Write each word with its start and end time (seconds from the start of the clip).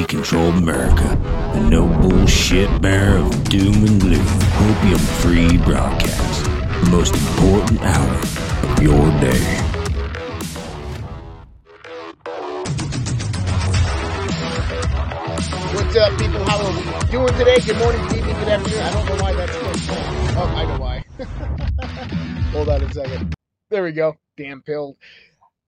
commie 0.00 0.22
controlled 0.22 0.54
America, 0.54 1.18
the 1.54 1.60
no 1.60 1.86
bullshit 2.00 2.80
bearer 2.80 3.18
of 3.18 3.44
doom 3.48 3.74
and 3.84 4.00
gloom, 4.00 4.26
opium 4.56 4.98
free 4.98 5.58
broadcast, 5.58 6.44
the 6.44 6.90
most 6.90 7.14
important 7.14 7.80
hour 7.82 8.14
of 8.70 8.82
your 8.82 9.10
day. 9.20 9.40
What's 15.74 15.96
up, 15.96 16.18
people? 16.18 16.44
How 16.44 16.64
are 16.64 16.72
we 16.72 17.10
doing 17.10 17.34
today? 17.34 17.60
Good 17.60 17.78
morning, 17.78 18.02
good 18.08 18.18
evening, 18.18 18.36
good 18.36 18.48
afternoon. 18.48 18.80
I 18.80 18.92
don't 18.92 19.06
know 19.06 19.22
why 19.22 19.32
that's 19.34 19.56
playing. 19.56 20.36
Oh, 20.36 20.52
I 20.56 20.64
know 20.66 20.80
why. 20.80 21.04
Hold 22.52 22.68
on 22.68 22.82
a 22.82 22.92
second. 22.92 23.34
There 23.70 23.82
we 23.82 23.92
go. 23.92 24.16
Damn 24.36 24.62
pill. 24.62 24.96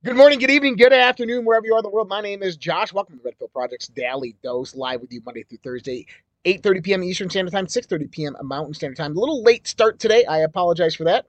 Good 0.05 0.17
morning, 0.17 0.41
good 0.41 0.51
evening, 0.51 0.75
good 0.75 0.93
afternoon, 0.93 1.45
wherever 1.45 1.65
you 1.65 1.75
are 1.75 1.79
in 1.79 1.85
the 1.85 1.89
world. 1.89 2.09
My 2.09 2.21
name 2.21 2.43
is 2.43 2.57
Josh. 2.57 2.93
Welcome 2.93 3.19
to 3.19 3.25
Red 3.25 3.39
Pill 3.39 3.47
Project's 3.47 3.87
Daily 3.87 4.35
Dose, 4.43 4.75
live 4.75 5.01
with 5.01 5.13
you 5.13 5.23
Monday 5.25 5.45
through 5.45 5.59
Thursday, 5.59 6.07
8.30 6.45 6.83
p.m. 6.83 7.05
Eastern 7.05 7.31
Standard 7.31 7.53
Time, 7.53 7.67
6.30 7.67 8.11
p.m. 8.11 8.37
Mountain 8.43 8.75
Standard 8.75 8.97
Time. 8.97 9.17
A 9.17 9.21
little 9.21 9.45
late 9.45 9.69
start 9.69 10.01
today. 10.01 10.25
I 10.25 10.39
apologize 10.39 10.97
for 10.97 11.05
that. 11.05 11.27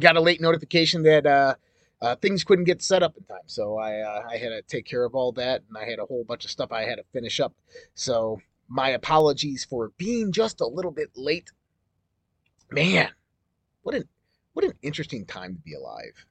Got 0.00 0.16
a 0.16 0.20
late 0.20 0.40
notification 0.40 1.04
that 1.04 1.26
uh, 1.26 1.54
uh, 2.02 2.16
things 2.16 2.42
couldn't 2.42 2.64
get 2.64 2.82
set 2.82 3.04
up 3.04 3.16
in 3.16 3.22
time. 3.22 3.46
So 3.46 3.78
I, 3.78 4.00
uh, 4.00 4.24
I 4.32 4.36
had 4.36 4.48
to 4.48 4.62
take 4.62 4.84
care 4.84 5.04
of 5.04 5.14
all 5.14 5.30
that, 5.34 5.62
and 5.68 5.78
I 5.78 5.88
had 5.88 6.00
a 6.00 6.06
whole 6.06 6.24
bunch 6.24 6.44
of 6.44 6.50
stuff 6.50 6.72
I 6.72 6.82
had 6.82 6.96
to 6.96 7.04
finish 7.12 7.38
up. 7.38 7.54
So 7.94 8.40
my 8.66 8.88
apologies 8.88 9.64
for 9.64 9.92
being 9.96 10.32
just 10.32 10.60
a 10.60 10.66
little 10.66 10.90
bit 10.90 11.10
late. 11.14 11.52
Man, 12.68 13.10
what 13.82 13.94
an 13.94 14.08
what 14.54 14.64
an 14.64 14.72
interesting 14.82 15.24
time 15.24 15.54
to 15.54 15.60
be 15.60 15.74
alive. 15.74 16.26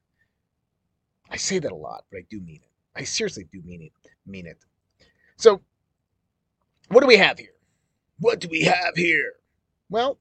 I 1.29 1.37
say 1.37 1.59
that 1.59 1.71
a 1.71 1.75
lot, 1.75 2.05
but 2.11 2.19
I 2.19 2.25
do 2.29 2.39
mean 2.39 2.61
it. 2.63 2.69
I 2.95 3.03
seriously 3.03 3.47
do 3.51 3.61
mean 3.63 3.81
it. 3.81 3.91
Mean 4.25 4.47
it. 4.47 4.57
So, 5.37 5.61
what 6.89 7.01
do 7.01 7.07
we 7.07 7.17
have 7.17 7.39
here? 7.39 7.53
What 8.19 8.39
do 8.39 8.47
we 8.49 8.61
have 8.61 8.95
here? 8.95 9.33
Well, 9.89 10.19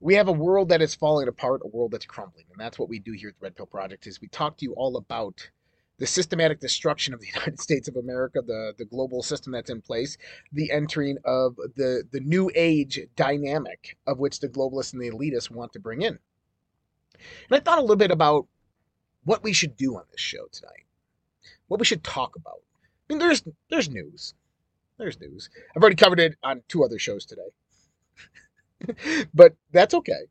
we 0.00 0.14
have 0.14 0.28
a 0.28 0.32
world 0.32 0.68
that 0.68 0.80
is 0.80 0.94
falling 0.94 1.28
apart, 1.28 1.60
a 1.64 1.68
world 1.68 1.90
that's 1.90 2.06
crumbling, 2.06 2.46
and 2.50 2.60
that's 2.60 2.78
what 2.78 2.88
we 2.88 2.98
do 2.98 3.12
here 3.12 3.30
at 3.30 3.34
the 3.38 3.44
Red 3.44 3.56
Pill 3.56 3.66
Project. 3.66 4.06
Is 4.06 4.20
we 4.20 4.28
talk 4.28 4.56
to 4.58 4.64
you 4.64 4.72
all 4.74 4.96
about 4.96 5.50
the 5.98 6.06
systematic 6.06 6.60
destruction 6.60 7.12
of 7.12 7.20
the 7.20 7.26
United 7.34 7.60
States 7.60 7.88
of 7.88 7.96
America, 7.96 8.40
the, 8.40 8.72
the 8.78 8.84
global 8.84 9.22
system 9.22 9.52
that's 9.52 9.70
in 9.70 9.82
place, 9.82 10.16
the 10.52 10.70
entering 10.70 11.18
of 11.24 11.56
the, 11.76 12.04
the 12.12 12.20
new 12.20 12.50
age 12.54 13.00
dynamic 13.16 13.96
of 14.06 14.18
which 14.18 14.40
the 14.40 14.48
globalists 14.48 14.92
and 14.92 15.02
the 15.02 15.10
elitists 15.10 15.50
want 15.50 15.72
to 15.72 15.80
bring 15.80 16.02
in. 16.02 16.18
And 17.50 17.58
I 17.58 17.60
thought 17.60 17.78
a 17.78 17.82
little 17.82 17.96
bit 17.96 18.12
about 18.12 18.46
what 19.28 19.42
we 19.42 19.52
should 19.52 19.76
do 19.76 19.94
on 19.94 20.04
this 20.10 20.22
show 20.22 20.46
tonight, 20.50 20.86
what 21.66 21.78
we 21.78 21.84
should 21.84 22.02
talk 22.02 22.34
about. 22.34 22.62
I 22.74 23.12
mean, 23.12 23.18
there's 23.18 23.42
there's 23.68 23.90
news, 23.90 24.32
there's 24.96 25.20
news. 25.20 25.50
I've 25.76 25.82
already 25.82 25.96
covered 25.96 26.18
it 26.18 26.36
on 26.42 26.62
two 26.66 26.82
other 26.82 26.98
shows 26.98 27.26
today, 27.26 29.26
but 29.34 29.54
that's 29.70 29.92
okay. 29.92 30.22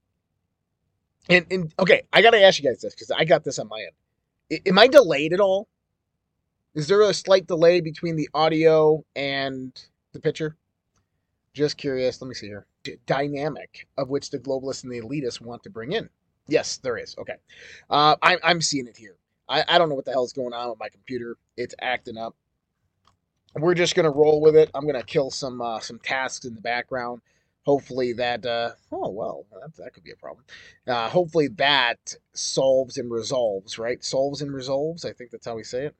And 1.30 1.46
and 1.52 1.72
okay, 1.78 2.08
I 2.12 2.24
gotta 2.24 2.42
ask 2.42 2.60
you 2.60 2.68
guys 2.68 2.82
this 2.82 2.96
because 2.96 3.12
I 3.12 3.24
got 3.24 3.44
this 3.44 3.60
on 3.60 3.68
my 3.68 3.80
end. 3.80 4.62
I, 4.66 4.70
am 4.70 4.80
I 4.80 4.88
delayed 4.88 5.32
at 5.32 5.40
all? 5.40 5.68
Is 6.74 6.88
there 6.88 7.04
a 7.04 7.14
slight 7.14 7.46
delay 7.46 7.82
between 7.82 8.16
the 8.16 8.30
audio 8.34 9.06
and 9.16 9.80
the 10.14 10.20
picture? 10.20 10.56
Just 11.54 11.78
curious. 11.78 12.20
Let 12.20 12.30
me 12.30 12.34
see 12.34 12.48
here. 12.48 12.66
Dynamic 13.06 13.88
of 13.96 14.10
which 14.10 14.32
the 14.32 14.40
globalists 14.40 14.84
and 14.84 14.92
the 14.92 15.02
elitists 15.02 15.40
want 15.40 15.62
to 15.64 15.70
bring 15.70 15.92
in. 15.92 16.10
Yes, 16.48 16.78
there 16.78 16.98
is. 16.98 17.16
Okay. 17.18 17.36
Uh, 17.90 18.16
I, 18.22 18.38
I'm 18.44 18.62
seeing 18.62 18.88
it 18.88 18.98
here. 18.98 19.16
I, 19.50 19.64
I 19.68 19.78
don't 19.78 19.90
know 19.90 19.96
what 19.96 20.06
the 20.06 20.12
hell 20.12 20.26
is 20.26 20.34
going 20.34 20.54
on 20.54 20.70
with 20.70 20.80
my 20.80 20.90
computer. 20.90 21.38
It's 21.56 21.76
acting 21.80 22.18
up. 22.18 22.36
We're 23.56 23.74
just 23.74 23.96
gonna 23.96 24.12
roll 24.12 24.40
with 24.42 24.56
it. 24.56 24.70
I'm 24.76 24.86
gonna 24.86 25.04
kill 25.04 25.32
some 25.32 25.62
uh, 25.62 25.80
some 25.80 26.00
tasks 26.00 26.46
in 26.46 26.54
the 26.54 26.62
background. 26.62 27.22
Hopefully 27.66 28.14
that. 28.14 28.46
Uh, 28.46 28.72
oh 28.92 29.10
well, 29.10 29.46
that, 29.52 29.76
that 29.78 29.94
could 29.94 30.04
be 30.04 30.12
a 30.12 30.16
problem. 30.16 30.46
Uh, 30.88 31.10
hopefully 31.10 31.48
that 31.56 32.16
solves 32.34 32.98
and 32.98 33.10
resolves. 33.10 33.80
Right, 33.80 34.04
solves 34.04 34.42
and 34.42 34.54
resolves. 34.54 35.06
I 35.06 35.14
think 35.14 35.32
that's 35.32 35.48
how 35.48 35.56
we 35.56 35.64
say 35.64 35.86
it. 35.86 35.96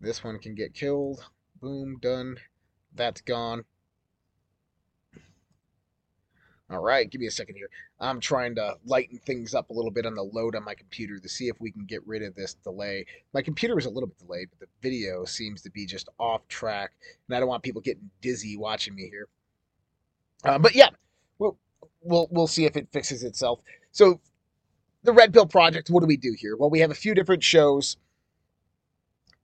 This 0.00 0.24
one 0.24 0.38
can 0.38 0.54
get 0.54 0.74
killed. 0.74 1.24
Boom, 1.60 1.98
done. 2.00 2.38
That's 2.94 3.20
gone. 3.20 3.64
All 6.70 6.80
right, 6.80 7.10
give 7.10 7.20
me 7.20 7.26
a 7.26 7.30
second 7.30 7.56
here. 7.56 7.68
I'm 8.00 8.20
trying 8.20 8.54
to 8.54 8.76
lighten 8.86 9.18
things 9.18 9.54
up 9.54 9.68
a 9.68 9.72
little 9.72 9.90
bit 9.90 10.06
on 10.06 10.14
the 10.14 10.22
load 10.22 10.56
on 10.56 10.64
my 10.64 10.74
computer 10.74 11.18
to 11.18 11.28
see 11.28 11.48
if 11.48 11.60
we 11.60 11.70
can 11.70 11.84
get 11.84 12.06
rid 12.06 12.22
of 12.22 12.34
this 12.34 12.54
delay. 12.54 13.04
My 13.34 13.42
computer 13.42 13.78
is 13.78 13.84
a 13.84 13.90
little 13.90 14.06
bit 14.06 14.18
delayed, 14.18 14.48
but 14.50 14.60
the 14.60 14.88
video 14.88 15.26
seems 15.26 15.60
to 15.62 15.70
be 15.70 15.84
just 15.84 16.08
off 16.18 16.46
track, 16.48 16.92
and 17.28 17.36
I 17.36 17.40
don't 17.40 17.50
want 17.50 17.62
people 17.62 17.82
getting 17.82 18.10
dizzy 18.22 18.56
watching 18.56 18.94
me 18.94 19.10
here. 19.10 19.28
Uh, 20.42 20.58
but 20.58 20.74
yeah, 20.74 20.88
we'll, 21.38 21.58
we'll 22.00 22.28
we'll 22.30 22.46
see 22.46 22.64
if 22.64 22.76
it 22.76 22.88
fixes 22.92 23.24
itself. 23.24 23.60
So, 23.92 24.20
the 25.02 25.12
Red 25.12 25.34
Pill 25.34 25.46
Project. 25.46 25.90
What 25.90 26.00
do 26.00 26.06
we 26.06 26.16
do 26.16 26.34
here? 26.36 26.56
Well, 26.56 26.70
we 26.70 26.80
have 26.80 26.90
a 26.90 26.94
few 26.94 27.14
different 27.14 27.44
shows. 27.44 27.98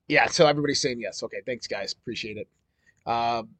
Yeah, 0.09 0.27
so 0.27 0.47
everybody's 0.47 0.81
saying 0.81 1.01
yes. 1.01 1.23
Okay, 1.23 1.43
thanks, 1.45 1.67
guys. 1.67 1.93
Appreciate 1.93 2.39
it. 2.39 2.49
Um, 3.07 3.51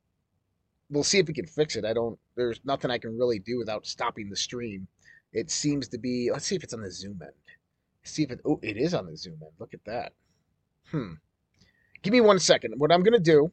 we'll 0.91 1.05
see 1.05 1.19
if 1.19 1.27
we 1.27 1.35
can 1.35 1.47
fix 1.47 1.77
it. 1.77 1.85
I 1.85 1.93
don't. 1.93 2.19
There's 2.37 2.61
nothing 2.65 2.91
I 2.91 2.99
can 2.99 3.17
really 3.17 3.39
do 3.39 3.59
without 3.59 3.87
stopping 3.87 4.29
the 4.29 4.37
stream. 4.37 4.87
It 5.33 5.51
seems 5.51 5.89
to 5.89 5.99
be. 5.99 6.31
Let's 6.33 6.47
see 6.47 6.57
if 6.57 6.65
it's 6.65 6.75
on 6.75 6.83
the 6.83 6.91
zoom 6.91 7.21
end. 7.23 7.33
See 8.03 8.23
if 8.25 8.31
it. 8.31 8.41
Oh, 8.45 8.59
it 8.63 8.77
is 8.77 8.95
on 8.95 9.07
the 9.07 9.17
zoom 9.17 9.39
end. 9.43 9.53
Look 9.59 9.75
at 9.75 9.85
that. 9.85 10.13
Hmm. 10.91 11.15
Give 12.03 12.13
me 12.13 12.21
one 12.21 12.39
second. 12.39 12.75
What 12.79 12.93
I'm 12.93 13.03
gonna 13.03 13.21
do 13.21 13.53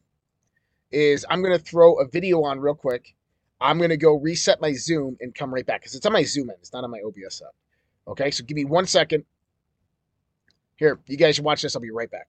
is 0.90 1.24
I'm 1.28 1.42
gonna 1.42 1.58
throw 1.58 2.00
a 2.00 2.08
video 2.08 2.42
on 2.42 2.60
real 2.60 2.74
quick. 2.74 3.14
I'm 3.60 3.78
gonna 3.78 3.96
go 3.96 4.14
reset 4.16 4.60
my 4.60 4.72
zoom 4.72 5.16
and 5.20 5.34
come 5.34 5.52
right 5.52 5.66
back 5.66 5.80
because 5.80 5.94
it's 5.94 6.06
on 6.06 6.12
my 6.12 6.22
zoom 6.22 6.50
end. 6.50 6.58
It's 6.60 6.72
not 6.72 6.84
on 6.84 6.90
my 6.90 7.00
OBS 7.04 7.42
up. 7.42 7.54
Okay, 8.06 8.30
so 8.30 8.44
give 8.44 8.56
me 8.56 8.64
one 8.64 8.86
second. 8.86 9.24
Here, 10.76 10.98
you 11.06 11.16
guys 11.16 11.40
watch 11.40 11.62
this. 11.62 11.74
I'll 11.76 11.82
be 11.82 11.90
right 11.90 12.10
back. 12.10 12.28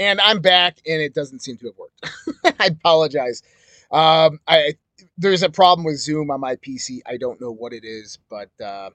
And 0.00 0.18
I'm 0.20 0.40
back, 0.40 0.78
and 0.88 1.00
it 1.00 1.14
doesn't 1.14 1.40
seem 1.40 1.58
to 1.58 1.66
have 1.66 1.76
worked. 1.76 2.56
I 2.60 2.66
apologize. 2.66 3.42
Um, 3.90 4.40
I 4.48 4.74
there's 5.18 5.42
a 5.42 5.50
problem 5.50 5.84
with 5.84 5.98
Zoom 5.98 6.30
on 6.30 6.40
my 6.40 6.56
PC. 6.56 7.00
I 7.06 7.18
don't 7.18 7.40
know 7.40 7.50
what 7.52 7.74
it 7.74 7.84
is, 7.84 8.18
but 8.28 8.48
uh, 8.64 8.90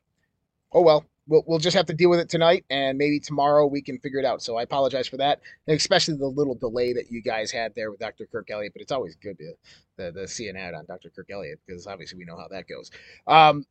oh 0.73 0.81
well. 0.81 1.05
We'll, 1.27 1.43
we'll 1.47 1.57
just 1.57 1.75
have 1.75 1.87
to 1.87 1.93
deal 1.95 2.11
with 2.11 2.19
it 2.19 2.29
tonight, 2.29 2.65
and 2.69 2.99
maybe 2.99 3.19
tomorrow 3.19 3.65
we 3.65 3.81
can 3.81 3.97
figure 3.97 4.19
it 4.19 4.25
out. 4.25 4.43
So 4.43 4.57
I 4.57 4.61
apologize 4.61 5.07
for 5.07 5.17
that, 5.17 5.41
and 5.65 5.75
especially 5.75 6.17
the 6.17 6.27
little 6.27 6.53
delay 6.53 6.93
that 6.93 7.09
you 7.09 7.19
guys 7.19 7.49
had 7.49 7.73
there 7.73 7.89
with 7.89 7.99
Dr. 7.99 8.27
Kirk 8.31 8.51
Elliott. 8.51 8.73
But 8.73 8.83
it's 8.83 8.91
always 8.91 9.15
good 9.15 9.35
to, 9.39 9.53
to, 9.97 10.11
to 10.11 10.27
see 10.27 10.49
an 10.49 10.55
ad 10.55 10.75
on 10.75 10.85
Dr. 10.85 11.09
Kirk 11.09 11.31
Elliott 11.31 11.59
because 11.65 11.87
obviously 11.87 12.19
we 12.19 12.25
know 12.25 12.37
how 12.37 12.47
that 12.49 12.67
goes. 12.67 12.91
Um, 13.25 13.65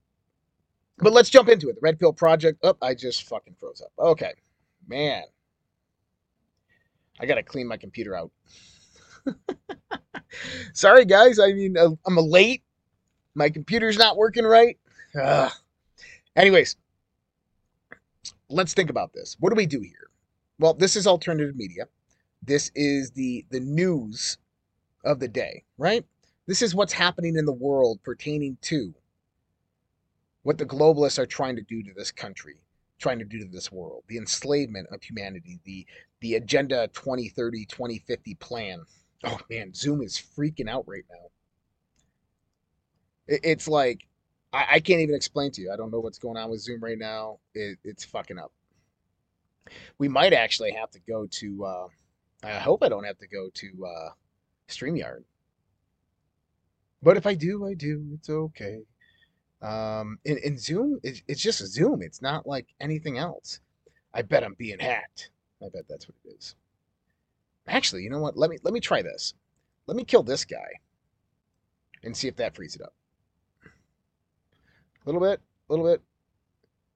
but 0.98 1.12
let's 1.12 1.31
jump 1.31 1.48
into 1.48 1.69
it. 1.69 1.76
The 1.76 1.81
Red 1.81 2.00
Pill 2.00 2.12
Project. 2.12 2.58
Oh, 2.64 2.76
I 2.82 2.92
just 2.94 3.22
fucking 3.28 3.54
froze 3.60 3.81
up. 3.81 3.92
Okay, 4.00 4.32
man, 4.88 5.22
I 7.20 7.26
gotta 7.26 7.43
clean 7.43 7.66
my 7.66 7.76
computer 7.76 8.16
out. 8.16 8.31
Sorry, 10.72 11.05
guys. 11.05 11.38
I 11.38 11.52
mean, 11.52 11.76
uh, 11.76 11.90
I'm 12.06 12.16
late. 12.16 12.62
My 13.34 13.50
computer's 13.50 13.99
not 13.99 14.16
working 14.16 14.44
right. 14.44 14.78
Ugh. 15.20 15.52
Anyways, 16.37 16.76
let's 18.49 18.75
think 18.75 18.90
about 18.90 19.12
this. 19.12 19.37
What 19.38 19.50
do 19.50 19.56
we 19.56 19.66
do 19.66 19.81
here? 19.81 20.11
Well, 20.58 20.75
this 20.75 20.96
is 20.96 21.06
alternative 21.06 21.56
media. 21.56 21.87
This 22.43 22.70
is 22.75 23.11
the 23.12 23.44
the 23.50 23.60
news 23.60 24.38
of 25.05 25.20
the 25.20 25.28
day, 25.28 25.64
right? 25.78 26.05
This 26.46 26.62
is 26.62 26.75
what's 26.75 26.93
happening 26.93 27.37
in 27.37 27.46
the 27.46 27.52
world 27.52 28.00
pertaining 28.02 28.58
to 28.62 28.94
what 30.43 30.58
the 30.58 30.67
globalists 30.67 31.19
are 31.19 31.26
trying 31.26 31.56
to 31.56 31.62
do 31.62 31.82
to 31.82 31.93
this 31.96 32.12
country, 32.12 32.56
trying 32.99 33.19
to 33.19 33.25
do 33.25 33.38
to 33.40 33.49
this 33.49 33.72
world, 33.72 34.05
the 34.08 34.19
enslavement 34.19 34.87
of 34.93 35.02
humanity, 35.02 35.58
the 35.64 35.87
the 36.24 36.36
Agenda 36.36 36.88
2030 36.94 37.66
2050 37.66 38.34
plan. 38.36 38.80
Oh 39.24 39.38
man, 39.50 39.74
Zoom 39.74 40.00
is 40.00 40.16
freaking 40.16 40.70
out 40.70 40.84
right 40.88 41.04
now. 41.10 41.28
It's 43.26 43.68
like 43.68 44.08
I, 44.50 44.66
I 44.72 44.80
can't 44.80 45.02
even 45.02 45.14
explain 45.14 45.50
to 45.52 45.60
you. 45.60 45.70
I 45.70 45.76
don't 45.76 45.90
know 45.90 46.00
what's 46.00 46.18
going 46.18 46.38
on 46.38 46.48
with 46.48 46.62
Zoom 46.62 46.82
right 46.82 46.96
now. 46.96 47.40
It, 47.54 47.78
it's 47.84 48.04
fucking 48.04 48.38
up. 48.38 48.52
We 49.98 50.08
might 50.08 50.32
actually 50.32 50.72
have 50.72 50.90
to 50.92 51.00
go 51.06 51.26
to. 51.30 51.64
Uh, 51.64 51.86
I 52.42 52.52
hope 52.58 52.82
I 52.82 52.88
don't 52.88 53.04
have 53.04 53.18
to 53.18 53.28
go 53.28 53.50
to 53.52 53.86
uh, 53.86 54.08
Streamyard. 54.68 55.24
But 57.02 57.18
if 57.18 57.26
I 57.26 57.34
do, 57.34 57.66
I 57.66 57.74
do. 57.74 58.02
It's 58.14 58.30
okay. 58.30 58.78
Um, 59.60 60.18
Zoom, 60.56 61.00
it, 61.02 61.20
it's 61.28 61.42
just 61.42 61.66
Zoom. 61.66 62.00
It's 62.00 62.22
not 62.22 62.46
like 62.46 62.68
anything 62.80 63.18
else. 63.18 63.60
I 64.14 64.22
bet 64.22 64.42
I'm 64.42 64.54
being 64.54 64.78
hacked. 64.78 65.30
I 65.62 65.68
bet 65.72 65.84
that's 65.88 66.08
what 66.08 66.16
it 66.24 66.36
is. 66.36 66.54
Actually, 67.66 68.02
you 68.02 68.10
know 68.10 68.20
what? 68.20 68.36
Let 68.36 68.50
me 68.50 68.58
let 68.62 68.74
me 68.74 68.80
try 68.80 69.02
this. 69.02 69.34
Let 69.86 69.96
me 69.96 70.04
kill 70.04 70.22
this 70.22 70.44
guy 70.44 70.80
and 72.02 72.16
see 72.16 72.28
if 72.28 72.36
that 72.36 72.54
frees 72.54 72.74
it 72.74 72.82
up. 72.82 72.94
A 73.64 73.68
little 75.06 75.20
bit, 75.20 75.40
a 75.68 75.72
little 75.72 75.86
bit. 75.86 76.02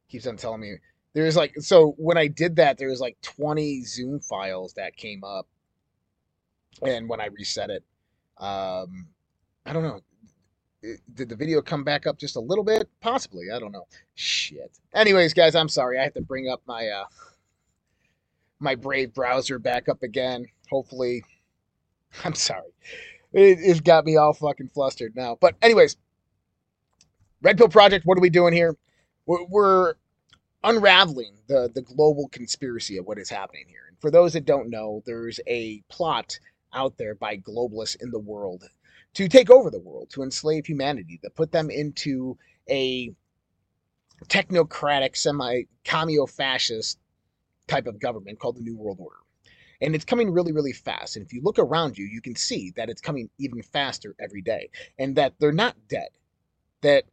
Keeps 0.08 0.26
on 0.26 0.36
telling 0.36 0.60
me 0.60 0.74
there's 1.14 1.36
like 1.36 1.54
so 1.58 1.94
when 1.98 2.18
I 2.18 2.26
did 2.26 2.56
that, 2.56 2.78
there 2.78 2.88
was 2.88 3.00
like 3.00 3.16
20 3.22 3.82
Zoom 3.84 4.20
files 4.20 4.74
that 4.74 4.96
came 4.96 5.24
up, 5.24 5.46
and 6.82 7.08
when 7.08 7.20
I 7.20 7.26
reset 7.26 7.70
it, 7.70 7.84
um, 8.38 9.08
I 9.64 9.72
don't 9.72 9.82
know 9.82 10.00
did 11.14 11.28
the 11.28 11.36
video 11.36 11.60
come 11.60 11.82
back 11.82 12.06
up 12.06 12.18
just 12.18 12.36
a 12.36 12.40
little 12.40 12.64
bit? 12.64 12.88
Possibly. 13.00 13.46
I 13.54 13.58
don't 13.58 13.72
know. 13.72 13.86
Shit. 14.14 14.78
Anyways, 14.94 15.34
guys, 15.34 15.54
I'm 15.54 15.68
sorry. 15.68 15.98
I 15.98 16.04
have 16.04 16.14
to 16.14 16.20
bring 16.20 16.48
up 16.48 16.62
my 16.66 16.88
uh 16.88 17.04
my 18.60 18.74
Brave 18.74 19.14
browser 19.14 19.58
back 19.58 19.88
up 19.88 20.02
again. 20.02 20.46
Hopefully, 20.70 21.24
I'm 22.24 22.34
sorry. 22.34 22.72
It, 23.32 23.58
it's 23.60 23.80
got 23.80 24.04
me 24.04 24.16
all 24.16 24.32
fucking 24.32 24.68
flustered 24.68 25.14
now. 25.14 25.36
But 25.40 25.56
anyways, 25.62 25.96
Red 27.42 27.58
Pill 27.58 27.68
Project. 27.68 28.06
What 28.06 28.18
are 28.18 28.22
we 28.22 28.30
doing 28.30 28.52
here? 28.52 28.76
We're, 29.26 29.44
we're 29.44 29.94
unraveling 30.64 31.36
the 31.46 31.70
the 31.74 31.82
global 31.82 32.28
conspiracy 32.28 32.98
of 32.98 33.06
what 33.06 33.18
is 33.18 33.30
happening 33.30 33.64
here. 33.68 33.84
And 33.88 33.98
for 34.00 34.10
those 34.10 34.32
that 34.32 34.44
don't 34.44 34.70
know, 34.70 35.02
there's 35.06 35.40
a 35.46 35.82
plot 35.88 36.38
out 36.74 36.96
there 36.98 37.14
by 37.14 37.36
globalists 37.36 38.02
in 38.02 38.10
the 38.10 38.18
world 38.18 38.64
to 39.14 39.28
take 39.28 39.50
over 39.50 39.70
the 39.70 39.80
world, 39.80 40.10
to 40.10 40.22
enslave 40.22 40.66
humanity, 40.66 41.18
to 41.22 41.30
put 41.30 41.52
them 41.52 41.70
into 41.70 42.36
a 42.68 43.12
technocratic, 44.26 45.16
semi 45.16 45.62
commio 45.84 46.28
fascist 46.28 46.98
type 47.68 47.86
of 47.86 48.00
government 48.00 48.38
called 48.40 48.56
the 48.56 48.62
New 48.62 48.76
World 48.76 48.98
Order. 49.00 49.16
And 49.80 49.94
it's 49.94 50.04
coming 50.04 50.32
really, 50.32 50.52
really 50.52 50.72
fast. 50.72 51.16
And 51.16 51.24
if 51.24 51.32
you 51.32 51.40
look 51.42 51.58
around 51.58 51.96
you, 51.98 52.06
you 52.06 52.20
can 52.20 52.34
see 52.34 52.72
that 52.76 52.90
it's 52.90 53.00
coming 53.00 53.30
even 53.38 53.62
faster 53.62 54.16
every 54.20 54.42
day 54.42 54.70
and 54.98 55.14
that 55.16 55.34
they're 55.38 55.52
not 55.52 55.76
dead. 55.88 56.08
That, 56.82 57.04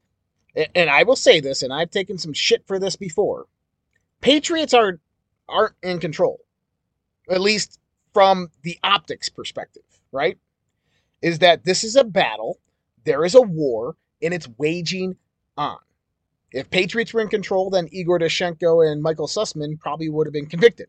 and 0.73 0.89
I 0.89 1.03
will 1.03 1.15
say 1.15 1.39
this, 1.39 1.61
and 1.61 1.73
I've 1.73 1.91
taken 1.91 2.17
some 2.17 2.33
shit 2.33 2.65
for 2.67 2.79
this 2.79 2.95
before 2.95 3.45
Patriots 4.21 4.73
are, 4.73 4.99
aren't 5.47 5.75
in 5.83 5.99
control, 5.99 6.39
at 7.29 7.41
least 7.41 7.79
from 8.13 8.49
the 8.63 8.79
optics 8.83 9.29
perspective, 9.29 9.83
right? 10.11 10.37
is 11.25 11.39
that 11.39 11.65
this 11.65 11.83
is 11.83 11.95
a 11.95 12.03
battle, 12.03 12.59
there 13.03 13.25
is 13.25 13.35
a 13.35 13.41
war, 13.41 13.95
and 14.21 14.33
it's 14.33 14.47
waging 14.59 15.15
on. 15.57 15.79
If 16.55 16.69
Patriots 16.69 17.13
were 17.13 17.19
in 17.19 17.27
control, 17.27 17.69
then 17.69 17.89
Igor 17.91 18.17
Danchenko 18.17 18.89
and 18.89 19.03
Michael 19.03 19.27
Sussmann 19.27 19.77
probably 19.77 20.07
would 20.07 20.25
have 20.25 20.33
been 20.33 20.45
convicted. 20.45 20.87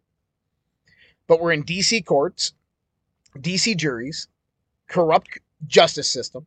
But 1.26 1.40
we're 1.40 1.54
in 1.54 1.64
DC 1.64 2.04
courts, 2.04 2.52
DC 3.36 3.76
juries, 3.76 4.28
corrupt 4.86 5.40
justice 5.66 6.08
system, 6.08 6.46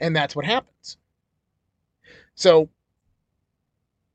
and 0.00 0.14
that's 0.14 0.34
what 0.34 0.44
happens. 0.44 0.96
So 2.34 2.68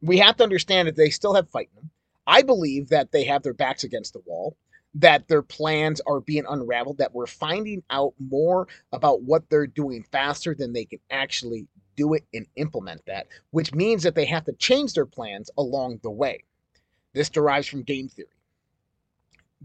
we 0.02 0.18
have 0.18 0.36
to 0.36 0.44
understand 0.44 0.90
that 0.90 0.98
they 0.98 1.10
still 1.10 1.36
have 1.36 1.50
fight 1.50 1.70
in 1.74 1.78
them. 1.78 1.92
I 2.28 2.42
believe 2.42 2.90
that 2.90 3.14
they 3.14 3.24
have 3.24 3.44
their 3.44 3.54
backs 3.54 3.86
against 3.86 4.12
the 4.12 4.24
wall 4.26 4.58
that 4.96 5.28
their 5.28 5.42
plans 5.42 6.02
are 6.06 6.20
being 6.20 6.46
unraveled, 6.48 6.98
that 7.00 7.14
we're 7.14 7.26
finding 7.26 7.82
out 7.90 8.14
more 8.20 8.68
about 8.92 9.24
what 9.24 9.50
they're 9.50 9.68
doing 9.68 10.04
faster 10.12 10.54
than 10.54 10.74
they 10.74 10.86
can 10.86 11.00
actually 11.10 11.68
do 11.96 12.14
it 12.14 12.24
and 12.34 12.46
implement 12.56 13.06
that, 13.06 13.28
which 13.52 13.74
means 13.74 14.04
that 14.04 14.16
they 14.16 14.26
have 14.26 14.46
to 14.46 14.54
change 14.54 14.94
their 14.94 15.06
plans 15.06 15.50
along 15.58 16.00
the 16.04 16.12
way. 16.12 16.44
This 17.14 17.30
derives 17.30 17.68
from 17.68 17.84
game 17.84 18.08
theory. 18.08 18.28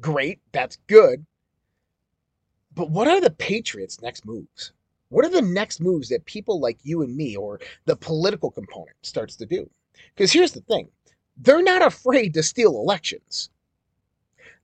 Great, 0.00 0.40
that's 0.52 0.78
good. 0.86 1.24
But 2.74 2.90
what 2.90 3.08
are 3.08 3.20
the 3.20 3.30
Patriots' 3.30 4.00
next 4.02 4.24
moves? 4.24 4.72
What 5.08 5.24
are 5.24 5.30
the 5.30 5.42
next 5.42 5.80
moves 5.80 6.10
that 6.10 6.24
people 6.26 6.60
like 6.60 6.78
you 6.82 7.02
and 7.02 7.16
me 7.16 7.36
or 7.36 7.60
the 7.86 7.96
political 7.96 8.50
component 8.50 8.96
starts 9.02 9.36
to 9.36 9.46
do? 9.46 9.68
Because 10.14 10.32
here's 10.32 10.52
the 10.52 10.60
thing 10.60 10.88
they're 11.38 11.62
not 11.62 11.82
afraid 11.82 12.34
to 12.34 12.42
steal 12.42 12.76
elections. 12.76 13.50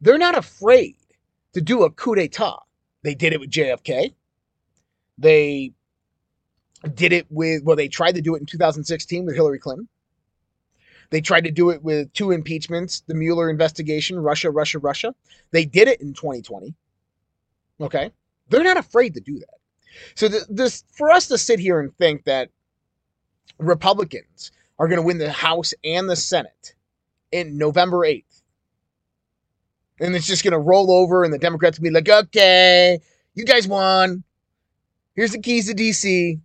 They're 0.00 0.18
not 0.18 0.36
afraid 0.36 0.96
to 1.54 1.60
do 1.60 1.84
a 1.84 1.90
coup 1.90 2.14
d'etat. 2.14 2.58
They 3.02 3.14
did 3.14 3.32
it 3.32 3.40
with 3.40 3.50
JFK. 3.50 4.14
They 5.16 5.72
did 6.94 7.12
it 7.12 7.26
with, 7.30 7.62
well, 7.64 7.76
they 7.76 7.88
tried 7.88 8.14
to 8.16 8.22
do 8.22 8.34
it 8.34 8.40
in 8.40 8.46
2016 8.46 9.24
with 9.24 9.34
Hillary 9.34 9.58
Clinton. 9.58 9.88
They 11.10 11.20
tried 11.20 11.44
to 11.44 11.50
do 11.50 11.70
it 11.70 11.82
with 11.82 12.12
two 12.12 12.30
impeachments, 12.30 13.02
the 13.06 13.14
Mueller 13.14 13.50
investigation, 13.50 14.18
Russia, 14.18 14.50
Russia, 14.50 14.78
Russia. 14.78 15.14
They 15.50 15.64
did 15.64 15.88
it 15.88 16.00
in 16.00 16.14
2020. 16.14 16.74
Okay. 17.80 18.10
They're 18.48 18.64
not 18.64 18.76
afraid 18.76 19.14
to 19.14 19.20
do 19.20 19.38
that. 19.38 19.58
So 20.14 20.28
th- 20.28 20.44
this 20.48 20.84
for 20.92 21.10
us 21.10 21.28
to 21.28 21.38
sit 21.38 21.60
here 21.60 21.80
and 21.80 21.96
think 21.96 22.24
that 22.24 22.50
Republicans 23.58 24.50
are 24.78 24.88
going 24.88 25.00
to 25.00 25.06
win 25.06 25.18
the 25.18 25.30
House 25.30 25.72
and 25.84 26.10
the 26.10 26.16
Senate 26.16 26.74
in 27.30 27.56
November 27.58 27.98
8th 27.98 28.42
and 30.00 30.14
it's 30.14 30.26
just 30.26 30.42
going 30.42 30.52
to 30.52 30.58
roll 30.58 30.90
over, 30.90 31.24
and 31.24 31.32
the 31.32 31.38
Democrats 31.38 31.78
will 31.78 31.84
be 31.84 31.90
like, 31.90 32.08
okay, 32.08 32.98
you 33.34 33.44
guys 33.44 33.68
won. 33.68 34.24
Here's 35.14 35.32
the 35.32 35.40
keys 35.40 35.66
to 35.66 35.74
DC. 35.74 36.40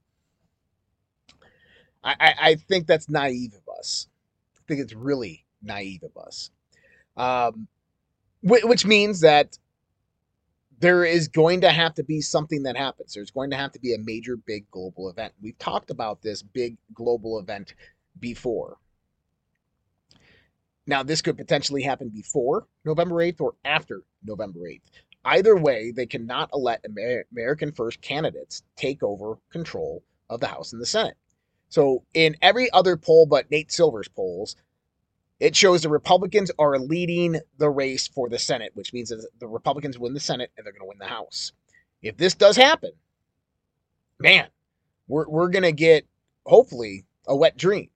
I, 2.03 2.15
I, 2.19 2.33
I 2.41 2.55
think 2.55 2.87
that's 2.87 3.09
naive 3.09 3.53
of 3.53 3.77
us. 3.77 4.07
I 4.57 4.61
think 4.67 4.81
it's 4.81 4.93
really 4.93 5.45
naive 5.61 6.03
of 6.03 6.15
us. 6.21 6.51
Um, 7.17 7.67
which 8.41 8.85
means 8.85 9.19
that 9.21 9.57
there 10.79 11.03
is 11.03 11.27
going 11.27 11.61
to 11.61 11.71
have 11.71 11.93
to 11.95 12.03
be 12.03 12.21
something 12.21 12.63
that 12.63 12.77
happens. 12.77 13.13
There's 13.13 13.31
going 13.31 13.49
to 13.51 13.57
have 13.57 13.73
to 13.73 13.79
be 13.79 13.93
a 13.93 13.99
major, 13.99 14.37
big 14.37 14.69
global 14.71 15.09
event. 15.09 15.33
We've 15.41 15.57
talked 15.59 15.91
about 15.91 16.21
this 16.21 16.41
big 16.41 16.77
global 16.93 17.39
event 17.39 17.73
before. 18.19 18.77
Now, 20.87 21.03
this 21.03 21.21
could 21.21 21.37
potentially 21.37 21.83
happen 21.83 22.09
before 22.09 22.65
November 22.85 23.15
8th 23.15 23.41
or 23.41 23.55
after 23.65 24.01
November 24.23 24.61
8th. 24.61 24.81
Either 25.25 25.55
way, 25.55 25.91
they 25.91 26.05
cannot 26.05 26.49
let 26.57 26.83
Amer- 26.85 27.25
American 27.31 27.71
first 27.73 28.01
candidates 28.01 28.63
take 28.77 29.03
over 29.03 29.37
control 29.51 30.03
of 30.29 30.39
the 30.39 30.47
House 30.47 30.71
and 30.71 30.81
the 30.81 30.85
Senate. 30.85 31.17
So, 31.69 32.03
in 32.13 32.35
every 32.41 32.71
other 32.71 32.97
poll 32.97 33.25
but 33.25 33.49
Nate 33.51 33.71
Silver's 33.71 34.07
polls, 34.07 34.55
it 35.39 35.55
shows 35.55 35.81
the 35.81 35.89
Republicans 35.89 36.51
are 36.59 36.77
leading 36.77 37.39
the 37.57 37.69
race 37.69 38.07
for 38.07 38.27
the 38.27 38.39
Senate, 38.39 38.71
which 38.73 38.91
means 38.91 39.09
that 39.09 39.25
the 39.39 39.47
Republicans 39.47 39.97
win 39.97 40.13
the 40.13 40.19
Senate 40.19 40.51
and 40.57 40.65
they're 40.65 40.73
going 40.73 40.81
to 40.81 40.87
win 40.87 40.97
the 40.99 41.05
House. 41.05 41.53
If 42.01 42.17
this 42.17 42.33
does 42.33 42.57
happen, 42.57 42.91
man, 44.19 44.47
we're, 45.07 45.27
we're 45.29 45.49
going 45.49 45.63
to 45.63 45.71
get 45.71 46.05
hopefully 46.45 47.05
a 47.27 47.35
wet 47.35 47.55
dream 47.55 47.89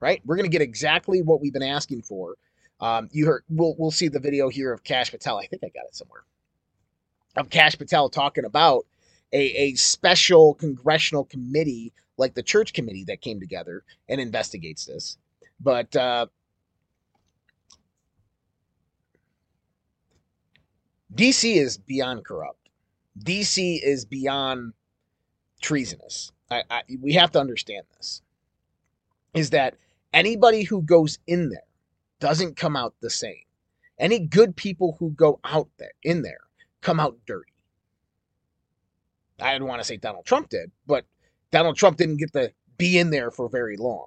right? 0.00 0.20
We're 0.24 0.36
going 0.36 0.50
to 0.50 0.50
get 0.50 0.62
exactly 0.62 1.22
what 1.22 1.40
we've 1.40 1.52
been 1.52 1.62
asking 1.62 2.02
for. 2.02 2.36
Um, 2.80 3.08
you 3.12 3.26
heard, 3.26 3.42
we'll, 3.48 3.74
we'll 3.78 3.90
see 3.90 4.08
the 4.08 4.20
video 4.20 4.48
here 4.48 4.72
of 4.72 4.84
Kash 4.84 5.10
Patel. 5.10 5.38
I 5.38 5.46
think 5.46 5.62
I 5.64 5.68
got 5.68 5.86
it 5.86 5.94
somewhere. 5.96 6.22
Of 7.36 7.50
Kash 7.50 7.76
Patel 7.76 8.08
talking 8.08 8.44
about 8.44 8.86
a, 9.32 9.38
a 9.38 9.74
special 9.74 10.54
congressional 10.54 11.24
committee 11.24 11.92
like 12.18 12.34
the 12.34 12.42
church 12.42 12.72
committee 12.72 13.04
that 13.04 13.22
came 13.22 13.40
together 13.40 13.84
and 14.08 14.20
investigates 14.20 14.84
this. 14.84 15.16
But 15.60 15.94
uh, 15.96 16.26
DC 21.14 21.56
is 21.56 21.78
beyond 21.78 22.24
corrupt. 22.24 22.68
DC 23.24 23.80
is 23.82 24.04
beyond 24.04 24.74
treasonous. 25.60 26.32
I, 26.50 26.62
I, 26.70 26.82
we 27.00 27.14
have 27.14 27.32
to 27.32 27.40
understand 27.40 27.84
this. 27.96 28.22
Is 29.34 29.50
that 29.50 29.74
anybody 30.12 30.62
who 30.64 30.82
goes 30.82 31.18
in 31.26 31.50
there 31.50 31.62
doesn't 32.20 32.56
come 32.56 32.76
out 32.76 32.94
the 33.00 33.10
same. 33.10 33.44
Any 33.98 34.18
good 34.18 34.56
people 34.56 34.96
who 34.98 35.10
go 35.10 35.40
out 35.44 35.68
there 35.78 35.92
in 36.02 36.22
there 36.22 36.40
come 36.80 37.00
out 37.00 37.16
dirty. 37.26 37.52
I 39.40 39.52
didn't 39.52 39.68
want 39.68 39.80
to 39.80 39.86
say 39.86 39.96
Donald 39.96 40.24
Trump 40.24 40.48
did, 40.48 40.70
but 40.86 41.04
Donald 41.50 41.76
Trump 41.76 41.96
didn't 41.96 42.18
get 42.18 42.32
to 42.32 42.52
be 42.76 42.98
in 42.98 43.10
there 43.10 43.30
for 43.30 43.48
very 43.48 43.76
long. 43.76 44.06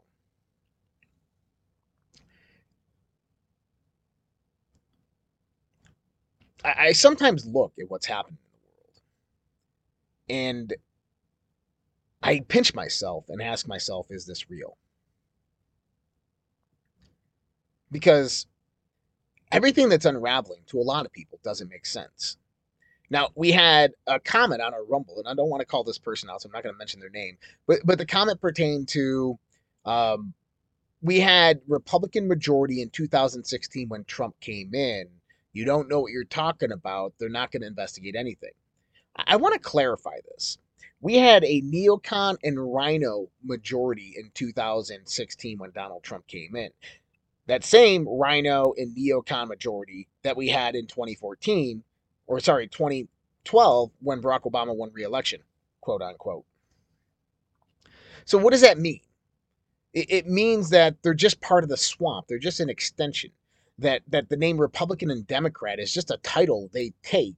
I, 6.63 6.75
I 6.87 6.91
sometimes 6.91 7.45
look 7.45 7.73
at 7.79 7.89
what's 7.89 8.05
happening 8.05 8.37
in 8.39 8.59
the 8.61 8.67
world 8.69 9.01
and 10.29 10.73
I 12.23 12.41
pinch 12.47 12.73
myself 12.75 13.25
and 13.29 13.41
ask 13.41 13.67
myself, 13.67 14.07
is 14.09 14.25
this 14.25 14.49
real? 14.49 14.77
Because 17.91 18.45
everything 19.51 19.89
that's 19.89 20.05
unraveling 20.05 20.61
to 20.67 20.79
a 20.79 20.83
lot 20.83 21.05
of 21.05 21.11
people 21.11 21.39
doesn't 21.43 21.69
make 21.69 21.85
sense. 21.85 22.37
Now, 23.11 23.27
we 23.35 23.51
had 23.51 23.91
a 24.07 24.21
comment 24.21 24.61
on 24.61 24.73
our 24.73 24.85
Rumble, 24.85 25.19
and 25.19 25.27
I 25.27 25.33
don't 25.33 25.49
want 25.49 25.59
to 25.59 25.65
call 25.65 25.83
this 25.83 25.97
person 25.97 26.29
out, 26.29 26.41
so 26.41 26.47
I'm 26.47 26.53
not 26.53 26.63
going 26.63 26.73
to 26.73 26.79
mention 26.79 27.01
their 27.01 27.09
name, 27.09 27.37
but, 27.67 27.79
but 27.83 27.97
the 27.97 28.05
comment 28.05 28.39
pertained 28.39 28.87
to 28.89 29.37
um, 29.83 30.33
we 31.01 31.19
had 31.19 31.59
Republican 31.67 32.29
majority 32.29 32.81
in 32.81 32.89
2016 32.89 33.89
when 33.89 34.05
Trump 34.05 34.39
came 34.39 34.73
in. 34.73 35.07
You 35.51 35.65
don't 35.65 35.89
know 35.89 35.99
what 35.99 36.13
you're 36.13 36.23
talking 36.23 36.71
about. 36.71 37.13
They're 37.19 37.27
not 37.27 37.51
going 37.51 37.61
to 37.61 37.67
investigate 37.67 38.15
anything. 38.15 38.53
I, 39.17 39.33
I 39.33 39.35
want 39.35 39.55
to 39.55 39.59
clarify 39.59 40.19
this. 40.31 40.57
We 41.01 41.15
had 41.15 41.43
a 41.43 41.61
neocon 41.63 42.37
and 42.43 42.73
rhino 42.73 43.27
majority 43.43 44.13
in 44.17 44.31
2016 44.35 45.57
when 45.57 45.71
Donald 45.71 46.03
Trump 46.03 46.27
came 46.27 46.55
in. 46.55 46.69
That 47.47 47.65
same 47.65 48.07
rhino 48.07 48.73
and 48.77 48.95
neocon 48.95 49.49
majority 49.49 50.07
that 50.23 50.37
we 50.37 50.47
had 50.47 50.75
in 50.75 50.87
2014 50.87 51.83
or 52.31 52.39
sorry, 52.39 52.65
2012 52.69 53.91
when 53.99 54.21
Barack 54.21 54.49
Obama 54.49 54.73
won 54.73 54.89
re-election, 54.93 55.41
quote 55.81 56.01
unquote. 56.01 56.45
So 58.23 58.37
what 58.37 58.51
does 58.51 58.61
that 58.61 58.79
mean? 58.79 59.01
It, 59.93 60.09
it 60.09 60.27
means 60.27 60.69
that 60.69 60.95
they're 61.03 61.13
just 61.13 61.41
part 61.41 61.65
of 61.65 61.69
the 61.69 61.75
swamp. 61.75 62.27
They're 62.27 62.39
just 62.39 62.61
an 62.61 62.69
extension. 62.69 63.31
That 63.79 64.03
that 64.07 64.29
the 64.29 64.37
name 64.37 64.61
Republican 64.61 65.11
and 65.11 65.27
Democrat 65.27 65.77
is 65.77 65.93
just 65.93 66.09
a 66.09 66.19
title 66.23 66.69
they 66.71 66.93
take 67.03 67.35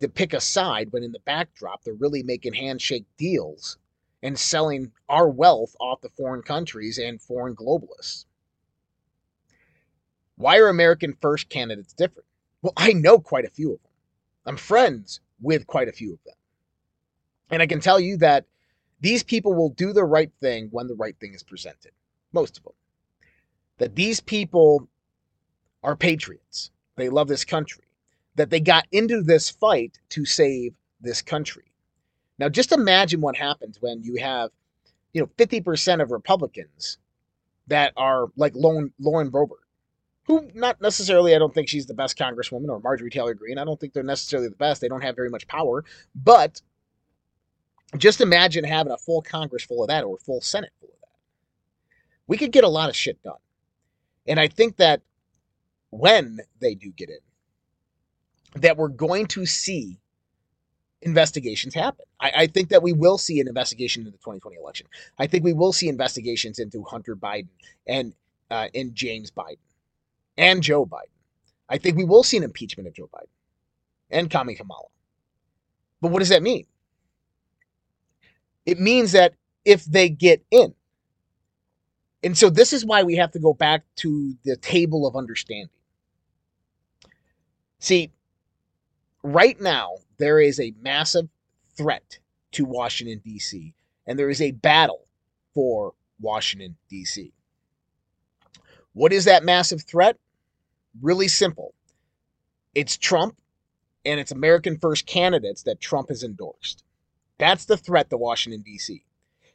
to 0.00 0.08
pick 0.08 0.34
a 0.34 0.40
side 0.40 0.88
when 0.90 1.02
in 1.02 1.12
the 1.12 1.20
backdrop 1.20 1.82
they're 1.82 1.94
really 1.94 2.22
making 2.22 2.52
handshake 2.52 3.06
deals 3.16 3.78
and 4.22 4.38
selling 4.38 4.92
our 5.08 5.30
wealth 5.30 5.74
off 5.80 6.02
to 6.02 6.10
foreign 6.10 6.42
countries 6.42 6.98
and 6.98 7.22
foreign 7.22 7.56
globalists. 7.56 8.26
Why 10.36 10.58
are 10.58 10.68
American 10.68 11.16
first 11.22 11.48
candidates 11.48 11.94
different? 11.94 12.26
Well, 12.60 12.74
I 12.76 12.92
know 12.92 13.18
quite 13.18 13.46
a 13.46 13.50
few 13.50 13.72
of 13.72 13.82
them. 13.82 13.85
I'm 14.46 14.56
friends 14.56 15.20
with 15.40 15.66
quite 15.66 15.88
a 15.88 15.92
few 15.92 16.12
of 16.12 16.22
them. 16.24 16.34
And 17.50 17.62
I 17.62 17.66
can 17.66 17.80
tell 17.80 18.00
you 18.00 18.16
that 18.18 18.44
these 19.00 19.22
people 19.22 19.54
will 19.54 19.70
do 19.70 19.92
the 19.92 20.04
right 20.04 20.30
thing 20.40 20.68
when 20.70 20.86
the 20.86 20.94
right 20.94 21.16
thing 21.20 21.34
is 21.34 21.42
presented. 21.42 21.92
Most 22.32 22.56
of 22.56 22.64
them. 22.64 22.72
That 23.78 23.94
these 23.94 24.20
people 24.20 24.88
are 25.82 25.96
patriots. 25.96 26.70
They 26.96 27.08
love 27.08 27.28
this 27.28 27.44
country. 27.44 27.84
That 28.36 28.50
they 28.50 28.60
got 28.60 28.86
into 28.92 29.22
this 29.22 29.50
fight 29.50 29.98
to 30.10 30.24
save 30.24 30.74
this 31.00 31.22
country. 31.22 31.64
Now, 32.38 32.48
just 32.48 32.72
imagine 32.72 33.20
what 33.20 33.36
happens 33.36 33.78
when 33.80 34.02
you 34.02 34.16
have, 34.16 34.50
you 35.12 35.20
know, 35.20 35.28
50% 35.38 36.02
of 36.02 36.10
Republicans 36.10 36.98
that 37.66 37.92
are 37.96 38.28
like 38.36 38.54
Lauren, 38.54 38.92
Lauren 38.98 39.30
Boebert 39.30 39.65
who 40.26 40.48
not 40.54 40.80
necessarily 40.80 41.34
I 41.34 41.38
don't 41.38 41.54
think 41.54 41.68
she's 41.68 41.86
the 41.86 41.94
best 41.94 42.18
congresswoman 42.18 42.68
or 42.68 42.80
Marjorie 42.80 43.10
Taylor 43.10 43.34
Greene. 43.34 43.58
I 43.58 43.64
don't 43.64 43.78
think 43.78 43.92
they're 43.92 44.02
necessarily 44.02 44.48
the 44.48 44.56
best. 44.56 44.80
They 44.80 44.88
don't 44.88 45.02
have 45.02 45.16
very 45.16 45.30
much 45.30 45.46
power, 45.46 45.84
but 46.14 46.60
just 47.96 48.20
imagine 48.20 48.64
having 48.64 48.92
a 48.92 48.98
full 48.98 49.22
Congress 49.22 49.64
full 49.64 49.82
of 49.82 49.88
that 49.88 50.04
or 50.04 50.16
a 50.16 50.24
full 50.24 50.40
Senate 50.40 50.72
full 50.80 50.88
of 50.88 51.00
that. 51.00 51.18
We 52.26 52.36
could 52.36 52.52
get 52.52 52.64
a 52.64 52.68
lot 52.68 52.88
of 52.88 52.96
shit 52.96 53.22
done. 53.22 53.34
And 54.26 54.40
I 54.40 54.48
think 54.48 54.76
that 54.76 55.02
when 55.90 56.40
they 56.60 56.74
do 56.74 56.90
get 56.90 57.08
in, 57.08 58.60
that 58.60 58.76
we're 58.76 58.88
going 58.88 59.26
to 59.26 59.46
see 59.46 60.00
investigations 61.02 61.74
happen. 61.74 62.04
I, 62.20 62.32
I, 62.36 62.46
think 62.46 62.70
that 62.70 62.82
we 62.82 62.92
will 62.92 63.18
see 63.18 63.38
an 63.38 63.46
investigation 63.46 64.00
into 64.00 64.10
the 64.10 64.18
2020 64.18 64.56
election. 64.56 64.86
I 65.18 65.26
think 65.26 65.44
we 65.44 65.52
will 65.52 65.72
see 65.72 65.88
investigations 65.88 66.58
into 66.58 66.82
Hunter 66.82 67.14
Biden 67.14 67.48
and 67.86 68.14
uh, 68.50 68.68
and 68.74 68.94
James 68.94 69.30
Biden 69.30 69.58
and 70.36 70.62
Joe 70.62 70.86
Biden. 70.86 71.10
I 71.68 71.78
think 71.78 71.96
we 71.96 72.04
will 72.04 72.22
see 72.22 72.36
an 72.36 72.42
impeachment 72.44 72.86
of 72.86 72.94
Joe 72.94 73.08
Biden 73.12 73.28
and 74.10 74.30
Kami 74.30 74.54
Kamala. 74.54 74.86
But 76.00 76.10
what 76.10 76.20
does 76.20 76.28
that 76.28 76.42
mean? 76.42 76.66
It 78.64 78.78
means 78.78 79.12
that 79.12 79.34
if 79.64 79.84
they 79.84 80.08
get 80.08 80.44
in, 80.50 80.74
and 82.22 82.36
so 82.36 82.50
this 82.50 82.72
is 82.72 82.84
why 82.84 83.02
we 83.02 83.16
have 83.16 83.32
to 83.32 83.38
go 83.38 83.54
back 83.54 83.84
to 83.96 84.34
the 84.44 84.56
table 84.56 85.06
of 85.06 85.16
understanding. 85.16 85.68
See, 87.78 88.10
right 89.22 89.60
now, 89.60 89.96
there 90.18 90.40
is 90.40 90.58
a 90.58 90.72
massive 90.80 91.28
threat 91.76 92.18
to 92.52 92.64
Washington, 92.64 93.20
D.C., 93.24 93.74
and 94.06 94.18
there 94.18 94.30
is 94.30 94.40
a 94.40 94.52
battle 94.52 95.06
for 95.54 95.94
Washington, 96.20 96.76
D.C. 96.88 97.32
What 98.92 99.12
is 99.12 99.26
that 99.26 99.44
massive 99.44 99.82
threat? 99.82 100.16
Really 101.02 101.28
simple. 101.28 101.74
It's 102.74 102.96
Trump 102.96 103.38
and 104.04 104.20
it's 104.20 104.30
American 104.32 104.78
first 104.78 105.06
candidates 105.06 105.62
that 105.64 105.80
Trump 105.80 106.08
has 106.08 106.22
endorsed. 106.22 106.84
That's 107.38 107.64
the 107.64 107.76
threat 107.76 108.08
to 108.10 108.16
Washington, 108.16 108.62
D.C. 108.62 109.02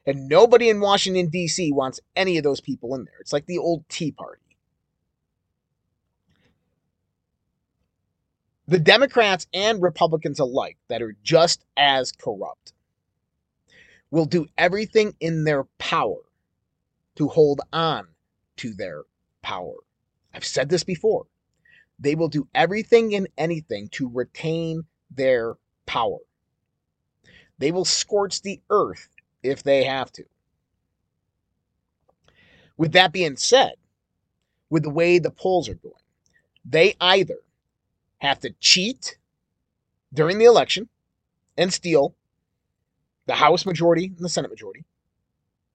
And 0.05 0.27
nobody 0.27 0.69
in 0.69 0.81
Washington, 0.81 1.29
D.C. 1.29 1.71
wants 1.71 1.99
any 2.15 2.37
of 2.37 2.43
those 2.43 2.61
people 2.61 2.95
in 2.95 3.05
there. 3.05 3.19
It's 3.19 3.33
like 3.33 3.45
the 3.45 3.57
old 3.57 3.87
Tea 3.89 4.11
Party. 4.11 4.41
The 8.67 8.79
Democrats 8.79 9.47
and 9.53 9.81
Republicans 9.81 10.39
alike 10.39 10.77
that 10.87 11.01
are 11.01 11.15
just 11.23 11.65
as 11.75 12.11
corrupt 12.11 12.73
will 14.11 14.25
do 14.25 14.47
everything 14.57 15.15
in 15.19 15.43
their 15.43 15.65
power 15.77 16.19
to 17.15 17.27
hold 17.27 17.61
on 17.73 18.07
to 18.57 18.73
their 18.73 19.03
power. 19.41 19.75
I've 20.33 20.45
said 20.45 20.69
this 20.69 20.83
before. 20.83 21.25
They 22.01 22.15
will 22.15 22.27
do 22.27 22.47
everything 22.55 23.13
and 23.15 23.27
anything 23.37 23.87
to 23.89 24.09
retain 24.09 24.83
their 25.11 25.55
power. 25.85 26.17
They 27.59 27.71
will 27.71 27.85
scorch 27.85 28.41
the 28.41 28.59
earth 28.71 29.07
if 29.43 29.61
they 29.61 29.83
have 29.83 30.11
to. 30.13 30.23
With 32.75 32.93
that 32.93 33.13
being 33.13 33.37
said, 33.37 33.73
with 34.71 34.81
the 34.81 34.89
way 34.89 35.19
the 35.19 35.29
polls 35.29 35.69
are 35.69 35.75
going, 35.75 35.93
they 36.65 36.95
either 36.99 37.37
have 38.17 38.39
to 38.39 38.49
cheat 38.59 39.17
during 40.11 40.39
the 40.39 40.45
election 40.45 40.89
and 41.57 41.71
steal 41.71 42.15
the 43.27 43.35
House 43.35 43.65
majority 43.65 44.05
and 44.05 44.19
the 44.19 44.29
Senate 44.29 44.49
majority, 44.49 44.85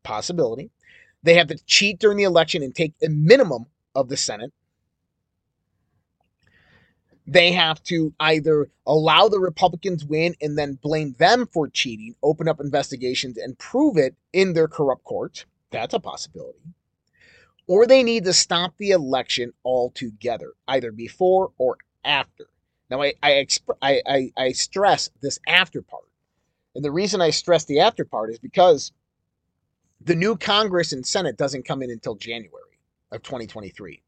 possibility. 0.02 0.70
They 1.22 1.34
have 1.34 1.46
to 1.48 1.58
cheat 1.66 2.00
during 2.00 2.16
the 2.16 2.24
election 2.24 2.64
and 2.64 2.74
take 2.74 2.94
a 3.00 3.08
minimum 3.08 3.66
of 3.94 4.08
the 4.08 4.16
Senate 4.16 4.52
they 7.26 7.52
have 7.52 7.82
to 7.84 8.14
either 8.20 8.68
allow 8.86 9.28
the 9.28 9.40
Republicans 9.40 10.04
win 10.04 10.34
and 10.42 10.58
then 10.58 10.78
blame 10.82 11.14
them 11.18 11.48
for 11.52 11.68
cheating, 11.68 12.16
open 12.22 12.48
up 12.48 12.60
investigations 12.60 13.38
and 13.38 13.58
prove 13.58 13.96
it 13.98 14.16
in 14.32 14.54
their 14.54 14.68
corrupt 14.68 15.04
courts. 15.04 15.46
That's 15.70 15.94
a 15.94 16.00
possibility. 16.00 16.60
Or 17.68 17.86
they 17.86 18.02
need 18.02 18.24
to 18.24 18.34
stop 18.34 18.74
the 18.78 18.92
election 18.92 19.52
altogether, 19.64 20.54
either 20.68 20.92
before 20.92 21.52
or 21.58 21.78
after. 22.04 22.46
Now, 22.90 23.02
I, 23.02 23.14
I, 23.22 23.30
exp- 23.32 23.76
I, 23.82 24.02
I, 24.06 24.32
I 24.36 24.52
stress 24.52 25.10
this 25.22 25.38
after 25.46 25.82
part. 25.82 26.04
And 26.74 26.84
the 26.84 26.92
reason 26.92 27.20
I 27.22 27.30
stress 27.30 27.64
the 27.66 27.80
after 27.80 28.04
part 28.04 28.30
is 28.30 28.38
because 28.40 28.84
The 30.02 30.16
new 30.16 30.36
Congress 30.36 30.92
and 30.92 31.06
Senate 31.06 31.38
doesn't 31.38 31.66
come 31.66 31.82
in 31.82 31.90
until 31.90 32.14
January 32.16 32.78
of 33.12 33.24
2023, 33.24 34.02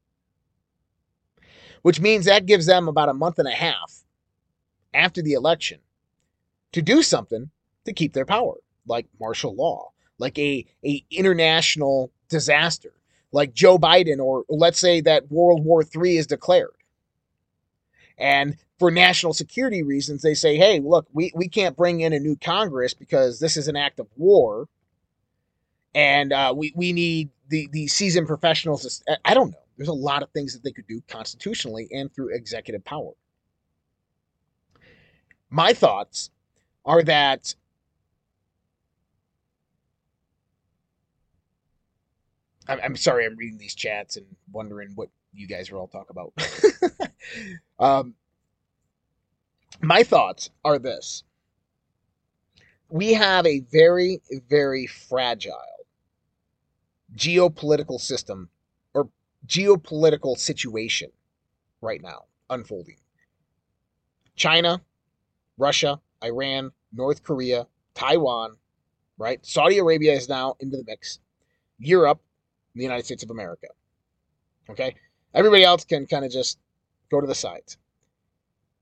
which 1.82 2.00
means 2.00 2.24
that 2.24 2.46
gives 2.46 2.66
them 2.66 2.88
about 2.88 3.08
a 3.08 3.14
month 3.14 3.38
and 3.38 3.48
a 3.48 3.52
half 3.52 4.04
after 4.94 5.22
the 5.22 5.32
election 5.32 5.80
to 6.72 6.82
do 6.82 7.02
something 7.02 7.50
to 7.84 7.92
keep 7.92 8.12
their 8.12 8.26
power, 8.26 8.54
like 8.86 9.06
martial 9.20 9.54
law, 9.54 9.90
like 10.18 10.38
a, 10.38 10.64
a 10.84 11.04
international 11.10 12.10
disaster, 12.28 12.92
like 13.32 13.54
Joe 13.54 13.78
Biden, 13.78 14.18
or 14.18 14.44
let's 14.48 14.78
say 14.78 15.00
that 15.02 15.30
World 15.30 15.64
War 15.64 15.82
III 15.82 16.16
is 16.16 16.26
declared. 16.26 16.70
And 18.18 18.56
for 18.78 18.90
national 18.90 19.32
security 19.32 19.82
reasons, 19.82 20.22
they 20.22 20.34
say, 20.34 20.56
hey, 20.56 20.80
look, 20.80 21.06
we, 21.12 21.32
we 21.34 21.48
can't 21.48 21.76
bring 21.76 22.00
in 22.00 22.12
a 22.12 22.18
new 22.18 22.36
Congress 22.36 22.94
because 22.94 23.40
this 23.40 23.56
is 23.56 23.68
an 23.68 23.76
act 23.76 24.00
of 24.00 24.08
war. 24.16 24.68
And 25.94 26.32
uh, 26.32 26.52
we, 26.56 26.72
we 26.74 26.92
need 26.92 27.30
the, 27.48 27.68
the 27.72 27.86
seasoned 27.86 28.26
professionals. 28.26 29.02
I 29.24 29.34
don't 29.34 29.50
know. 29.50 29.58
There's 29.78 29.88
a 29.88 29.94
lot 29.94 30.22
of 30.24 30.30
things 30.32 30.52
that 30.52 30.64
they 30.64 30.72
could 30.72 30.88
do 30.88 31.00
constitutionally 31.08 31.88
and 31.92 32.12
through 32.12 32.34
executive 32.34 32.84
power. 32.84 33.12
My 35.48 35.72
thoughts 35.72 36.30
are 36.84 37.02
that 37.04 37.54
I'm, 42.68 42.96
sorry, 42.96 43.24
I'm 43.24 43.36
reading 43.36 43.56
these 43.56 43.74
chats 43.74 44.16
and 44.16 44.26
wondering 44.52 44.90
what 44.94 45.08
you 45.32 45.46
guys 45.46 45.70
are 45.70 45.76
all 45.78 45.88
talking 45.88 46.10
about. 46.10 46.34
um, 47.78 48.14
my 49.80 50.02
thoughts 50.02 50.50
are 50.64 50.78
this 50.78 51.22
we 52.90 53.12
have 53.12 53.46
a 53.46 53.60
very, 53.60 54.20
very 54.48 54.86
fragile 54.86 55.54
geopolitical 57.14 58.00
system 58.00 58.50
geopolitical 59.48 60.36
situation 60.38 61.10
right 61.80 62.02
now 62.02 62.24
unfolding. 62.50 62.96
China, 64.36 64.80
Russia, 65.56 66.00
Iran, 66.22 66.70
North 66.92 67.22
Korea, 67.22 67.66
Taiwan, 67.94 68.56
right? 69.16 69.44
Saudi 69.44 69.78
Arabia 69.78 70.12
is 70.12 70.28
now 70.28 70.54
into 70.60 70.76
the 70.76 70.84
mix. 70.86 71.18
Europe, 71.78 72.20
the 72.74 72.82
United 72.82 73.04
States 73.04 73.22
of 73.22 73.30
America. 73.30 73.68
Okay? 74.70 74.94
Everybody 75.34 75.64
else 75.64 75.84
can 75.84 76.06
kind 76.06 76.24
of 76.24 76.30
just 76.30 76.58
go 77.10 77.20
to 77.20 77.26
the 77.26 77.34
sides. 77.34 77.76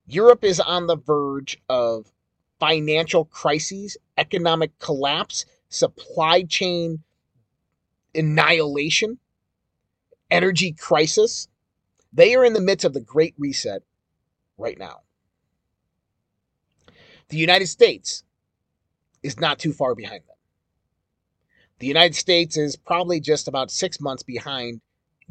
Europe 0.07 0.45
is 0.45 0.61
on 0.61 0.87
the 0.87 0.97
verge 0.97 1.59
of 1.69 2.13
financial 2.61 3.25
crises, 3.25 3.97
economic 4.17 4.79
collapse, 4.79 5.45
supply 5.69 6.43
chain 6.43 7.03
annihilation, 8.15 9.19
energy 10.31 10.73
crisis. 10.73 11.49
They 12.13 12.35
are 12.35 12.45
in 12.45 12.53
the 12.53 12.61
midst 12.61 12.85
of 12.85 12.95
the 12.95 13.01
Great 13.01 13.35
Reset 13.39 13.83
right 14.59 14.79
now. 14.79 15.01
The 17.29 17.37
United 17.37 17.67
States 17.67 18.23
is 19.23 19.41
not 19.41 19.59
too 19.59 19.73
far 19.73 19.95
behind 19.95 20.23
them. 20.27 20.37
The 21.79 21.87
United 21.87 22.15
States 22.15 22.57
is 22.57 22.77
probably 22.77 23.21
just 23.21 23.49
about 23.49 23.71
six 23.71 24.01
months 24.01 24.23
behind 24.23 24.81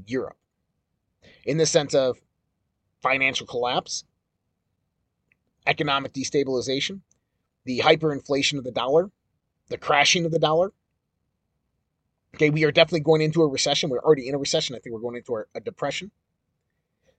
Europe 0.06 0.38
in 1.46 1.58
the 1.58 1.66
sense 1.66 1.96
of 1.96 2.20
financial 3.02 3.48
collapse, 3.48 4.04
economic 5.66 6.14
destabilization, 6.14 7.02
the 7.64 7.80
hyperinflation 7.80 8.58
of 8.58 8.64
the 8.64 8.72
dollar, 8.72 9.10
the 9.70 9.78
crashing 9.78 10.26
of 10.26 10.32
the 10.32 10.40
dollar. 10.40 10.72
Okay, 12.36 12.50
we 12.50 12.66
are 12.66 12.72
definitely 12.72 13.02
going 13.02 13.22
into 13.22 13.42
a 13.44 13.48
recession. 13.48 13.90
We're 13.90 14.00
already 14.00 14.28
in 14.28 14.36
a 14.36 14.38
recession. 14.40 14.76
I 14.76 14.80
think 14.80 14.94
we're 14.94 15.02
going 15.02 15.16
into 15.18 15.38
a, 15.38 15.44
a 15.56 15.62
depression. 15.62 16.12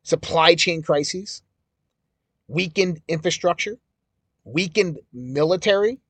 Supply 0.03 0.55
chain 0.55 0.83
crises, 0.83 1.43
weakened 2.49 3.01
infrastructure, 3.09 3.79
weakened 4.45 5.01
military, 5.15 6.01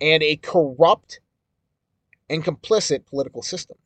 and 0.00 0.22
a 0.22 0.36
corrupt 0.36 1.20
and 2.30 2.44
complicit 2.44 3.06
political 3.06 3.42
system. 3.42 3.76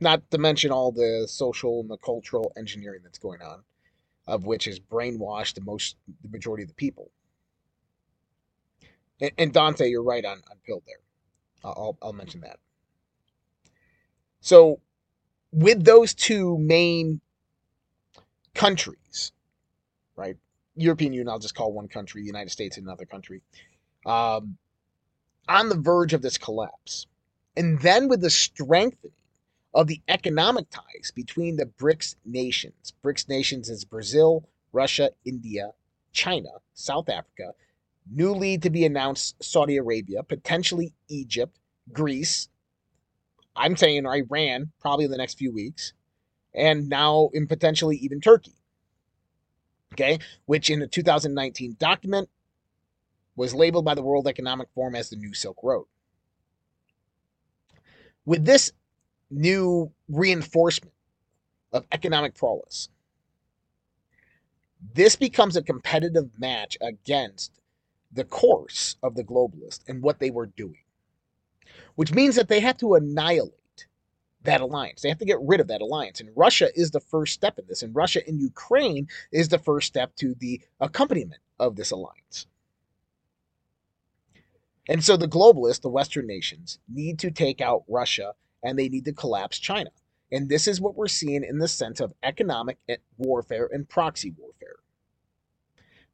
Not 0.00 0.30
to 0.30 0.38
mention 0.38 0.72
all 0.72 0.92
the 0.92 1.26
social 1.28 1.80
and 1.80 1.90
the 1.90 1.98
cultural 1.98 2.52
engineering 2.56 3.00
that's 3.04 3.18
going 3.18 3.42
on, 3.42 3.64
of 4.26 4.46
which 4.46 4.64
has 4.66 4.80
brainwashed 4.80 5.54
the 5.54 5.62
most 5.62 5.96
the 6.22 6.30
majority 6.30 6.62
of 6.62 6.70
the 6.70 6.74
people. 6.74 7.10
And, 9.20 9.32
and 9.38 9.52
Dante, 9.52 9.88
you're 9.88 10.02
right 10.02 10.24
on 10.24 10.38
on 10.50 10.56
Pill 10.66 10.82
there. 10.86 11.05
I'll 11.64 11.98
I'll 12.02 12.12
mention 12.12 12.40
that. 12.42 12.58
So, 14.40 14.80
with 15.52 15.84
those 15.84 16.14
two 16.14 16.56
main 16.58 17.20
countries, 18.54 19.32
right? 20.14 20.36
European 20.76 21.12
Union, 21.12 21.28
I'll 21.28 21.38
just 21.38 21.54
call 21.54 21.72
one 21.72 21.88
country, 21.88 22.22
United 22.22 22.50
States 22.50 22.76
another 22.76 23.06
country, 23.06 23.40
um, 24.04 24.56
on 25.48 25.68
the 25.68 25.76
verge 25.76 26.12
of 26.12 26.22
this 26.22 26.38
collapse. 26.38 27.06
And 27.56 27.80
then 27.80 28.08
with 28.08 28.20
the 28.20 28.30
strengthening 28.30 29.12
of 29.72 29.86
the 29.86 30.00
economic 30.08 30.68
ties 30.70 31.12
between 31.14 31.56
the 31.56 31.66
BRICS 31.66 32.16
nations, 32.24 32.92
BRICS 33.02 33.28
nations 33.28 33.70
is 33.70 33.84
Brazil, 33.84 34.48
Russia, 34.72 35.10
India, 35.24 35.72
China, 36.12 36.50
South 36.74 37.08
Africa, 37.08 37.52
newly 38.10 38.58
to 38.58 38.70
be 38.70 38.84
announced 38.84 39.42
Saudi 39.42 39.76
Arabia, 39.76 40.22
potentially 40.22 40.92
Egypt, 41.08 41.58
Greece. 41.92 42.48
I'm 43.54 43.76
saying 43.76 44.06
Iran 44.06 44.72
probably 44.80 45.06
in 45.06 45.10
the 45.10 45.16
next 45.16 45.38
few 45.38 45.52
weeks, 45.52 45.92
and 46.54 46.88
now 46.88 47.30
in 47.32 47.46
potentially 47.46 47.96
even 47.96 48.20
Turkey. 48.20 48.54
Okay, 49.94 50.18
which 50.44 50.68
in 50.68 50.80
the 50.80 50.86
2019 50.86 51.76
document 51.78 52.28
was 53.34 53.54
labeled 53.54 53.84
by 53.84 53.94
the 53.94 54.02
World 54.02 54.28
Economic 54.28 54.68
Forum 54.74 54.94
as 54.94 55.08
the 55.08 55.16
New 55.16 55.32
Silk 55.32 55.58
Road 55.62 55.86
with 58.26 58.44
this 58.44 58.72
new 59.30 59.90
reinforcement 60.08 60.92
of 61.72 61.86
economic 61.92 62.34
prowess, 62.34 62.90
this 64.92 65.16
becomes 65.16 65.56
a 65.56 65.62
competitive 65.62 66.28
match 66.38 66.76
against 66.82 67.52
the 68.12 68.24
course 68.24 68.96
of 69.02 69.14
the 69.14 69.24
globalists 69.24 69.80
and 69.88 70.02
what 70.02 70.18
they 70.18 70.30
were 70.30 70.46
doing, 70.46 70.82
which 71.94 72.12
means 72.12 72.36
that 72.36 72.48
they 72.48 72.60
have 72.60 72.78
to 72.78 72.94
annihilate 72.94 73.52
that 74.42 74.60
alliance. 74.60 75.02
They 75.02 75.08
have 75.08 75.18
to 75.18 75.24
get 75.24 75.38
rid 75.42 75.60
of 75.60 75.68
that 75.68 75.82
alliance. 75.82 76.20
And 76.20 76.30
Russia 76.34 76.68
is 76.74 76.90
the 76.90 77.00
first 77.00 77.34
step 77.34 77.58
in 77.58 77.66
this. 77.68 77.82
And 77.82 77.94
Russia 77.94 78.20
and 78.26 78.40
Ukraine 78.40 79.08
is 79.32 79.48
the 79.48 79.58
first 79.58 79.88
step 79.88 80.14
to 80.16 80.34
the 80.38 80.60
accompaniment 80.80 81.40
of 81.58 81.76
this 81.76 81.90
alliance. 81.90 82.46
And 84.88 85.04
so 85.04 85.16
the 85.16 85.28
globalists, 85.28 85.80
the 85.80 85.88
Western 85.88 86.26
nations, 86.26 86.78
need 86.88 87.18
to 87.18 87.30
take 87.30 87.60
out 87.60 87.84
Russia 87.88 88.34
and 88.62 88.78
they 88.78 88.88
need 88.88 89.04
to 89.06 89.12
collapse 89.12 89.58
China. 89.58 89.90
And 90.32 90.48
this 90.48 90.66
is 90.66 90.80
what 90.80 90.96
we're 90.96 91.08
seeing 91.08 91.44
in 91.44 91.58
the 91.58 91.68
sense 91.68 92.00
of 92.00 92.14
economic 92.22 92.78
warfare 93.18 93.68
and 93.72 93.88
proxy 93.88 94.32
warfare. 94.36 94.76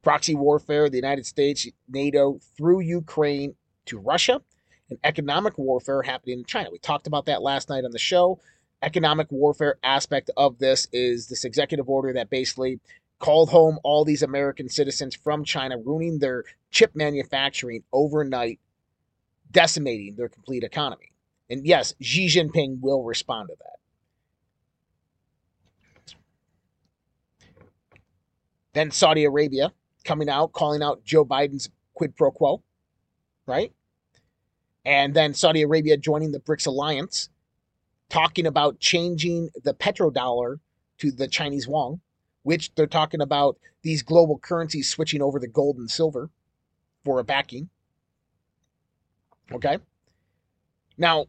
Proxy 0.03 0.35
warfare, 0.35 0.89
the 0.89 0.97
United 0.97 1.25
States, 1.25 1.65
NATO, 1.87 2.39
through 2.57 2.81
Ukraine 2.81 3.55
to 3.85 3.97
Russia, 3.97 4.41
and 4.89 4.99
economic 5.03 5.57
warfare 5.57 6.01
happening 6.01 6.39
in 6.39 6.45
China. 6.45 6.69
We 6.71 6.77
talked 6.77 7.07
about 7.07 7.25
that 7.25 7.41
last 7.41 7.69
night 7.69 7.85
on 7.85 7.91
the 7.91 7.99
show. 7.99 8.39
Economic 8.81 9.31
warfare 9.31 9.77
aspect 9.81 10.29
of 10.35 10.59
this 10.59 10.87
is 10.91 11.27
this 11.27 11.45
executive 11.45 11.87
order 11.89 12.11
that 12.13 12.29
basically 12.29 12.81
called 13.19 13.49
home 13.49 13.79
all 13.83 14.03
these 14.03 14.21
American 14.21 14.67
citizens 14.67 15.15
from 15.15 15.45
China, 15.45 15.77
ruining 15.77 16.19
their 16.19 16.43
chip 16.69 16.91
manufacturing 16.93 17.83
overnight, 17.93 18.59
decimating 19.51 20.15
their 20.17 20.27
complete 20.27 20.63
economy. 20.63 21.13
And 21.49 21.65
yes, 21.65 21.93
Xi 22.01 22.27
Jinping 22.27 22.81
will 22.81 23.03
respond 23.03 23.47
to 23.49 23.55
that. 23.59 23.69
Then 28.73 28.91
Saudi 28.91 29.23
Arabia 29.23 29.71
coming 30.03 30.29
out, 30.29 30.51
calling 30.53 30.81
out 30.81 31.03
Joe 31.03 31.25
Biden's 31.25 31.69
quid 31.93 32.15
pro 32.15 32.31
quo, 32.31 32.63
right? 33.45 33.71
And 34.85 35.13
then 35.13 35.33
Saudi 35.33 35.61
Arabia 35.61 35.97
joining 35.97 36.31
the 36.31 36.39
BRICS 36.39 36.67
alliance, 36.67 37.29
talking 38.09 38.45
about 38.45 38.79
changing 38.79 39.49
the 39.63 39.73
petrodollar 39.73 40.59
to 40.99 41.11
the 41.11 41.27
Chinese 41.27 41.67
yuan 41.67 42.01
which 42.43 42.73
they're 42.75 42.87
talking 42.87 43.21
about 43.21 43.57
these 43.81 44.03
global 44.03 44.37
currencies 44.37 44.89
switching 44.89 45.21
over 45.21 45.39
to 45.39 45.47
gold 45.47 45.77
and 45.77 45.89
silver 45.89 46.29
for 47.03 47.19
a 47.19 47.23
backing. 47.23 47.69
Okay. 49.51 49.77
Now, 50.97 51.25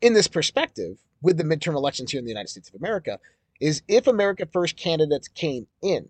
in 0.00 0.12
this 0.12 0.28
perspective, 0.28 0.98
with 1.22 1.38
the 1.38 1.44
midterm 1.44 1.74
elections 1.74 2.10
here 2.10 2.18
in 2.18 2.24
the 2.24 2.30
United 2.30 2.48
States 2.48 2.68
of 2.68 2.74
America, 2.74 3.18
is 3.60 3.82
if 3.88 4.06
America 4.06 4.46
First 4.52 4.76
candidates 4.76 5.28
came 5.28 5.66
in, 5.82 6.08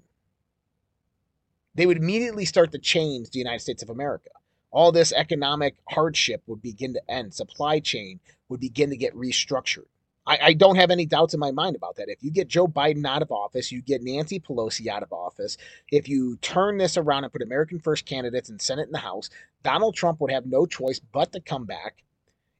they 1.78 1.86
would 1.86 1.96
immediately 1.96 2.44
start 2.44 2.72
to 2.72 2.78
change 2.78 3.30
the 3.30 3.38
United 3.38 3.60
States 3.60 3.84
of 3.84 3.88
America. 3.88 4.30
All 4.72 4.90
this 4.90 5.12
economic 5.12 5.76
hardship 5.88 6.42
would 6.48 6.60
begin 6.60 6.92
to 6.94 7.02
end. 7.08 7.32
Supply 7.32 7.78
chain 7.78 8.18
would 8.48 8.58
begin 8.58 8.90
to 8.90 8.96
get 8.96 9.14
restructured. 9.14 9.86
I, 10.26 10.38
I 10.42 10.52
don't 10.54 10.74
have 10.74 10.90
any 10.90 11.06
doubts 11.06 11.34
in 11.34 11.40
my 11.40 11.52
mind 11.52 11.76
about 11.76 11.94
that. 11.94 12.08
If 12.08 12.20
you 12.20 12.32
get 12.32 12.48
Joe 12.48 12.66
Biden 12.66 13.06
out 13.06 13.22
of 13.22 13.30
office, 13.30 13.70
you 13.70 13.80
get 13.80 14.02
Nancy 14.02 14.40
Pelosi 14.40 14.88
out 14.88 15.04
of 15.04 15.12
office. 15.12 15.56
If 15.92 16.08
you 16.08 16.36
turn 16.38 16.78
this 16.78 16.96
around 16.96 17.22
and 17.22 17.32
put 17.32 17.42
American 17.42 17.78
first 17.78 18.06
candidates 18.06 18.50
in 18.50 18.58
Senate 18.58 18.86
and 18.86 18.94
the 18.94 18.98
House, 18.98 19.30
Donald 19.62 19.94
Trump 19.94 20.20
would 20.20 20.32
have 20.32 20.46
no 20.46 20.66
choice 20.66 20.98
but 20.98 21.30
to 21.30 21.40
come 21.40 21.64
back. 21.64 22.02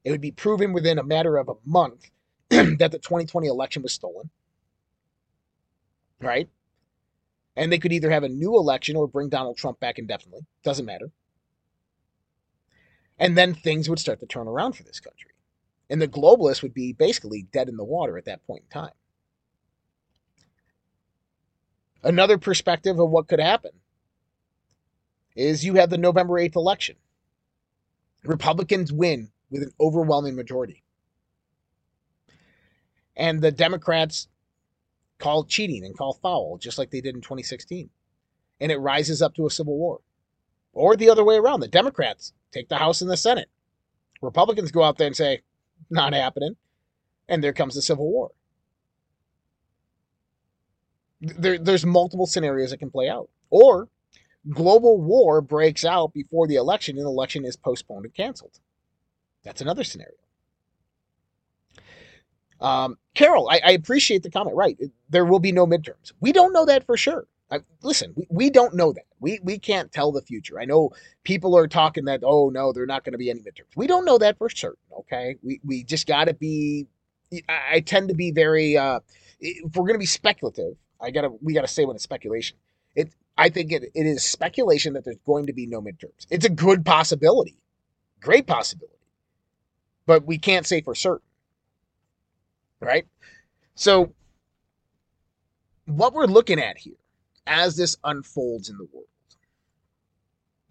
It 0.05 0.11
would 0.11 0.21
be 0.21 0.31
proven 0.31 0.71
within 0.71 0.97
a 0.97 1.03
matter 1.03 1.35
of 1.35 1.49
a 1.49 1.55
month 1.65 2.09
that 2.49 2.91
the 2.91 2.99
2020 2.99 3.47
election 3.49 3.83
was 3.83 3.91
stolen. 3.91 4.29
Right? 6.21 6.47
And 7.59 7.73
they 7.73 7.77
could 7.77 7.91
either 7.91 8.09
have 8.09 8.23
a 8.23 8.29
new 8.29 8.55
election 8.55 8.95
or 8.95 9.05
bring 9.05 9.27
Donald 9.27 9.57
Trump 9.57 9.81
back 9.81 9.99
indefinitely. 9.99 10.45
Doesn't 10.63 10.85
matter. 10.85 11.11
And 13.19 13.37
then 13.37 13.53
things 13.53 13.89
would 13.89 13.99
start 13.99 14.21
to 14.21 14.25
turn 14.25 14.47
around 14.47 14.77
for 14.77 14.83
this 14.83 15.01
country. 15.01 15.31
And 15.89 16.01
the 16.01 16.07
globalists 16.07 16.63
would 16.63 16.73
be 16.73 16.93
basically 16.93 17.47
dead 17.51 17.67
in 17.67 17.75
the 17.75 17.83
water 17.83 18.17
at 18.17 18.23
that 18.25 18.47
point 18.47 18.63
in 18.63 18.69
time. 18.69 18.93
Another 22.01 22.37
perspective 22.37 22.97
of 22.97 23.09
what 23.09 23.27
could 23.27 23.41
happen 23.41 23.71
is 25.35 25.65
you 25.65 25.73
have 25.73 25.89
the 25.89 25.97
November 25.97 26.35
8th 26.35 26.55
election. 26.55 26.95
Republicans 28.23 28.93
win 28.93 29.31
with 29.49 29.63
an 29.63 29.73
overwhelming 29.81 30.37
majority. 30.37 30.81
And 33.17 33.41
the 33.41 33.51
Democrats 33.51 34.29
call 35.19 35.43
cheating 35.43 35.85
and 35.85 35.97
call 35.97 36.13
foul, 36.13 36.57
just 36.57 36.77
like 36.77 36.89
they 36.91 37.01
did 37.01 37.15
in 37.15 37.21
2016. 37.21 37.89
And 38.59 38.71
it 38.71 38.77
rises 38.77 39.21
up 39.21 39.35
to 39.35 39.45
a 39.45 39.51
civil 39.51 39.77
war. 39.77 39.99
Or 40.73 40.95
the 40.95 41.09
other 41.09 41.23
way 41.23 41.35
around. 41.35 41.59
The 41.59 41.67
Democrats 41.67 42.33
take 42.51 42.69
the 42.69 42.77
House 42.77 43.01
and 43.01 43.09
the 43.09 43.17
Senate. 43.17 43.49
Republicans 44.21 44.71
go 44.71 44.83
out 44.83 44.97
there 44.97 45.07
and 45.07 45.15
say, 45.15 45.41
not 45.89 46.13
happening. 46.13 46.55
And 47.27 47.43
there 47.43 47.53
comes 47.53 47.75
the 47.75 47.81
Civil 47.81 48.11
War. 48.11 48.31
There, 51.21 51.57
there's 51.57 51.85
multiple 51.85 52.25
scenarios 52.25 52.71
that 52.71 52.77
can 52.77 52.91
play 52.91 53.09
out. 53.09 53.29
Or 53.49 53.89
global 54.49 55.01
war 55.01 55.41
breaks 55.41 55.83
out 55.83 56.13
before 56.13 56.47
the 56.47 56.55
election 56.55 56.97
and 56.97 57.05
the 57.05 57.09
election 57.09 57.45
is 57.45 57.55
postponed 57.55 58.05
and 58.05 58.13
canceled. 58.13 58.59
That's 59.43 59.61
another 59.61 59.83
scenario. 59.83 60.15
Um, 62.61 62.97
Carol, 63.15 63.49
I, 63.49 63.61
I, 63.65 63.71
appreciate 63.71 64.23
the 64.23 64.29
comment. 64.29 64.55
Right. 64.55 64.77
There 65.09 65.25
will 65.25 65.39
be 65.39 65.51
no 65.51 65.65
midterms. 65.65 66.11
We 66.19 66.31
don't 66.31 66.51
know 66.51 66.65
that 66.65 66.85
for 66.85 66.97
sure. 66.97 67.25
I, 67.51 67.59
listen, 67.81 68.13
we, 68.15 68.27
we 68.29 68.49
don't 68.49 68.75
know 68.75 68.93
that. 68.93 69.05
We, 69.19 69.39
we 69.43 69.59
can't 69.59 69.91
tell 69.91 70.11
the 70.11 70.21
future. 70.21 70.59
I 70.59 70.65
know 70.65 70.91
people 71.23 71.57
are 71.57 71.67
talking 71.67 72.05
that, 72.05 72.21
oh, 72.23 72.49
no, 72.49 72.71
they're 72.71 72.85
not 72.85 73.03
going 73.03 73.13
to 73.13 73.17
be 73.17 73.29
any 73.29 73.39
midterms. 73.39 73.75
We 73.75 73.87
don't 73.87 74.05
know 74.05 74.17
that 74.17 74.37
for 74.37 74.49
certain, 74.49 74.77
okay? 74.99 75.35
We, 75.41 75.59
we 75.63 75.83
just 75.83 76.07
got 76.07 76.25
to 76.25 76.33
be, 76.33 76.87
I, 77.47 77.61
I, 77.73 77.79
tend 77.79 78.09
to 78.09 78.15
be 78.15 78.31
very, 78.31 78.77
uh, 78.77 78.99
if 79.39 79.75
we're 79.75 79.85
going 79.85 79.95
to 79.95 79.99
be 79.99 80.05
speculative, 80.05 80.75
I 81.01 81.11
gotta, 81.11 81.29
we 81.41 81.53
got 81.53 81.61
to 81.61 81.67
say 81.67 81.85
when 81.85 81.95
it's 81.95 82.03
speculation. 82.03 82.57
It, 82.95 83.13
I 83.37 83.49
think 83.49 83.71
it, 83.71 83.83
it 83.95 84.05
is 84.05 84.23
speculation 84.23 84.93
that 84.93 85.05
there's 85.05 85.17
going 85.25 85.45
to 85.47 85.53
be 85.53 85.65
no 85.65 85.81
midterms. 85.81 86.27
It's 86.29 86.45
a 86.45 86.49
good 86.49 86.85
possibility, 86.85 87.55
great 88.21 88.47
possibility, 88.47 88.97
but 90.05 90.25
we 90.25 90.37
can't 90.37 90.65
say 90.65 90.81
for 90.81 90.93
certain, 90.93 91.25
right? 92.79 93.05
So, 93.75 94.13
what 95.85 96.13
we're 96.13 96.25
looking 96.25 96.59
at 96.59 96.77
here 96.77 96.93
as 97.47 97.75
this 97.75 97.97
unfolds 98.03 98.69
in 98.69 98.77
the 98.77 98.87
world 98.93 99.07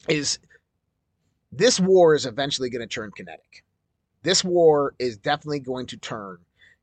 is 0.09 0.39
this 1.51 1.81
war 1.81 2.15
is 2.15 2.27
eventually 2.27 2.71
going 2.71 2.87
to 2.87 2.95
turn 2.95 3.11
kinetic. 3.11 3.65
This 4.23 4.45
war 4.45 4.95
is 4.99 5.17
definitely 5.17 5.61
going 5.61 5.87
to 5.87 5.97
turn 5.97 6.39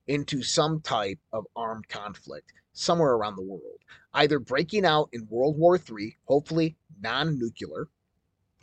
into 0.07 0.43
some 0.43 0.81
type 0.81 1.19
of 1.33 1.45
armed 1.55 1.87
conflict 1.87 2.53
somewhere 2.73 3.13
around 3.13 3.35
the 3.35 3.41
world, 3.41 3.79
either 4.13 4.39
breaking 4.39 4.85
out 4.85 5.09
in 5.13 5.27
World 5.29 5.57
War 5.57 5.77
III, 5.77 6.17
hopefully 6.25 6.75
non 7.01 7.39
nuclear, 7.39 7.87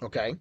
okay, 0.03 0.35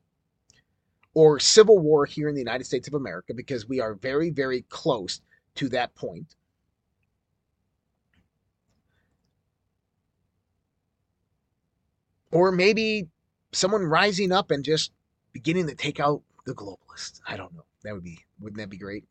or 1.13 1.39
civil 1.39 1.79
war 1.79 2.05
here 2.05 2.29
in 2.29 2.35
the 2.35 2.41
United 2.41 2.65
States 2.65 2.87
of 2.87 2.93
America, 2.93 3.33
because 3.33 3.67
we 3.67 3.79
are 3.79 3.95
very, 3.95 4.29
very 4.29 4.63
close 4.69 5.21
to 5.55 5.69
that 5.69 5.95
point. 5.95 6.35
Or 12.31 12.51
maybe 12.51 13.09
someone 13.51 13.83
rising 13.83 14.31
up 14.31 14.51
and 14.51 14.63
just 14.63 14.91
beginning 15.33 15.67
to 15.67 15.75
take 15.75 15.99
out 15.99 16.21
the 16.45 16.53
globalists. 16.53 17.19
I 17.27 17.35
don't 17.37 17.53
know. 17.53 17.65
That 17.83 17.93
would 17.93 18.03
be, 18.03 18.19
wouldn't 18.39 18.59
that 18.59 18.69
be 18.69 18.77
great? 18.77 19.05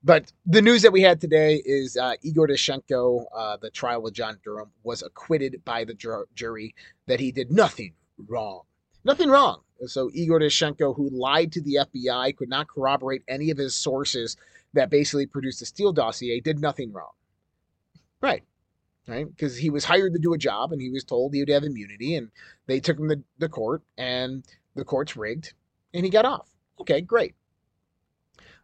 but 0.05 0.33
the 0.47 0.62
news 0.62 0.83
that 0.83 0.93
we 0.93 1.03
had 1.03 1.21
today 1.21 1.62
is 1.65 1.97
uh, 1.97 2.15
Igor 2.23 2.49
Danchenko, 2.49 3.27
uh, 3.35 3.57
the 3.59 3.71
trial 3.71 4.03
with 4.03 4.15
John 4.15 4.39
Durham, 4.43 4.71
was 4.83 5.03
acquitted 5.03 5.65
by 5.65 5.85
the 5.85 5.95
jury 6.35 6.75
that 7.07 7.21
he 7.21 7.31
did 7.31 7.53
nothing 7.53 7.95
wrong. 8.27 8.62
Nothing 9.05 9.29
wrong. 9.29 9.61
So 9.87 10.11
Igor 10.12 10.41
Danchenko, 10.41 10.97
who 10.97 11.11
lied 11.11 11.53
to 11.53 11.61
the 11.61 11.79
FBI, 11.81 12.35
could 12.37 12.49
not 12.49 12.69
corroborate 12.69 13.23
any 13.29 13.51
of 13.51 13.59
his 13.59 13.75
sources 13.75 14.37
that 14.73 14.91
basically 14.91 15.27
produced 15.27 15.61
the 15.61 15.67
Steele 15.67 15.93
dossier, 15.93 16.41
did 16.41 16.59
nothing 16.59 16.93
wrong. 16.93 17.12
Right 18.21 18.43
right? 19.07 19.29
Because 19.29 19.57
he 19.57 19.71
was 19.71 19.85
hired 19.85 20.12
to 20.15 20.19
do 20.19 20.35
a 20.35 20.39
job 20.39 20.73
and 20.73 20.81
he 20.81 20.91
was 20.91 21.05
told 21.05 21.33
he 21.33 21.41
would 21.41 21.49
have 21.49 21.65
immunity, 21.65 22.15
and 22.15 22.31
they 22.67 22.81
took 22.81 22.99
him 22.99 23.09
to 23.09 23.23
the 23.39 23.49
court, 23.49 23.83
and 23.97 24.45
the 24.75 24.85
court's 24.85 25.17
rigged, 25.17 25.53
and 25.95 26.05
he 26.05 26.11
got 26.11 26.25
off. 26.25 26.49
Okay, 26.81 27.01
great. 27.01 27.35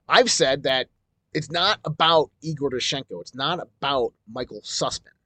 I've 0.08 0.30
said 0.30 0.64
that 0.64 0.88
it's 1.32 1.50
not 1.50 1.80
about 1.84 2.30
Igor 2.42 2.70
Danchenko. 2.70 3.20
It's 3.20 3.34
not 3.34 3.60
about 3.60 4.12
Michael 4.30 4.60
Sussmann. 4.62 5.16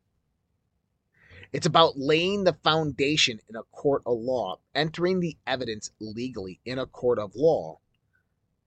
It's 1.53 1.67
about 1.67 1.97
laying 1.97 2.45
the 2.45 2.53
foundation 2.53 3.41
in 3.49 3.57
a 3.57 3.63
court 3.73 4.03
of 4.07 4.19
law, 4.19 4.57
entering 4.75 5.21
the 5.21 5.37
evidence 5.47 5.91
legally 6.01 6.61
in 6.65 6.79
a 6.79 6.87
court 6.87 7.19
of 7.19 7.35
law, 7.35 7.79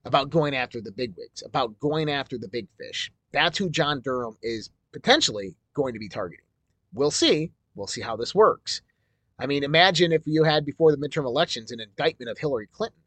about 0.05 0.29
going 0.29 0.55
after 0.55 0.81
the 0.81 0.91
bigwigs, 0.91 1.43
about 1.45 1.79
going 1.79 2.09
after 2.09 2.37
the 2.37 2.47
big 2.47 2.67
fish. 2.77 3.11
That's 3.31 3.57
who 3.57 3.69
John 3.69 4.01
Durham 4.01 4.37
is 4.41 4.69
potentially 4.91 5.55
going 5.73 5.93
to 5.93 5.99
be 5.99 6.09
targeting. 6.09 6.45
We'll 6.93 7.11
see. 7.11 7.51
We'll 7.75 7.87
see 7.87 8.01
how 8.01 8.15
this 8.15 8.33
works. 8.33 8.81
I 9.37 9.45
mean, 9.45 9.63
imagine 9.63 10.11
if 10.11 10.23
you 10.25 10.43
had 10.43 10.65
before 10.65 10.91
the 10.91 10.97
midterm 10.97 11.25
elections 11.25 11.71
an 11.71 11.79
indictment 11.79 12.29
of 12.29 12.37
Hillary 12.37 12.67
Clinton. 12.71 12.99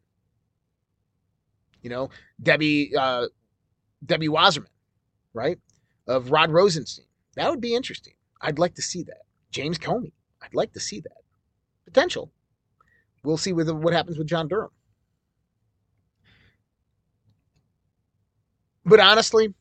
You 1.81 1.89
know, 1.89 2.09
Debbie 2.41 2.95
uh, 2.97 3.27
Debbie 4.05 4.29
Wasserman, 4.29 4.69
right? 5.33 5.59
Of 6.07 6.31
Rod 6.31 6.49
Rosenstein. 6.49 7.05
That 7.35 7.49
would 7.49 7.61
be 7.61 7.75
interesting. 7.75 8.13
I'd 8.41 8.59
like 8.59 8.75
to 8.75 8.81
see 8.81 9.03
that. 9.03 9.23
James 9.53 9.77
Comey. 9.77 10.11
I'd 10.41 10.53
like 10.53 10.73
to 10.73 10.79
see 10.79 10.99
that. 10.99 11.21
Potential. 11.85 12.31
We'll 13.23 13.37
see 13.37 13.53
with 13.53 13.69
what 13.69 13.93
happens 13.93 14.17
with 14.17 14.27
John 14.27 14.49
Durham. 14.49 14.71
But 18.83 18.99
honestly, 18.99 19.53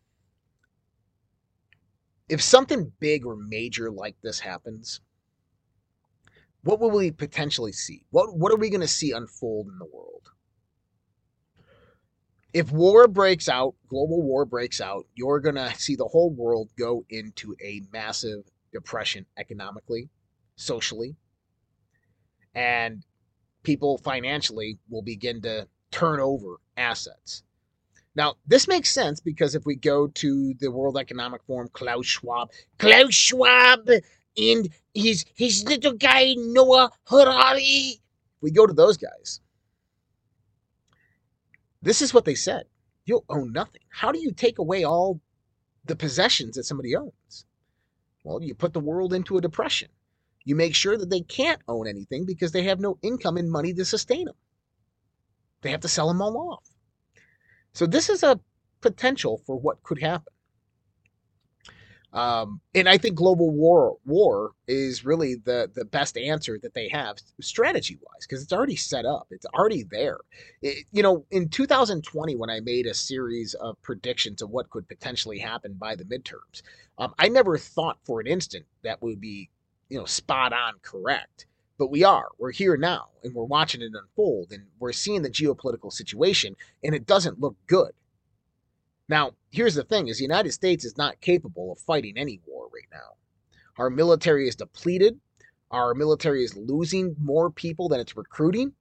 if 2.29 2.43
something 2.43 2.91
big 2.99 3.25
or 3.25 3.37
major 3.37 3.91
like 3.91 4.17
this 4.23 4.41
happens, 4.41 5.01
what 6.65 6.81
will 6.81 6.91
we 6.91 7.11
potentially 7.13 7.73
see? 7.73 8.05
What 8.11 8.37
what 8.37 8.53
are 8.53 8.57
we 8.57 8.71
going 8.71 8.81
to 8.81 8.89
see 8.89 9.13
unfold 9.13 9.69
in 9.69 9.79
the 9.79 9.89
world? 9.93 10.31
If 12.53 12.73
war 12.73 13.07
breaks 13.07 13.49
out, 13.49 13.75
global 13.89 14.23
war 14.23 14.45
breaks 14.45 14.81
out, 14.81 15.07
you're 15.15 15.41
going 15.41 15.55
to 15.55 15.73
see 15.77 15.95
the 15.95 16.09
whole 16.09 16.31
world 16.31 16.71
go 16.79 17.05
into 17.09 17.55
a 17.63 17.83
massive 17.93 18.45
depression 18.73 19.27
economically, 19.37 20.09
socially, 20.57 21.17
and 22.55 23.05
people 23.63 23.99
financially 23.99 24.79
will 24.89 25.03
begin 25.03 25.41
to 25.43 25.69
turn 25.91 26.21
over 26.21 26.57
assets. 26.77 27.43
Now, 28.15 28.35
this 28.47 28.69
makes 28.69 28.91
sense 28.91 29.21
because 29.21 29.55
if 29.55 29.65
we 29.65 29.75
go 29.75 30.07
to 30.09 30.55
the 30.61 30.71
World 30.71 30.99
Economic 30.99 31.43
Forum, 31.45 31.69
Klaus 31.73 32.07
Schwab, 32.07 32.51
Klaus 32.79 33.15
Schwab 33.15 33.89
and 34.37 34.69
his 34.95 35.25
his 35.35 35.65
little 35.65 35.95
guy 35.95 36.35
Noah 36.37 36.91
Harari, 37.07 38.01
we 38.41 38.51
go 38.51 38.67
to 38.67 38.73
those 38.73 38.97
guys. 38.97 39.41
This 41.81 42.03
is 42.03 42.13
what 42.13 42.25
they 42.25 42.35
said. 42.35 42.67
You'll 43.07 43.25
own 43.29 43.53
nothing. 43.53 43.81
How 43.89 44.13
do 44.13 44.21
you 44.21 44.31
take 44.31 44.59
away 44.59 44.85
all 44.85 45.21
the 45.85 45.97
possessions 45.97 46.55
that 46.57 46.65
somebody 46.65 46.95
owns? 46.95 47.45
Well, 48.25 48.43
you 48.43 48.55
put 48.55 48.73
the 48.73 48.81
world 48.81 49.13
into 49.13 49.37
a 49.37 49.41
depression. 49.41 49.89
You 50.45 50.57
make 50.57 50.75
sure 50.75 50.97
that 50.97 51.11
they 51.11 51.21
can't 51.21 51.63
own 51.69 51.87
anything 51.87 52.25
because 52.25 52.53
they 52.53 52.65
have 52.65 52.81
no 52.81 52.99
income 53.03 53.37
and 53.37 53.51
money 53.51 53.73
to 53.75 53.85
sustain 53.85 54.27
them. 54.27 54.35
They 55.63 55.71
have 55.71 55.81
to 55.81 55.89
sell 55.89 56.09
them 56.09 56.21
all 56.21 56.53
off. 56.53 56.69
So 57.73 57.87
this 57.87 58.09
is 58.09 58.23
a 58.23 58.41
potential 58.81 59.39
for 59.47 59.59
what 59.59 59.83
could 59.83 60.01
happen. 60.01 60.33
Um, 62.13 62.61
and 62.75 62.89
I 62.89 62.99
think 62.99 63.15
global 63.15 63.51
war 63.51 63.97
war 64.05 64.53
is 64.69 65.05
really 65.05 65.37
the 65.37 65.71
the 65.75 65.85
best 65.85 66.19
answer 66.19 66.59
that 66.63 66.75
they 66.75 66.89
have 66.89 67.17
strategy 67.41 67.97
wise 67.97 68.27
because 68.27 68.43
it's 68.43 68.53
already 68.53 68.77
set 68.77 69.07
up. 69.07 69.29
It's 69.31 69.47
already 69.47 69.85
there. 69.85 70.19
It, 70.61 70.85
you 70.93 71.03
know, 71.03 71.25
in 71.31 71.49
2020 71.49 72.37
when 72.37 72.51
I 72.51 72.61
made 72.61 72.87
a 72.87 72.93
series 72.95 73.55
of 73.55 73.81
predictions 73.81 74.43
of 74.43 74.51
what 74.51 74.69
could 74.69 74.87
potentially 74.89 75.39
happen 75.39 75.75
by 75.75 75.97
the 75.97 76.05
midterms, 76.05 76.63
um, 76.99 77.15
I 77.19 77.29
never 77.29 77.57
thought 77.57 77.99
for 78.05 78.21
an 78.21 78.27
instant 78.27 78.67
that 78.83 79.01
would 79.01 79.21
be 79.21 79.49
you 79.89 79.99
know 79.99 80.05
spot 80.05 80.53
on 80.53 80.75
correct. 80.83 81.47
But 81.79 81.91
we 81.91 82.05
are. 82.05 82.29
We're 82.39 82.53
here 82.53 82.77
now, 82.77 83.09
and 83.25 83.35
we're 83.35 83.45
watching 83.45 83.81
it 83.81 83.93
unfold, 83.95 84.53
and 84.53 84.67
we're 84.79 84.93
seeing 84.93 85.23
the 85.23 85.31
geopolitical 85.31 85.91
situation, 85.91 86.57
and 86.85 86.95
it 86.95 87.07
doesn't 87.07 87.41
look 87.41 87.57
good. 87.67 87.93
Now, 89.13 89.33
here's 89.51 89.75
the 89.75 89.85
thing 89.85 90.09
is 90.09 90.17
the 90.17 90.25
United 90.25 90.53
States 90.53 90.87
is 90.87 90.97
not 90.97 91.21
capable 91.21 91.71
of 91.71 91.79
fighting 91.79 92.17
any 92.17 92.41
war 92.47 92.69
right 92.73 92.89
now. 92.91 93.19
Our 93.77 93.91
military 93.91 94.49
is 94.49 94.57
depleted. 94.57 95.21
Our 95.71 95.93
military 95.93 96.43
is 96.45 96.57
losing 96.57 97.15
more 97.21 97.51
people 97.51 97.91
than 97.91 98.01
it's 98.01 98.17
recruiting. 98.17 98.73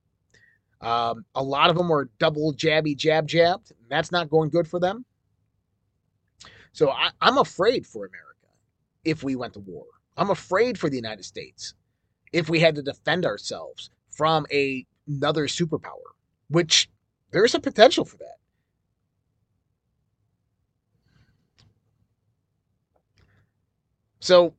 Um, 0.79 1.25
a 1.35 1.43
lot 1.43 1.69
of 1.69 1.75
them 1.75 1.91
are 1.91 2.09
double 2.17 2.53
jabby 2.53 2.95
jab 2.95 3.27
jabbed. 3.27 3.73
That's 3.89 4.09
not 4.13 4.29
going 4.29 4.51
good 4.51 4.69
for 4.69 4.79
them. 4.79 5.03
So 6.71 6.91
I, 6.91 7.09
I'm 7.19 7.37
afraid 7.37 7.85
for 7.85 8.05
America 8.05 8.47
if 9.03 9.23
we 9.23 9.35
went 9.35 9.55
to 9.55 9.59
war. 9.59 9.83
I'm 10.15 10.29
afraid 10.29 10.79
for 10.79 10.89
the 10.89 10.95
United 10.95 11.25
States 11.25 11.73
if 12.31 12.49
we 12.49 12.61
had 12.61 12.75
to 12.75 12.81
defend 12.81 13.25
ourselves 13.25 13.89
from 14.11 14.45
a, 14.49 14.85
another 15.09 15.47
superpower, 15.47 16.15
which 16.47 16.89
there's 17.31 17.53
a 17.53 17.59
potential 17.59 18.05
for 18.05 18.15
that. 18.15 18.37
So 24.21 24.53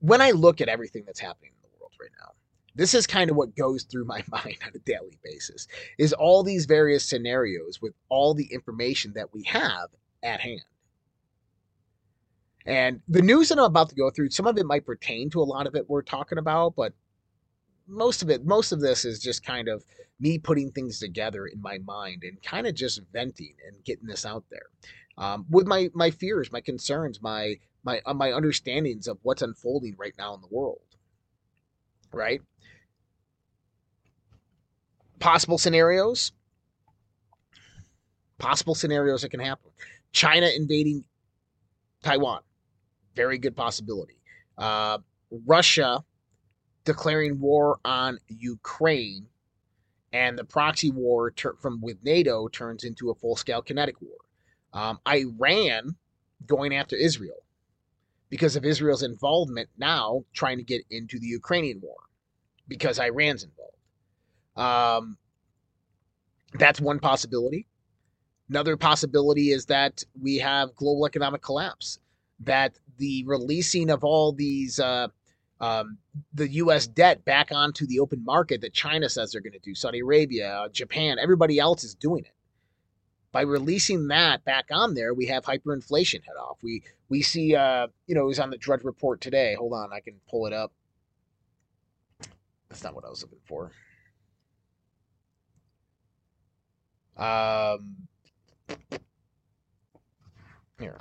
when 0.00 0.20
I 0.20 0.32
look 0.32 0.60
at 0.60 0.68
everything 0.68 1.04
that's 1.06 1.20
happening 1.20 1.52
in 1.52 1.62
the 1.62 1.80
world 1.80 1.92
right 1.98 2.10
now, 2.20 2.32
this 2.74 2.92
is 2.92 3.06
kind 3.06 3.30
of 3.30 3.36
what 3.36 3.56
goes 3.56 3.84
through 3.84 4.04
my 4.04 4.22
mind 4.30 4.58
on 4.64 4.72
a 4.74 4.78
daily 4.80 5.18
basis 5.24 5.66
is 5.96 6.12
all 6.12 6.42
these 6.42 6.66
various 6.66 7.04
scenarios 7.04 7.80
with 7.80 7.94
all 8.08 8.34
the 8.34 8.52
information 8.52 9.12
that 9.14 9.32
we 9.32 9.44
have 9.44 9.88
at 10.22 10.40
hand. 10.40 10.60
And 12.66 13.00
the 13.08 13.22
news 13.22 13.48
that 13.48 13.58
I'm 13.58 13.64
about 13.64 13.90
to 13.90 13.94
go 13.94 14.10
through, 14.10 14.30
some 14.30 14.48
of 14.48 14.58
it 14.58 14.66
might 14.66 14.84
pertain 14.84 15.30
to 15.30 15.40
a 15.40 15.44
lot 15.44 15.68
of 15.68 15.76
it 15.76 15.88
we're 15.88 16.02
talking 16.02 16.38
about, 16.38 16.74
but 16.74 16.92
most 17.86 18.22
of 18.22 18.30
it, 18.30 18.44
most 18.44 18.72
of 18.72 18.80
this 18.80 19.04
is 19.04 19.20
just 19.20 19.44
kind 19.44 19.68
of 19.68 19.84
me 20.18 20.36
putting 20.36 20.72
things 20.72 20.98
together 20.98 21.46
in 21.46 21.62
my 21.62 21.78
mind 21.86 22.24
and 22.24 22.42
kind 22.42 22.66
of 22.66 22.74
just 22.74 23.00
venting 23.12 23.54
and 23.68 23.84
getting 23.84 24.06
this 24.06 24.26
out 24.26 24.42
there 24.50 24.66
um, 25.18 25.46
with 25.48 25.66
my 25.66 25.90
my 25.94 26.10
fears, 26.10 26.52
my 26.52 26.60
concerns, 26.60 27.22
my 27.22 27.56
my 27.84 28.00
uh, 28.04 28.14
my 28.14 28.32
understandings 28.32 29.08
of 29.08 29.18
what's 29.22 29.42
unfolding 29.42 29.94
right 29.98 30.14
now 30.18 30.34
in 30.34 30.40
the 30.40 30.48
world. 30.50 30.80
Right? 32.12 32.40
Possible 35.18 35.58
scenarios. 35.58 36.32
Possible 38.38 38.74
scenarios 38.74 39.22
that 39.22 39.30
can 39.30 39.40
happen. 39.40 39.70
China 40.12 40.48
invading 40.54 41.04
Taiwan. 42.02 42.40
Very 43.14 43.38
good 43.38 43.56
possibility. 43.56 44.18
Uh, 44.58 44.98
Russia 45.46 46.04
declaring 46.84 47.40
war 47.40 47.80
on 47.84 48.18
Ukraine 48.28 49.26
and 50.12 50.38
the 50.38 50.44
proxy 50.44 50.90
war 50.90 51.30
ter- 51.30 51.56
from 51.60 51.80
with 51.80 51.96
NATO 52.02 52.48
turns 52.48 52.84
into 52.84 53.10
a 53.10 53.14
full-scale 53.14 53.62
kinetic 53.62 54.00
war. 54.00 54.16
Um, 54.76 55.00
Iran 55.08 55.96
going 56.44 56.74
after 56.74 56.96
Israel 56.96 57.42
because 58.28 58.56
of 58.56 58.64
Israel's 58.64 59.02
involvement 59.02 59.70
now 59.78 60.24
trying 60.34 60.58
to 60.58 60.62
get 60.62 60.82
into 60.90 61.18
the 61.18 61.26
Ukrainian 61.26 61.80
war 61.82 61.96
because 62.68 62.98
Iran's 62.98 63.42
involved. 63.42 63.72
Um, 64.54 65.16
that's 66.58 66.78
one 66.78 66.98
possibility. 66.98 67.66
Another 68.50 68.76
possibility 68.76 69.50
is 69.50 69.64
that 69.66 70.04
we 70.20 70.36
have 70.36 70.76
global 70.76 71.06
economic 71.06 71.40
collapse, 71.40 71.98
that 72.40 72.78
the 72.98 73.24
releasing 73.26 73.88
of 73.88 74.04
all 74.04 74.32
these, 74.32 74.78
uh, 74.78 75.08
um, 75.58 75.96
the 76.34 76.50
U.S. 76.50 76.86
debt 76.86 77.24
back 77.24 77.50
onto 77.50 77.86
the 77.86 77.98
open 77.98 78.22
market 78.24 78.60
that 78.60 78.74
China 78.74 79.08
says 79.08 79.32
they're 79.32 79.40
going 79.40 79.52
to 79.54 79.58
do, 79.60 79.74
Saudi 79.74 80.00
Arabia, 80.00 80.66
Japan, 80.70 81.16
everybody 81.18 81.58
else 81.58 81.82
is 81.82 81.94
doing 81.94 82.24
it 82.26 82.35
by 83.36 83.42
releasing 83.42 84.08
that 84.08 84.42
back 84.46 84.68
on 84.70 84.94
there, 84.94 85.12
we 85.12 85.26
have 85.26 85.44
hyperinflation 85.44 86.24
head 86.24 86.36
off. 86.40 86.56
We 86.62 86.82
we 87.10 87.20
see 87.20 87.54
uh, 87.54 87.88
you 88.06 88.14
know, 88.14 88.22
it 88.22 88.28
was 88.28 88.38
on 88.38 88.48
the 88.48 88.56
Drudge 88.56 88.82
report 88.82 89.20
today. 89.20 89.54
Hold 89.58 89.74
on, 89.74 89.92
I 89.92 90.00
can 90.00 90.14
pull 90.26 90.46
it 90.46 90.54
up. 90.54 90.72
That's 92.70 92.82
not 92.82 92.94
what 92.94 93.04
I 93.04 93.10
was 93.10 93.22
looking 93.22 93.38
for. 93.44 93.72
Um 97.18 98.08
here, 100.80 100.96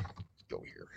go 0.50 0.62
here. 0.62 0.88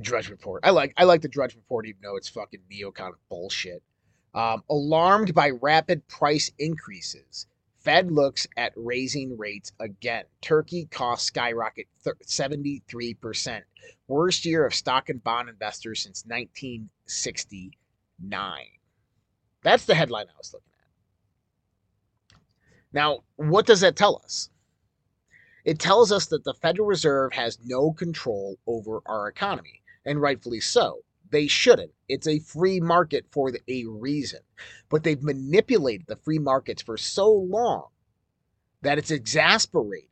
Drudge 0.00 0.28
report. 0.28 0.64
I 0.64 0.70
like 0.70 0.92
I 0.96 1.04
like 1.04 1.22
the 1.22 1.28
Drudge 1.28 1.54
report, 1.54 1.86
even 1.86 2.00
though 2.02 2.16
it's 2.16 2.28
fucking 2.28 2.62
neocon 2.68 3.12
bullshit. 3.28 3.84
Um, 4.34 4.64
alarmed 4.68 5.34
by 5.34 5.50
rapid 5.50 6.08
price 6.08 6.50
increases 6.58 7.46
Fed 7.86 8.10
looks 8.10 8.46
at 8.56 8.72
raising 8.74 9.38
rates 9.38 9.70
again. 9.78 10.24
Turkey 10.40 10.88
costs 10.90 11.28
skyrocket 11.28 11.86
73%. 12.04 13.62
Worst 14.08 14.44
year 14.44 14.66
of 14.66 14.74
stock 14.74 15.08
and 15.08 15.22
bond 15.22 15.48
investors 15.48 16.02
since 16.02 16.24
1969. 16.26 18.60
That's 19.62 19.84
the 19.84 19.94
headline 19.94 20.26
I 20.26 20.36
was 20.36 20.52
looking 20.52 20.66
at. 22.32 22.40
Now, 22.92 23.20
what 23.36 23.66
does 23.66 23.82
that 23.82 23.94
tell 23.94 24.20
us? 24.24 24.50
It 25.64 25.78
tells 25.78 26.10
us 26.10 26.26
that 26.26 26.42
the 26.42 26.54
Federal 26.54 26.88
Reserve 26.88 27.34
has 27.34 27.60
no 27.64 27.92
control 27.92 28.58
over 28.66 29.00
our 29.06 29.28
economy, 29.28 29.84
and 30.04 30.20
rightfully 30.20 30.58
so. 30.58 31.04
They 31.30 31.46
shouldn't. 31.46 31.92
It's 32.08 32.26
a 32.26 32.38
free 32.38 32.80
market 32.80 33.26
for 33.30 33.52
a 33.68 33.84
reason. 33.86 34.40
But 34.88 35.02
they've 35.02 35.22
manipulated 35.22 36.06
the 36.06 36.16
free 36.16 36.38
markets 36.38 36.82
for 36.82 36.96
so 36.96 37.30
long 37.30 37.88
that 38.82 38.98
it's 38.98 39.10
exasperated 39.10 40.10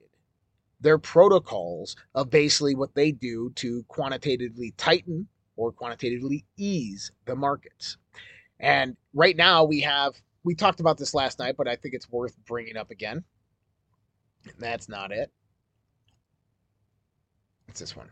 their 0.80 0.98
protocols 0.98 1.96
of 2.14 2.30
basically 2.30 2.74
what 2.74 2.94
they 2.94 3.10
do 3.10 3.50
to 3.56 3.84
quantitatively 3.88 4.74
tighten 4.76 5.28
or 5.56 5.72
quantitatively 5.72 6.44
ease 6.56 7.10
the 7.24 7.34
markets. 7.34 7.96
And 8.60 8.96
right 9.14 9.36
now 9.36 9.64
we 9.64 9.80
have, 9.80 10.14
we 10.42 10.54
talked 10.54 10.80
about 10.80 10.98
this 10.98 11.14
last 11.14 11.38
night, 11.38 11.56
but 11.56 11.68
I 11.68 11.76
think 11.76 11.94
it's 11.94 12.10
worth 12.10 12.36
bringing 12.44 12.76
up 12.76 12.90
again. 12.90 13.24
That's 14.58 14.88
not 14.88 15.10
it. 15.10 15.30
It's 17.68 17.80
this 17.80 17.96
one. 17.96 18.10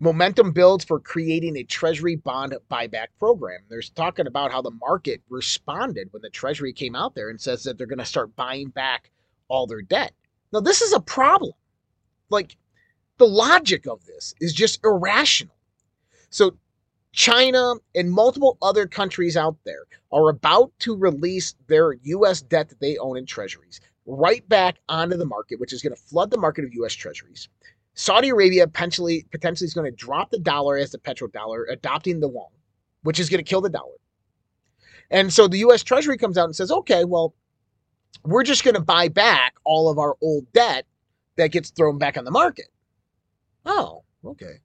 Momentum 0.00 0.52
builds 0.52 0.84
for 0.84 1.00
creating 1.00 1.56
a 1.56 1.64
Treasury 1.64 2.14
bond 2.14 2.54
buyback 2.70 3.08
program. 3.18 3.60
There's 3.68 3.90
talking 3.90 4.28
about 4.28 4.52
how 4.52 4.62
the 4.62 4.70
market 4.70 5.20
responded 5.28 6.08
when 6.12 6.22
the 6.22 6.30
Treasury 6.30 6.72
came 6.72 6.94
out 6.94 7.16
there 7.16 7.30
and 7.30 7.40
says 7.40 7.64
that 7.64 7.76
they're 7.76 7.86
going 7.88 7.98
to 7.98 8.04
start 8.04 8.36
buying 8.36 8.68
back 8.68 9.10
all 9.48 9.66
their 9.66 9.82
debt. 9.82 10.12
Now, 10.52 10.60
this 10.60 10.82
is 10.82 10.92
a 10.92 11.00
problem. 11.00 11.52
Like, 12.30 12.56
the 13.16 13.26
logic 13.26 13.88
of 13.88 14.04
this 14.06 14.34
is 14.40 14.52
just 14.52 14.84
irrational. 14.84 15.56
So, 16.30 16.56
China 17.12 17.74
and 17.96 18.12
multiple 18.12 18.56
other 18.62 18.86
countries 18.86 19.36
out 19.36 19.56
there 19.64 19.82
are 20.12 20.28
about 20.28 20.70
to 20.80 20.96
release 20.96 21.56
their 21.66 21.94
U.S. 21.94 22.42
debt 22.42 22.68
that 22.68 22.78
they 22.78 22.98
own 22.98 23.16
in 23.16 23.26
treasuries 23.26 23.80
right 24.06 24.48
back 24.48 24.76
onto 24.88 25.16
the 25.16 25.26
market, 25.26 25.58
which 25.58 25.72
is 25.72 25.82
going 25.82 25.94
to 25.94 26.00
flood 26.00 26.30
the 26.30 26.38
market 26.38 26.64
of 26.64 26.72
U.S. 26.74 26.94
treasuries. 26.94 27.48
Saudi 27.98 28.28
Arabia 28.28 28.64
potentially 28.68 29.26
potentially 29.32 29.66
is 29.66 29.74
going 29.74 29.90
to 29.90 29.96
drop 29.96 30.30
the 30.30 30.38
dollar 30.38 30.76
as 30.76 30.92
the 30.92 30.98
petrodollar, 30.98 31.64
adopting 31.68 32.20
the 32.20 32.28
yuan, 32.28 32.46
which 33.02 33.18
is 33.18 33.28
going 33.28 33.44
to 33.44 33.48
kill 33.48 33.60
the 33.60 33.68
dollar. 33.68 33.96
And 35.10 35.32
so 35.32 35.48
the 35.48 35.58
U.S. 35.58 35.82
Treasury 35.82 36.16
comes 36.16 36.38
out 36.38 36.44
and 36.44 36.54
says, 36.54 36.70
okay, 36.70 37.04
well, 37.04 37.34
we're 38.24 38.44
just 38.44 38.62
going 38.62 38.76
to 38.76 38.80
buy 38.80 39.08
back 39.08 39.56
all 39.64 39.90
of 39.90 39.98
our 39.98 40.14
old 40.22 40.50
debt 40.52 40.86
that 41.38 41.50
gets 41.50 41.70
thrown 41.70 41.98
back 41.98 42.16
on 42.16 42.24
the 42.24 42.30
market. 42.30 42.68
Oh, 43.66 44.04
okay. 44.24 44.60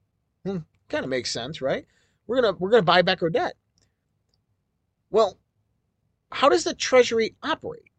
Hmm, 0.45 0.57
kind 0.89 1.03
of 1.03 1.09
makes 1.09 1.31
sense, 1.31 1.59
right? 1.59 1.87
We're 2.27 2.39
gonna 2.39 2.55
we're 2.59 2.69
gonna 2.69 2.83
buy 2.83 3.01
back 3.01 3.23
our 3.23 3.31
debt. 3.31 3.55
Well, 5.09 5.39
how 6.31 6.49
does 6.49 6.65
the 6.65 6.75
Treasury 6.75 7.35
operate? 7.41 7.89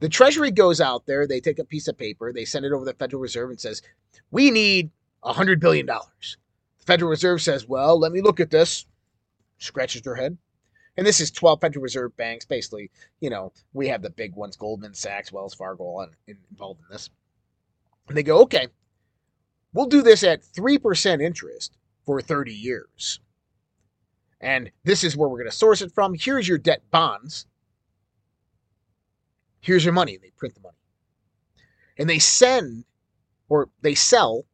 The 0.00 0.08
Treasury 0.08 0.50
goes 0.50 0.80
out 0.80 1.06
there, 1.06 1.26
they 1.26 1.40
take 1.40 1.58
a 1.58 1.64
piece 1.64 1.88
of 1.88 1.98
paper, 1.98 2.32
they 2.32 2.44
send 2.44 2.64
it 2.64 2.72
over 2.72 2.84
to 2.84 2.92
the 2.92 2.98
Federal 2.98 3.20
Reserve 3.20 3.50
and 3.50 3.60
says, 3.60 3.82
We 4.30 4.50
need 4.50 4.90
$100 5.24 5.58
billion. 5.60 5.86
The 5.86 6.84
Federal 6.86 7.10
Reserve 7.10 7.42
says, 7.42 7.66
Well, 7.66 7.98
let 7.98 8.12
me 8.12 8.20
look 8.20 8.40
at 8.40 8.50
this. 8.50 8.86
Scratches 9.58 10.02
their 10.02 10.14
head. 10.14 10.38
And 10.96 11.06
this 11.06 11.20
is 11.20 11.30
12 11.30 11.60
Federal 11.60 11.82
Reserve 11.82 12.16
banks. 12.16 12.44
Basically, 12.44 12.90
you 13.20 13.30
know, 13.30 13.52
we 13.72 13.88
have 13.88 14.02
the 14.02 14.10
big 14.10 14.34
ones 14.34 14.56
Goldman 14.56 14.94
Sachs, 14.94 15.32
Wells 15.32 15.54
Fargo, 15.54 15.84
all 15.84 16.06
involved 16.26 16.80
in 16.80 16.86
this. 16.90 17.10
And 18.08 18.16
they 18.16 18.22
go, 18.22 18.40
okay, 18.42 18.68
we'll 19.72 19.86
do 19.86 20.02
this 20.02 20.22
at 20.24 20.42
3% 20.42 21.22
interest 21.22 21.76
for 22.06 22.20
30 22.20 22.52
years. 22.52 23.20
And 24.40 24.70
this 24.84 25.04
is 25.04 25.16
where 25.16 25.28
we're 25.28 25.38
going 25.38 25.50
to 25.50 25.56
source 25.56 25.82
it 25.82 25.92
from. 25.92 26.14
Here's 26.14 26.48
your 26.48 26.58
debt 26.58 26.82
bonds. 26.90 27.46
Here's 29.60 29.84
your 29.84 29.94
money. 29.94 30.18
They 30.20 30.30
print 30.36 30.54
the 30.54 30.60
money. 30.60 30.76
And 31.98 32.08
they 32.08 32.18
send 32.18 32.84
or 33.48 33.68
they 33.82 33.94
sell 33.94 34.44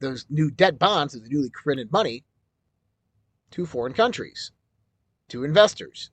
those 0.00 0.26
new 0.30 0.50
debt 0.50 0.78
bonds, 0.78 1.14
the 1.14 1.28
newly 1.28 1.50
printed 1.50 1.90
money, 1.92 2.24
to 3.50 3.66
foreign 3.66 3.92
countries, 3.92 4.52
to 5.28 5.44
investors. 5.44 6.10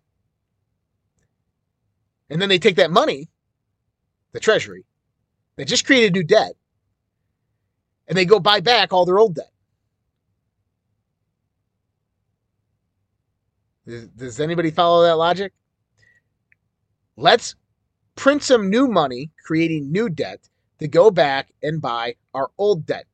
And 2.30 2.42
then 2.42 2.50
they 2.50 2.60
take 2.60 2.78
that 2.78 2.92
money, 2.92 3.30
the 4.32 4.40
treasury, 4.40 4.86
they 5.56 5.66
just 5.66 5.86
created 5.86 6.14
new 6.14 6.24
debt, 6.24 6.54
and 8.08 8.18
they 8.18 8.26
go 8.26 8.40
buy 8.40 8.60
back 8.60 8.94
all 8.94 9.06
their 9.06 9.20
old 9.20 9.36
debt. 9.36 9.52
Does, 13.86 14.08
does 14.10 14.40
anybody 14.40 14.72
follow 14.72 15.04
that 15.04 15.18
logic? 15.18 15.52
Let's 17.18 17.56
print 18.16 18.44
some 18.44 18.70
new 18.70 18.88
money, 18.88 19.32
creating 19.46 19.92
new 19.92 20.10
debt 20.10 20.50
to 20.80 20.88
go 20.88 21.12
back 21.12 21.52
and 21.62 21.82
buy 21.82 22.16
our 22.34 22.50
old 22.58 22.86
debt. 22.86 23.06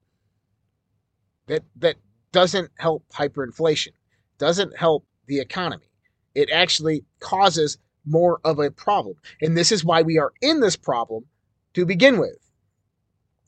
That 1.47 1.63
that 1.77 1.95
doesn't 2.31 2.71
help 2.77 3.05
hyperinflation, 3.13 3.93
doesn't 4.38 4.77
help 4.77 5.05
the 5.27 5.39
economy. 5.39 5.89
It 6.36 6.49
actually 6.51 7.03
causes 7.19 7.77
more 8.05 8.39
of 8.43 8.60
a 8.60 8.71
problem. 8.71 9.15
And 9.41 9.57
this 9.57 9.71
is 9.71 9.83
why 9.83 10.01
we 10.01 10.17
are 10.17 10.33
in 10.41 10.60
this 10.62 10.75
problem 10.75 11.25
to 11.73 11.86
begin 11.86 12.19
with. 12.19 12.38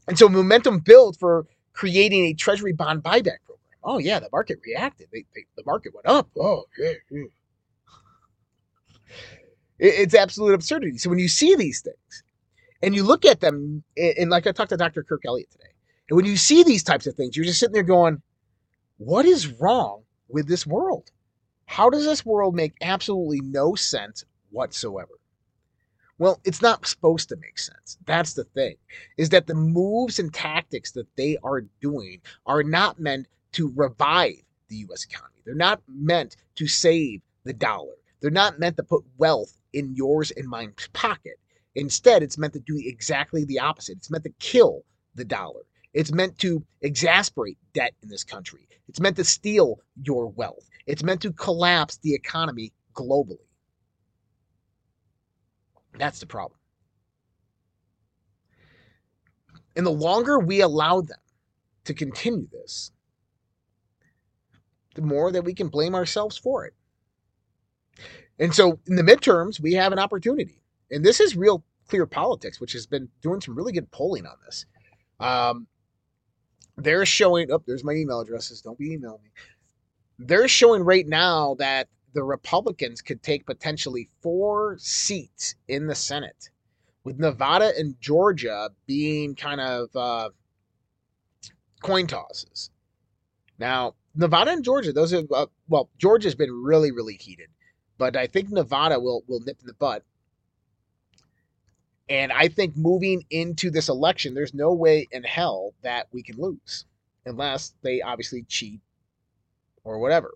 And 0.08 0.18
so 0.18 0.28
momentum 0.28 0.80
built 0.80 1.18
for 1.20 1.46
creating 1.74 2.26
a 2.26 2.34
treasury 2.34 2.74
bond 2.74 3.04
buyback 3.04 3.44
program. 3.46 3.60
Oh 3.84 3.98
yeah, 4.00 4.20
the 4.20 4.30
market 4.32 4.60
reacted. 4.66 5.08
They, 5.12 5.26
they, 5.36 5.46
the 5.56 5.64
market 5.66 5.94
went 5.94 6.08
up. 6.08 6.30
Oh 6.38 6.66
yeah, 6.78 6.94
yeah. 7.10 7.24
It, 9.80 9.96
it's 9.96 10.14
absolute 10.14 10.54
absurdity. 10.54 10.98
So 10.98 11.10
when 11.10 11.20
you 11.20 11.28
see 11.28 11.56
these 11.56 11.82
things, 11.82 12.24
and 12.82 12.96
you 12.96 13.04
look 13.04 13.26
at 13.26 13.42
them, 13.42 13.84
and 13.98 14.30
like 14.30 14.48
I 14.48 14.52
talked 14.52 14.70
to 14.70 14.78
Dr. 14.78 15.04
Kirk 15.04 15.22
Elliott 15.26 15.52
today, 15.52 15.72
and 16.10 16.16
when 16.16 16.26
you 16.26 16.38
see 16.38 16.64
these 16.64 16.84
types 16.84 17.08
of 17.08 17.16
things, 17.16 17.36
you're 17.36 17.46
just 17.46 17.60
sitting 17.60 17.74
there 17.74 17.84
going, 17.84 18.22
"What 18.98 19.26
is 19.26 19.48
wrong 19.48 20.04
with 20.28 20.48
this 20.48 20.66
world? 20.66 21.12
How 21.66 21.90
does 21.90 22.06
this 22.06 22.26
world 22.26 22.56
make 22.56 22.74
absolutely 22.82 23.42
no 23.42 23.76
sense 23.76 24.24
whatsoever?" 24.52 25.14
Well, 26.18 26.42
it's 26.44 26.62
not 26.62 26.86
supposed 26.86 27.30
to 27.30 27.38
make 27.38 27.58
sense. 27.60 27.98
That's 28.06 28.34
the 28.34 28.44
thing, 28.44 28.76
is 29.18 29.30
that 29.30 29.48
the 29.48 29.56
moves 29.56 30.20
and 30.20 30.34
tactics 30.34 30.92
that 30.94 31.08
they 31.16 31.38
are 31.44 31.62
doing 31.82 32.22
are 32.46 32.64
not 32.64 33.00
meant 33.00 33.28
to 33.54 33.72
revive 33.76 34.42
the 34.68 34.78
US 34.90 35.06
economy. 35.06 35.42
They're 35.46 35.56
not 35.56 35.82
meant 35.88 36.36
to 36.56 36.68
save 36.68 37.22
the 37.46 37.54
dollar. 37.54 37.96
They're 38.20 38.32
not 38.32 38.60
meant 38.60 38.78
to 38.78 38.84
put 38.84 39.04
wealth 39.18 39.59
in 39.74 39.96
yours 39.96 40.32
and 40.32 40.48
mine's 40.48 40.88
pocket. 40.94 41.40
Instead, 41.76 42.24
it's 42.24 42.38
meant 42.38 42.54
to 42.54 42.60
do 42.60 42.78
exactly 42.78 43.46
the 43.46 43.60
opposite. 43.60 43.98
It's 43.98 44.12
meant 44.12 44.24
to 44.24 44.34
kill 44.40 44.84
the 45.16 45.26
dollar. 45.26 45.62
It's 45.94 46.12
meant 46.12 46.38
to 46.40 46.64
exasperate 46.82 47.58
debt 47.74 47.94
in 48.04 48.10
this 48.10 48.24
country. 48.24 48.68
It's 48.88 49.00
meant 49.00 49.16
to 49.18 49.24
steal 49.24 49.80
your 50.02 50.28
wealth. 50.28 50.70
It's 50.86 51.04
meant 51.04 51.22
to 51.22 51.32
collapse 51.32 51.98
the 51.98 52.14
economy 52.14 52.74
globally. 52.94 53.38
That's 55.98 56.20
the 56.20 56.26
problem. 56.26 56.60
And 59.76 59.86
the 59.86 59.92
longer 59.92 60.40
we 60.40 60.62
allow 60.62 61.02
them 61.02 61.20
to 61.86 61.94
continue 61.94 62.48
this, 62.52 62.92
the 64.96 65.02
more 65.02 65.32
that 65.32 65.44
we 65.44 65.54
can 65.54 65.68
blame 65.68 65.96
ourselves 65.96 66.38
for 66.38 66.66
it. 66.66 66.74
And 68.40 68.56
so 68.56 68.80
in 68.88 68.96
the 68.96 69.04
midterms, 69.04 69.60
we 69.60 69.74
have 69.74 69.92
an 69.92 70.00
opportunity. 70.00 70.62
And 70.92 71.06
this 71.06 71.20
is 71.20 71.36
real 71.36 71.64
clear 71.88 72.06
politics, 72.06 72.62
which 72.62 72.74
has 72.74 72.86
been 72.86 73.10
doing 73.22 73.42
some 73.42 73.56
really 73.56 73.74
good 73.74 73.92
polling 73.92 74.26
on 74.26 74.36
this. 74.46 74.66
Um, 75.20 75.68
they're 76.78 77.06
showing, 77.06 77.52
oh, 77.52 77.62
there's 77.68 77.84
my 77.84 77.94
email 77.94 78.22
addresses. 78.22 78.62
Don't 78.62 78.78
be 78.78 78.94
emailing 78.94 79.24
me. 79.24 79.30
They're 80.18 80.48
showing 80.48 80.84
right 80.84 81.08
now 81.08 81.56
that 81.56 81.90
the 82.14 82.24
Republicans 82.24 83.02
could 83.02 83.22
take 83.22 83.46
potentially 83.46 84.10
four 84.22 84.78
seats 84.80 85.56
in 85.68 85.88
the 85.88 85.96
Senate, 85.96 86.50
with 87.04 87.20
Nevada 87.20 87.72
and 87.78 88.00
Georgia 88.02 88.70
being 88.88 89.36
kind 89.36 89.62
of 89.62 89.96
uh, 89.96 90.30
coin 91.82 92.08
tosses. 92.08 92.72
Now, 93.58 93.96
Nevada 94.16 94.52
and 94.52 94.64
Georgia, 94.64 94.92
those 94.92 95.14
are 95.14 95.24
uh, 95.34 95.46
well, 95.68 95.90
Georgia's 95.98 96.36
been 96.36 96.52
really, 96.52 96.92
really 96.92 97.16
heated, 97.16 97.50
but 98.00 98.16
I 98.18 98.26
think 98.26 98.50
Nevada 98.50 99.00
will 99.00 99.24
will 99.28 99.42
nip 99.42 99.58
in 99.62 99.68
the 99.68 99.74
butt. 99.74 100.04
And 102.10 102.32
I 102.32 102.48
think 102.48 102.76
moving 102.76 103.24
into 103.30 103.70
this 103.70 103.90
election, 103.90 104.34
there's 104.34 104.56
no 104.56 104.74
way 104.74 105.08
in 105.12 105.24
hell 105.24 105.76
that 105.84 106.08
we 106.12 106.24
can 106.24 106.38
lose 106.38 106.86
unless 107.28 107.76
they 107.84 108.02
obviously 108.02 108.42
cheat 108.48 108.82
or 109.84 110.00
whatever. 110.00 110.34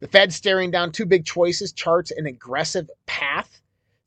The 0.00 0.08
Fed 0.08 0.34
staring 0.34 0.70
down 0.70 0.92
two 0.92 1.06
big 1.06 1.24
choices 1.24 1.72
charts 1.72 2.10
an 2.10 2.26
aggressive 2.26 2.90
path. 3.06 3.62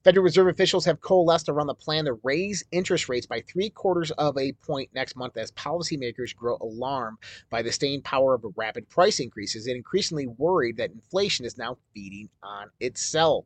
Federal 0.10 0.24
Reserve 0.24 0.48
officials 0.48 0.86
have 0.86 1.02
coalesced 1.02 1.50
around 1.50 1.68
the 1.68 1.76
plan 1.76 2.06
to 2.06 2.14
raise 2.24 2.64
interest 2.72 3.10
rates 3.10 3.28
by 3.28 3.42
three 3.42 3.70
quarters 3.70 4.10
of 4.10 4.36
a 4.40 4.54
point 4.54 4.90
next 4.92 5.16
month 5.16 5.38
as 5.38 5.52
policymakers 5.52 6.36
grow 6.36 6.58
alarmed 6.62 7.20
by 7.52 7.62
the 7.62 7.72
staying 7.72 8.02
power 8.02 8.34
of 8.34 8.44
rapid 8.56 8.90
price 8.90 9.20
increases 9.20 9.68
and 9.68 9.76
increasingly 9.76 10.26
worried 10.26 10.78
that 10.78 10.90
inflation 10.90 11.46
is 11.46 11.60
now 11.60 11.78
feeding 11.94 12.28
on 12.42 12.72
itself. 12.80 13.46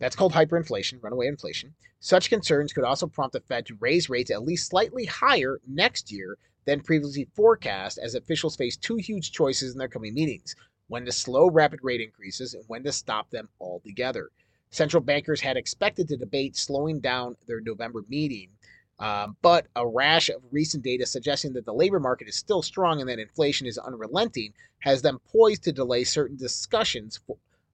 That's 0.00 0.16
called 0.16 0.32
hyperinflation, 0.32 1.00
runaway 1.00 1.28
inflation. 1.28 1.72
Such 2.00 2.30
concerns 2.30 2.72
could 2.72 2.82
also 2.82 3.06
prompt 3.06 3.34
the 3.34 3.40
Fed 3.42 3.64
to 3.66 3.76
raise 3.78 4.10
rates 4.10 4.32
at 4.32 4.42
least 4.42 4.68
slightly 4.68 5.04
higher 5.04 5.60
next 5.68 6.10
year 6.10 6.36
than 6.64 6.80
previously 6.80 7.28
forecast 7.36 7.96
as 7.96 8.16
officials 8.16 8.56
face 8.56 8.76
two 8.76 8.96
huge 8.96 9.30
choices 9.30 9.70
in 9.70 9.78
their 9.78 9.86
coming 9.86 10.14
meetings 10.14 10.56
when 10.88 11.04
to 11.04 11.12
slow 11.12 11.48
rapid 11.48 11.78
rate 11.84 12.00
increases, 12.00 12.54
and 12.54 12.64
when 12.66 12.82
to 12.82 12.90
stop 12.90 13.30
them 13.30 13.48
altogether. 13.60 14.30
Central 14.76 15.02
bankers 15.02 15.40
had 15.40 15.56
expected 15.56 16.06
to 16.06 16.18
debate 16.18 16.54
slowing 16.54 17.00
down 17.00 17.34
their 17.46 17.62
November 17.62 18.04
meeting, 18.10 18.50
um, 18.98 19.34
but 19.40 19.66
a 19.74 19.86
rash 19.86 20.28
of 20.28 20.42
recent 20.50 20.82
data 20.82 21.06
suggesting 21.06 21.54
that 21.54 21.64
the 21.64 21.72
labor 21.72 21.98
market 21.98 22.28
is 22.28 22.36
still 22.36 22.60
strong 22.60 23.00
and 23.00 23.08
that 23.08 23.18
inflation 23.18 23.66
is 23.66 23.78
unrelenting 23.78 24.52
has 24.80 25.00
them 25.00 25.18
poised 25.32 25.64
to 25.64 25.72
delay 25.72 26.04
certain 26.04 26.36
discussions 26.36 27.20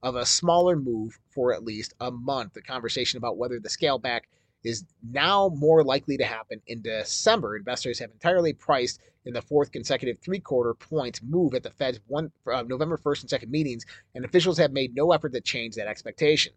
of 0.02 0.14
a 0.14 0.24
smaller 0.24 0.76
move 0.76 1.18
for 1.28 1.52
at 1.52 1.64
least 1.64 1.92
a 2.00 2.10
month. 2.10 2.54
The 2.54 2.62
conversation 2.62 3.18
about 3.18 3.36
whether 3.36 3.58
the 3.58 3.68
scale 3.68 3.98
back 3.98 4.28
is 4.62 4.84
now 5.02 5.50
more 5.56 5.82
likely 5.82 6.16
to 6.16 6.24
happen 6.24 6.60
in 6.68 6.82
December. 6.82 7.56
Investors 7.56 7.98
have 7.98 8.12
entirely 8.12 8.52
priced 8.52 9.00
in 9.24 9.34
the 9.34 9.42
fourth 9.42 9.72
consecutive 9.72 10.18
three 10.20 10.38
quarter 10.38 10.74
point 10.74 11.20
move 11.22 11.54
at 11.54 11.64
the 11.64 11.70
Fed's 11.70 11.98
one, 12.06 12.30
uh, 12.46 12.62
November 12.62 12.96
1st 12.96 13.22
and 13.22 13.42
2nd 13.42 13.50
meetings, 13.50 13.84
and 14.14 14.24
officials 14.24 14.58
have 14.58 14.72
made 14.72 14.94
no 14.94 15.10
effort 15.12 15.32
to 15.32 15.40
change 15.40 15.74
that 15.74 15.88
expectation. 15.88 16.52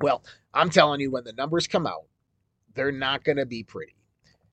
Well, 0.00 0.24
I'm 0.54 0.70
telling 0.70 1.00
you, 1.00 1.10
when 1.10 1.24
the 1.24 1.32
numbers 1.32 1.66
come 1.66 1.86
out, 1.86 2.06
they're 2.74 2.92
not 2.92 3.24
going 3.24 3.36
to 3.36 3.46
be 3.46 3.62
pretty. 3.62 3.94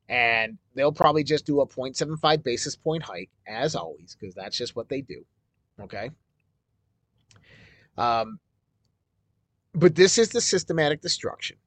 And 0.09 0.57
they'll 0.75 0.91
probably 0.91 1.23
just 1.23 1.45
do 1.45 1.61
a 1.61 1.67
0.75 1.67 2.43
basis 2.43 2.75
point 2.75 3.03
hike, 3.03 3.29
as 3.47 3.75
always, 3.75 4.17
because 4.19 4.35
that's 4.35 4.57
just 4.57 4.75
what 4.75 4.89
they 4.89 5.01
do. 5.01 5.25
Okay. 5.81 6.11
Um, 7.97 8.39
but 9.73 9.95
this 9.95 10.17
is 10.17 10.29
the 10.29 10.41
systematic 10.41 11.01
destruction 11.01 11.57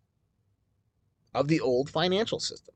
of 1.34 1.48
the 1.48 1.60
old 1.60 1.90
financial 1.90 2.40
system. 2.40 2.74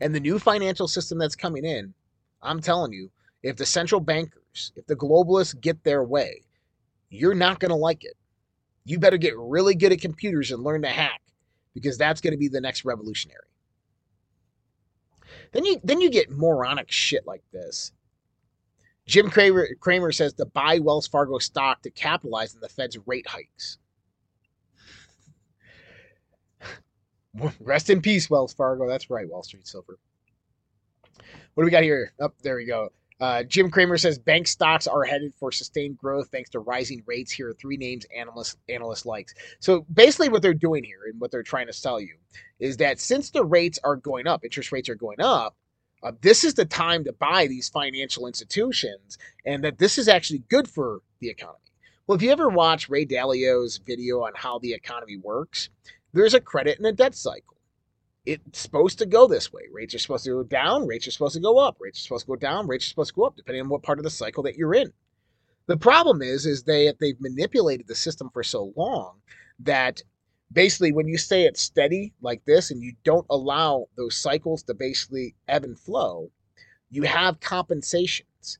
And 0.00 0.14
the 0.14 0.20
new 0.20 0.38
financial 0.38 0.88
system 0.88 1.18
that's 1.18 1.36
coming 1.36 1.64
in, 1.64 1.94
I'm 2.42 2.60
telling 2.60 2.92
you, 2.92 3.10
if 3.42 3.56
the 3.56 3.66
central 3.66 4.00
bankers, 4.00 4.72
if 4.76 4.86
the 4.86 4.96
globalists 4.96 5.60
get 5.60 5.82
their 5.82 6.04
way, 6.04 6.42
you're 7.10 7.34
not 7.34 7.58
going 7.58 7.70
to 7.70 7.76
like 7.76 8.04
it. 8.04 8.16
You 8.84 8.98
better 8.98 9.16
get 9.16 9.34
really 9.36 9.74
good 9.74 9.92
at 9.92 10.00
computers 10.00 10.50
and 10.50 10.62
learn 10.62 10.82
to 10.82 10.88
hack 10.88 11.20
because 11.74 11.96
that's 11.96 12.20
going 12.20 12.32
to 12.32 12.38
be 12.38 12.48
the 12.48 12.60
next 12.60 12.84
revolutionary. 12.84 13.46
Then 15.52 15.64
you 15.64 15.80
then 15.82 16.00
you 16.00 16.10
get 16.10 16.30
moronic 16.30 16.90
shit 16.90 17.26
like 17.26 17.42
this. 17.52 17.92
Jim 19.06 19.30
Cramer, 19.30 20.12
says 20.12 20.32
to 20.34 20.46
buy 20.46 20.78
Wells 20.78 21.08
Fargo 21.08 21.38
stock 21.38 21.82
to 21.82 21.90
capitalize 21.90 22.54
on 22.54 22.60
the 22.60 22.68
Fed's 22.68 22.96
rate 23.06 23.26
hikes. 23.26 23.78
Rest 27.60 27.90
in 27.90 28.00
peace, 28.00 28.30
Wells 28.30 28.54
Fargo. 28.54 28.88
That's 28.88 29.10
right, 29.10 29.28
Wall 29.28 29.42
Street 29.42 29.66
Silver. 29.66 29.98
What 31.54 31.62
do 31.62 31.64
we 31.64 31.70
got 31.70 31.82
here? 31.82 32.12
Up 32.20 32.32
oh, 32.34 32.40
there 32.42 32.56
we 32.56 32.64
go. 32.64 32.90
Uh, 33.22 33.44
Jim 33.44 33.70
Cramer 33.70 33.96
says 33.98 34.18
bank 34.18 34.48
stocks 34.48 34.88
are 34.88 35.04
headed 35.04 35.32
for 35.32 35.52
sustained 35.52 35.96
growth 35.96 36.28
thanks 36.32 36.50
to 36.50 36.58
rising 36.58 37.04
rates. 37.06 37.30
Here 37.30 37.50
are 37.50 37.52
three 37.52 37.76
names 37.76 38.04
analyst 38.12 38.58
analyst 38.68 39.06
likes. 39.06 39.32
So 39.60 39.86
basically, 39.94 40.28
what 40.28 40.42
they're 40.42 40.52
doing 40.52 40.82
here 40.82 41.02
and 41.08 41.20
what 41.20 41.30
they're 41.30 41.44
trying 41.44 41.68
to 41.68 41.72
sell 41.72 42.00
you 42.00 42.16
is 42.58 42.78
that 42.78 42.98
since 42.98 43.30
the 43.30 43.44
rates 43.44 43.78
are 43.84 43.94
going 43.94 44.26
up, 44.26 44.42
interest 44.42 44.72
rates 44.72 44.88
are 44.88 44.96
going 44.96 45.20
up, 45.20 45.54
uh, 46.02 46.10
this 46.20 46.42
is 46.42 46.54
the 46.54 46.64
time 46.64 47.04
to 47.04 47.12
buy 47.12 47.46
these 47.46 47.68
financial 47.68 48.26
institutions, 48.26 49.18
and 49.46 49.62
that 49.62 49.78
this 49.78 49.98
is 49.98 50.08
actually 50.08 50.42
good 50.48 50.66
for 50.66 50.98
the 51.20 51.28
economy. 51.28 51.58
Well, 52.08 52.16
if 52.16 52.22
you 52.22 52.32
ever 52.32 52.48
watch 52.48 52.88
Ray 52.88 53.04
Dalio's 53.04 53.76
video 53.76 54.24
on 54.24 54.32
how 54.34 54.58
the 54.58 54.72
economy 54.72 55.16
works, 55.18 55.68
there's 56.12 56.34
a 56.34 56.40
credit 56.40 56.78
and 56.78 56.88
a 56.88 56.92
debt 56.92 57.14
cycle 57.14 57.52
it's 58.24 58.60
supposed 58.60 58.98
to 58.98 59.06
go 59.06 59.26
this 59.26 59.52
way. 59.52 59.62
Rates 59.72 59.94
are 59.94 59.98
supposed 59.98 60.24
to 60.24 60.30
go 60.30 60.42
down, 60.42 60.86
rates 60.86 61.06
are 61.08 61.10
supposed 61.10 61.34
to 61.34 61.40
go 61.40 61.58
up, 61.58 61.76
rates 61.80 61.98
are 61.98 62.02
supposed 62.02 62.26
to 62.26 62.28
go 62.28 62.36
down, 62.36 62.66
rates 62.66 62.86
are 62.86 62.90
supposed 62.90 63.10
to 63.10 63.16
go 63.16 63.24
up, 63.24 63.36
depending 63.36 63.62
on 63.62 63.68
what 63.68 63.82
part 63.82 63.98
of 63.98 64.04
the 64.04 64.10
cycle 64.10 64.42
that 64.44 64.56
you're 64.56 64.74
in. 64.74 64.92
The 65.66 65.76
problem 65.76 66.22
is, 66.22 66.46
is 66.46 66.62
they 66.62 66.92
they've 67.00 67.20
manipulated 67.20 67.86
the 67.86 67.94
system 67.94 68.30
for 68.32 68.42
so 68.42 68.72
long 68.76 69.20
that 69.60 70.02
basically 70.52 70.92
when 70.92 71.08
you 71.08 71.16
stay 71.18 71.46
at 71.46 71.56
steady 71.56 72.12
like 72.20 72.44
this 72.44 72.70
and 72.70 72.82
you 72.82 72.94
don't 73.04 73.26
allow 73.30 73.86
those 73.96 74.16
cycles 74.16 74.62
to 74.64 74.74
basically 74.74 75.34
ebb 75.48 75.64
and 75.64 75.78
flow, 75.78 76.30
you 76.90 77.02
have 77.04 77.40
compensations. 77.40 78.58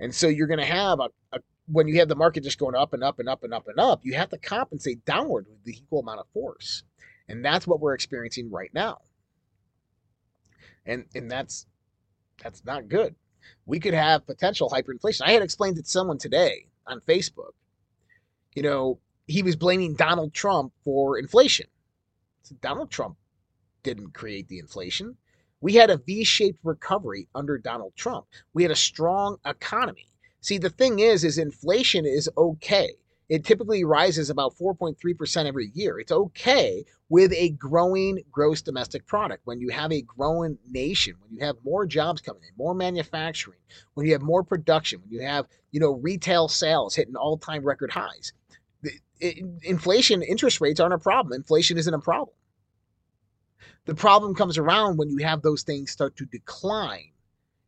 And 0.00 0.14
so 0.14 0.28
you're 0.28 0.46
going 0.46 0.60
to 0.60 0.66
have 0.66 1.00
a, 1.00 1.08
a 1.32 1.40
when 1.66 1.88
you 1.88 1.98
have 1.98 2.08
the 2.08 2.16
market 2.16 2.44
just 2.44 2.58
going 2.58 2.74
up 2.74 2.92
and 2.92 3.02
up 3.02 3.18
and 3.18 3.28
up 3.28 3.42
and 3.42 3.54
up 3.54 3.68
and 3.68 3.80
up, 3.80 4.00
you 4.04 4.14
have 4.14 4.28
to 4.30 4.38
compensate 4.38 5.04
downward 5.04 5.46
with 5.48 5.64
the 5.64 5.72
equal 5.72 6.00
amount 6.00 6.20
of 6.20 6.26
force. 6.34 6.82
And 7.28 7.44
that's 7.44 7.66
what 7.66 7.80
we're 7.80 7.94
experiencing 7.94 8.50
right 8.50 8.72
now. 8.74 8.98
And 10.86 11.06
and 11.14 11.30
that's 11.30 11.66
that's 12.42 12.64
not 12.64 12.88
good. 12.88 13.14
We 13.66 13.80
could 13.80 13.94
have 13.94 14.26
potential 14.26 14.70
hyperinflation. 14.70 15.22
I 15.24 15.32
had 15.32 15.42
explained 15.42 15.78
it 15.78 15.84
to 15.84 15.90
someone 15.90 16.18
today 16.18 16.66
on 16.86 17.00
Facebook. 17.00 17.52
You 18.54 18.62
know, 18.62 18.98
he 19.26 19.42
was 19.42 19.56
blaming 19.56 19.94
Donald 19.94 20.34
Trump 20.34 20.72
for 20.84 21.18
inflation. 21.18 21.66
So 22.42 22.54
Donald 22.60 22.90
Trump 22.90 23.16
didn't 23.82 24.12
create 24.12 24.48
the 24.48 24.58
inflation. 24.58 25.16
We 25.60 25.74
had 25.74 25.88
a 25.88 25.96
V 25.96 26.24
shaped 26.24 26.60
recovery 26.62 27.28
under 27.34 27.56
Donald 27.56 27.94
Trump. 27.96 28.26
We 28.52 28.62
had 28.62 28.72
a 28.72 28.76
strong 28.76 29.38
economy. 29.46 30.10
See, 30.42 30.58
the 30.58 30.68
thing 30.68 30.98
is, 30.98 31.24
is 31.24 31.38
inflation 31.38 32.04
is 32.04 32.28
okay 32.36 32.96
it 33.28 33.44
typically 33.44 33.84
rises 33.84 34.28
about 34.28 34.54
4.3% 34.54 35.46
every 35.46 35.70
year. 35.74 35.98
It's 35.98 36.12
okay 36.12 36.84
with 37.08 37.32
a 37.32 37.50
growing 37.50 38.22
gross 38.30 38.60
domestic 38.60 39.06
product. 39.06 39.46
When 39.46 39.60
you 39.60 39.70
have 39.70 39.92
a 39.92 40.02
growing 40.02 40.58
nation, 40.70 41.14
when 41.20 41.32
you 41.32 41.44
have 41.44 41.56
more 41.64 41.86
jobs 41.86 42.20
coming 42.20 42.42
in, 42.42 42.50
more 42.56 42.74
manufacturing, 42.74 43.60
when 43.94 44.06
you 44.06 44.12
have 44.12 44.22
more 44.22 44.42
production, 44.42 45.00
when 45.00 45.10
you 45.10 45.22
have, 45.22 45.46
you 45.70 45.80
know, 45.80 45.92
retail 45.92 46.48
sales 46.48 46.94
hitting 46.94 47.16
all-time 47.16 47.64
record 47.64 47.90
highs. 47.90 48.32
inflation, 49.62 50.22
interest 50.22 50.60
rates 50.60 50.80
aren't 50.80 50.94
a 50.94 50.98
problem. 50.98 51.32
Inflation 51.32 51.78
isn't 51.78 51.94
a 51.94 51.98
problem. 51.98 52.36
The 53.86 53.94
problem 53.94 54.34
comes 54.34 54.58
around 54.58 54.96
when 54.98 55.10
you 55.10 55.18
have 55.18 55.42
those 55.42 55.62
things 55.62 55.90
start 55.90 56.16
to 56.16 56.26
decline 56.26 57.12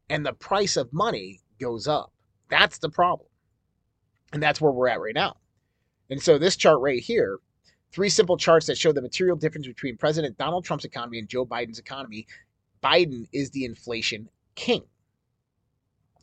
and 0.09 0.25
the 0.25 0.33
price 0.33 0.77
of 0.77 0.93
money 0.93 1.41
goes 1.61 1.87
up. 1.89 2.13
That's 2.49 2.79
the 2.79 2.89
problem. 2.89 3.29
And 4.33 4.43
that's 4.43 4.61
where 4.61 4.73
we're 4.73 4.89
at 4.89 5.01
right 5.01 5.15
now. 5.15 5.37
And 6.11 6.23
so 6.23 6.39
this 6.39 6.57
chart 6.57 6.81
right 6.81 7.03
here, 7.03 7.39
three 7.93 8.09
simple 8.09 8.37
charts 8.37 8.67
that 8.67 8.79
show 8.79 8.93
the 8.93 9.03
material 9.03 9.37
difference 9.37 9.67
between 9.67 9.97
President 9.97 10.39
Donald 10.39 10.65
Trump's 10.65 10.85
economy 10.85 11.19
and 11.19 11.29
Joe 11.29 11.47
Biden's 11.47 11.79
economy. 11.79 12.27
Biden 12.83 13.27
is 13.33 13.51
the 13.51 13.65
inflation 13.65 14.29
king. 14.55 14.83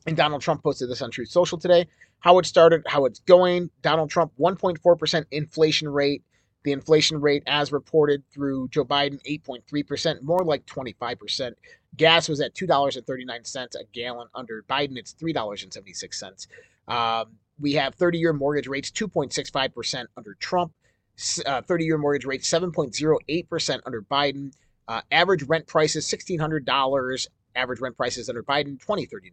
And 0.05 0.17
Donald 0.17 0.41
Trump 0.41 0.63
posted 0.63 0.89
this 0.89 1.01
on 1.01 1.11
Truth 1.11 1.29
Social 1.29 1.57
today. 1.57 1.87
How 2.19 2.39
it 2.39 2.45
started, 2.45 2.83
how 2.87 3.05
it's 3.05 3.19
going. 3.19 3.69
Donald 3.81 4.09
Trump, 4.09 4.31
1.4% 4.39 5.25
inflation 5.31 5.89
rate. 5.89 6.23
The 6.63 6.71
inflation 6.71 7.19
rate, 7.19 7.43
as 7.45 7.73
reported 7.73 8.23
through 8.31 8.69
Joe 8.69 8.85
Biden, 8.85 9.21
8.3%, 9.27 10.21
more 10.21 10.45
like 10.45 10.65
25%. 10.65 11.51
Gas 11.97 12.29
was 12.29 12.39
at 12.39 12.55
$2.39 12.55 13.75
a 13.75 13.83
gallon. 13.91 14.27
Under 14.33 14.63
Biden, 14.69 14.97
it's 14.97 15.13
$3.76. 15.15 16.47
Um, 16.87 17.33
we 17.63 17.73
have 17.73 17.95
30 17.95 18.19
year 18.19 18.33
mortgage 18.33 18.67
rates 18.67 18.91
2.65% 18.91 20.05
under 20.17 20.35
Trump, 20.35 20.73
30 21.17 21.45
uh, 21.47 21.77
year 21.79 21.97
mortgage 21.97 22.25
rates 22.25 22.47
7.08% 22.49 23.79
under 23.85 24.01
Biden. 24.01 24.51
Uh, 24.87 25.01
average 25.11 25.43
rent 25.43 25.65
prices 25.65 26.05
$1,600. 26.05 27.27
Average 27.55 27.79
rent 27.79 27.95
prices 27.95 28.27
under 28.27 28.43
Biden 28.43 28.77
2039. 28.79 29.31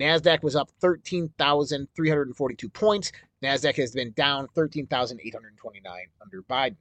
NASDAQ 0.00 0.42
was 0.42 0.56
up 0.56 0.70
13,342 0.80 2.68
points. 2.70 3.12
NASDAQ 3.42 3.76
has 3.76 3.92
been 3.92 4.12
down 4.12 4.48
13,829 4.54 6.06
under 6.22 6.42
Biden. 6.42 6.76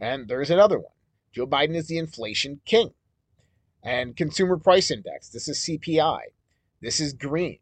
And 0.00 0.28
there's 0.28 0.50
another 0.50 0.78
one. 0.78 0.92
Joe 1.32 1.46
Biden 1.46 1.74
is 1.74 1.88
the 1.88 1.98
inflation 1.98 2.62
king. 2.64 2.94
And 3.82 4.16
consumer 4.16 4.56
price 4.56 4.90
index. 4.90 5.28
This 5.28 5.46
is 5.46 5.58
CPI. 5.58 6.20
This 6.80 7.00
is 7.00 7.12
green. 7.12 7.58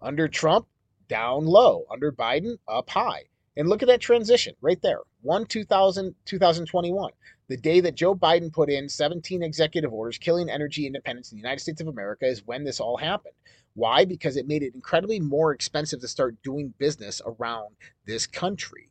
Under 0.00 0.26
Trump, 0.26 0.66
down 1.08 1.44
low. 1.44 1.86
Under 1.90 2.12
Biden, 2.12 2.58
up 2.68 2.90
high. 2.90 3.24
And 3.56 3.68
look 3.68 3.82
at 3.82 3.88
that 3.88 4.00
transition 4.00 4.54
right 4.60 4.80
there 4.80 5.00
1 5.22 5.46
2000, 5.46 6.14
2021, 6.24 7.12
the 7.48 7.56
day 7.56 7.80
that 7.80 7.94
Joe 7.94 8.14
Biden 8.14 8.52
put 8.52 8.70
in 8.70 8.88
17 8.88 9.42
executive 9.42 9.92
orders 9.92 10.16
killing 10.18 10.48
energy 10.48 10.86
independence 10.86 11.30
in 11.30 11.36
the 11.36 11.42
United 11.42 11.60
States 11.60 11.80
of 11.80 11.88
America 11.88 12.26
is 12.26 12.46
when 12.46 12.64
this 12.64 12.80
all 12.80 12.96
happened. 12.96 13.34
Why? 13.74 14.04
Because 14.04 14.36
it 14.36 14.48
made 14.48 14.62
it 14.62 14.74
incredibly 14.74 15.20
more 15.20 15.52
expensive 15.52 16.00
to 16.00 16.08
start 16.08 16.42
doing 16.42 16.74
business 16.78 17.20
around 17.24 17.76
this 18.06 18.26
country. 18.26 18.88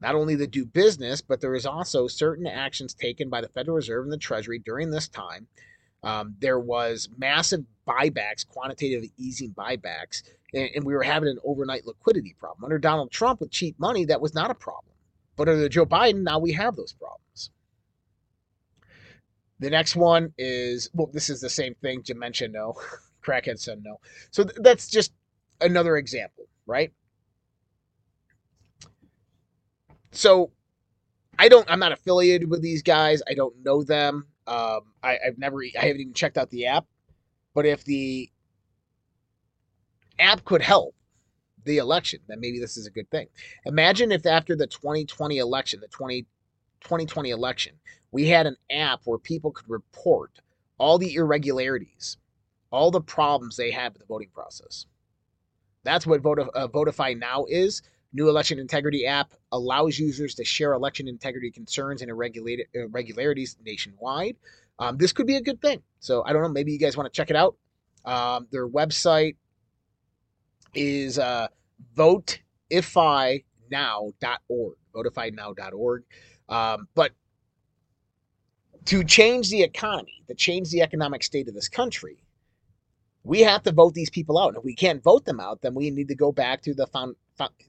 Not 0.00 0.14
only 0.14 0.36
to 0.36 0.46
do 0.46 0.64
business, 0.64 1.20
but 1.20 1.40
there 1.42 1.54
is 1.54 1.66
also 1.66 2.06
certain 2.06 2.46
actions 2.46 2.94
taken 2.94 3.28
by 3.28 3.42
the 3.42 3.48
Federal 3.48 3.76
Reserve 3.76 4.04
and 4.04 4.12
the 4.12 4.18
Treasury 4.18 4.58
during 4.58 4.90
this 4.90 5.08
time. 5.08 5.46
Um, 6.02 6.34
there 6.38 6.58
was 6.58 7.08
massive 7.18 7.64
buybacks, 7.86 8.46
quantitative 8.46 9.10
easing 9.18 9.52
buybacks 9.52 10.22
and, 10.54 10.70
and 10.74 10.84
we 10.84 10.94
were 10.94 11.02
having 11.02 11.28
an 11.28 11.38
overnight 11.44 11.86
liquidity 11.86 12.34
problem. 12.38 12.64
Under 12.64 12.78
Donald 12.78 13.10
Trump 13.10 13.40
with 13.40 13.50
cheap 13.50 13.78
money, 13.78 14.04
that 14.06 14.20
was 14.20 14.34
not 14.34 14.50
a 14.50 14.54
problem. 14.54 14.94
But 15.36 15.48
under 15.48 15.68
Joe 15.68 15.86
Biden, 15.86 16.22
now 16.22 16.38
we 16.38 16.52
have 16.52 16.76
those 16.76 16.92
problems. 16.92 17.50
The 19.58 19.70
next 19.70 19.94
one 19.94 20.32
is 20.38 20.90
well, 20.94 21.10
this 21.12 21.28
is 21.28 21.40
the 21.40 21.50
same 21.50 21.74
thing. 21.76 22.02
Jim 22.02 22.18
mentioned 22.18 22.54
no, 22.54 22.74
crackhead 23.22 23.58
said 23.58 23.82
no. 23.84 24.00
So 24.30 24.44
th- 24.44 24.56
that's 24.62 24.88
just 24.88 25.12
another 25.60 25.96
example, 25.98 26.46
right? 26.66 26.92
So 30.12 30.50
I 31.38 31.48
don't. 31.48 31.70
I'm 31.70 31.78
not 31.78 31.92
affiliated 31.92 32.50
with 32.50 32.62
these 32.62 32.82
guys. 32.82 33.22
I 33.28 33.34
don't 33.34 33.54
know 33.62 33.82
them. 33.82 34.26
Um, 34.46 34.80
I, 35.02 35.18
I've 35.26 35.38
never. 35.38 35.62
I 35.62 35.80
haven't 35.80 36.00
even 36.00 36.14
checked 36.14 36.38
out 36.38 36.50
the 36.50 36.66
app. 36.66 36.86
But 37.54 37.66
if 37.66 37.84
the 37.84 38.30
app 40.18 40.44
could 40.44 40.62
help 40.62 40.94
the 41.64 41.78
election, 41.78 42.20
then 42.28 42.40
maybe 42.40 42.58
this 42.58 42.76
is 42.76 42.86
a 42.86 42.90
good 42.90 43.10
thing. 43.10 43.28
Imagine 43.66 44.12
if 44.12 44.24
after 44.26 44.56
the 44.56 44.66
2020 44.66 45.38
election, 45.38 45.80
the 45.80 45.88
20, 45.88 46.22
2020 46.80 47.30
election, 47.30 47.74
we 48.12 48.26
had 48.28 48.46
an 48.46 48.56
app 48.70 49.00
where 49.04 49.18
people 49.18 49.50
could 49.50 49.68
report 49.68 50.40
all 50.78 50.98
the 50.98 51.14
irregularities, 51.14 52.16
all 52.70 52.90
the 52.90 53.00
problems 53.00 53.56
they 53.56 53.70
had 53.70 53.92
with 53.92 54.00
the 54.00 54.06
voting 54.06 54.30
process. 54.32 54.86
That's 55.82 56.06
what 56.06 56.22
Votif- 56.22 56.50
uh, 56.54 56.68
Votify 56.68 57.18
Now 57.18 57.46
is. 57.48 57.82
New 58.12 58.28
election 58.28 58.58
integrity 58.58 59.06
app 59.06 59.32
allows 59.52 59.98
users 59.98 60.34
to 60.34 60.44
share 60.44 60.72
election 60.72 61.06
integrity 61.06 61.50
concerns 61.50 62.02
and 62.02 62.10
irregularities 62.10 63.56
nationwide. 63.64 64.36
Um, 64.78 64.96
this 64.96 65.12
could 65.12 65.26
be 65.26 65.36
a 65.36 65.42
good 65.42 65.60
thing. 65.62 65.82
So 66.00 66.24
I 66.24 66.32
don't 66.32 66.42
know. 66.42 66.48
Maybe 66.48 66.72
you 66.72 66.78
guys 66.78 66.96
want 66.96 67.12
to 67.12 67.16
check 67.16 67.30
it 67.30 67.36
out. 67.36 67.56
Um, 68.04 68.48
their 68.50 68.66
website 68.66 69.36
is 70.74 71.18
uh, 71.18 71.48
voteifynow.org, 71.96 73.42
voteifynow.org. 74.94 76.04
Um, 76.48 76.88
but 76.94 77.12
to 78.86 79.04
change 79.04 79.50
the 79.50 79.62
economy, 79.62 80.22
to 80.28 80.34
change 80.34 80.70
the 80.70 80.82
economic 80.82 81.22
state 81.22 81.48
of 81.48 81.54
this 81.54 81.68
country, 81.68 82.22
we 83.22 83.40
have 83.40 83.62
to 83.64 83.72
vote 83.72 83.94
these 83.94 84.10
people 84.10 84.38
out. 84.38 84.48
And 84.48 84.56
if 84.56 84.64
we 84.64 84.74
can't 84.74 85.02
vote 85.02 85.24
them 85.24 85.40
out, 85.40 85.60
then 85.60 85.74
we 85.74 85.90
need 85.90 86.08
to 86.08 86.14
go 86.14 86.32
back 86.32 86.62
to 86.62 86.74
the 86.74 86.86
found, 86.86 87.16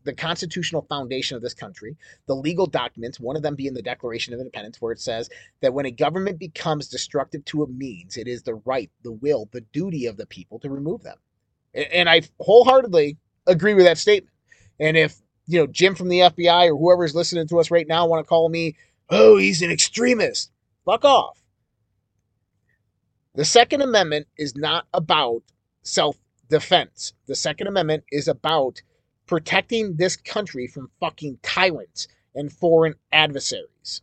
the 0.04 0.14
constitutional 0.14 0.84
foundation 0.84 1.36
of 1.36 1.42
this 1.42 1.54
country, 1.54 1.96
the 2.28 2.36
legal 2.36 2.66
documents, 2.66 3.20
one 3.20 3.36
of 3.36 3.44
them 3.44 3.56
being 3.56 3.74
the 3.74 3.82
Declaration 3.82 4.34
of 4.34 4.40
Independence, 4.40 4.82
where 4.82 4.92
it 4.92 5.00
says 5.00 5.30
that 5.62 5.74
when 5.74 5.86
a 5.86 5.92
government 5.92 6.40
becomes 6.40 6.88
destructive 6.88 7.44
to 7.46 7.64
a 7.64 7.68
means, 7.68 8.18
it 8.18 8.28
is 8.28 8.44
the 8.44 8.56
right, 8.66 8.90
the 9.04 9.12
will, 9.12 9.48
the 9.52 9.62
duty 9.74 10.06
of 10.06 10.18
the 10.18 10.26
people 10.26 10.60
to 10.60 10.70
remove 10.70 11.04
them. 11.04 11.18
And 11.74 12.10
I 12.10 12.22
wholeheartedly 12.40 13.18
agree 13.48 13.74
with 13.74 13.86
that 13.86 13.98
statement. 13.98 14.36
And 14.80 14.98
if, 14.98 15.16
you 15.48 15.60
know, 15.60 15.68
Jim 15.68 15.96
from 15.96 16.10
the 16.10 16.20
FBI 16.20 16.70
or 16.70 16.78
whoever's 16.78 17.16
listening 17.16 17.48
to 17.48 17.60
us 17.60 17.72
right 17.72 17.88
now 17.88 18.08
want 18.08 18.24
to 18.24 18.28
call 18.28 18.50
me, 18.50 18.76
oh, 19.10 19.38
he's 19.38 19.62
an 19.62 19.72
extremist, 19.72 20.52
fuck 20.86 21.06
off. 21.06 21.42
The 23.36 23.46
Second 23.46 23.82
Amendment 23.82 24.28
is 24.38 24.56
not 24.56 24.88
about 24.94 25.44
self 25.84 26.18
defense. 26.50 27.14
The 27.28 27.36
Second 27.36 27.68
Amendment 27.68 28.04
is 28.12 28.28
about 28.28 28.82
protecting 29.32 29.96
this 29.96 30.18
country 30.18 30.68
from 30.68 30.92
fucking 31.00 31.40
tyrants 31.42 32.10
and 32.36 32.52
foreign 32.52 32.94
adversaries, 33.14 34.02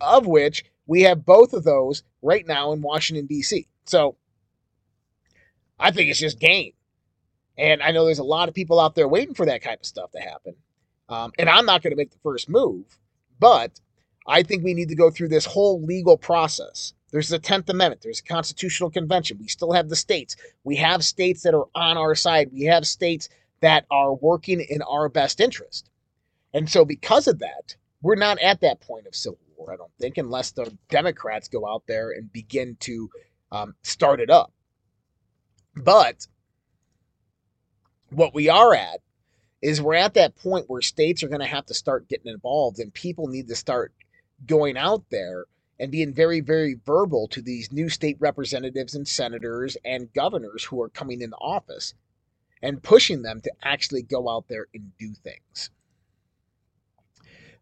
of 0.00 0.26
which 0.26 0.64
we 0.86 1.02
have 1.02 1.26
both 1.26 1.52
of 1.52 1.62
those 1.62 2.02
right 2.22 2.46
now 2.46 2.72
in 2.72 2.80
Washington, 2.80 3.26
D.C. 3.26 3.68
So 3.84 4.16
I 5.78 5.90
think 5.90 6.08
it's 6.08 6.18
just 6.18 6.40
game. 6.40 6.72
And 7.58 7.82
I 7.82 7.90
know 7.90 8.06
there's 8.06 8.18
a 8.18 8.24
lot 8.24 8.48
of 8.48 8.54
people 8.54 8.80
out 8.80 8.94
there 8.94 9.06
waiting 9.06 9.34
for 9.34 9.44
that 9.44 9.60
kind 9.60 9.76
of 9.78 9.84
stuff 9.84 10.10
to 10.12 10.20
happen. 10.20 10.54
Um, 11.10 11.32
and 11.38 11.50
I'm 11.50 11.66
not 11.66 11.82
going 11.82 11.90
to 11.90 11.96
make 11.96 12.10
the 12.10 12.18
first 12.22 12.48
move, 12.48 12.98
but 13.38 13.78
I 14.26 14.42
think 14.42 14.64
we 14.64 14.72
need 14.72 14.88
to 14.88 14.96
go 14.96 15.10
through 15.10 15.28
this 15.28 15.44
whole 15.44 15.82
legal 15.82 16.16
process. 16.16 16.94
There's 17.10 17.28
the 17.28 17.38
10th 17.38 17.68
Amendment, 17.68 18.00
there's 18.00 18.20
a 18.20 18.24
constitutional 18.24 18.88
convention. 18.88 19.36
We 19.38 19.48
still 19.48 19.72
have 19.72 19.90
the 19.90 19.96
states. 19.96 20.34
We 20.64 20.76
have 20.76 21.04
states 21.04 21.42
that 21.42 21.52
are 21.52 21.66
on 21.74 21.98
our 21.98 22.14
side. 22.14 22.48
We 22.54 22.62
have 22.62 22.86
states 22.86 23.28
that 23.62 23.86
are 23.90 24.14
working 24.14 24.60
in 24.60 24.82
our 24.82 25.08
best 25.08 25.40
interest. 25.40 25.88
And 26.52 26.68
so, 26.68 26.84
because 26.84 27.26
of 27.26 27.38
that, 27.38 27.76
we're 28.02 28.16
not 28.16 28.38
at 28.40 28.60
that 28.60 28.80
point 28.80 29.06
of 29.06 29.14
civil 29.14 29.38
war, 29.56 29.72
I 29.72 29.76
don't 29.76 29.92
think, 29.98 30.18
unless 30.18 30.50
the 30.50 30.76
Democrats 30.90 31.48
go 31.48 31.66
out 31.66 31.84
there 31.86 32.10
and 32.10 32.30
begin 32.32 32.76
to 32.80 33.08
um, 33.50 33.74
start 33.82 34.20
it 34.20 34.28
up. 34.28 34.52
But 35.74 36.26
what 38.10 38.34
we 38.34 38.48
are 38.50 38.74
at 38.74 39.00
is 39.62 39.80
we're 39.80 39.94
at 39.94 40.14
that 40.14 40.36
point 40.36 40.68
where 40.68 40.82
states 40.82 41.22
are 41.22 41.28
going 41.28 41.40
to 41.40 41.46
have 41.46 41.66
to 41.66 41.74
start 41.74 42.08
getting 42.08 42.30
involved 42.32 42.80
and 42.80 42.92
people 42.92 43.28
need 43.28 43.48
to 43.48 43.56
start 43.56 43.92
going 44.44 44.76
out 44.76 45.04
there 45.10 45.46
and 45.78 45.90
being 45.92 46.12
very, 46.12 46.40
very 46.40 46.76
verbal 46.84 47.28
to 47.28 47.40
these 47.40 47.72
new 47.72 47.88
state 47.88 48.16
representatives 48.20 48.94
and 48.94 49.06
senators 49.06 49.76
and 49.84 50.12
governors 50.12 50.64
who 50.64 50.82
are 50.82 50.88
coming 50.88 51.22
into 51.22 51.36
office 51.36 51.94
and 52.62 52.82
pushing 52.82 53.22
them 53.22 53.40
to 53.40 53.52
actually 53.62 54.02
go 54.02 54.28
out 54.28 54.46
there 54.48 54.66
and 54.74 54.90
do 54.98 55.12
things. 55.22 55.70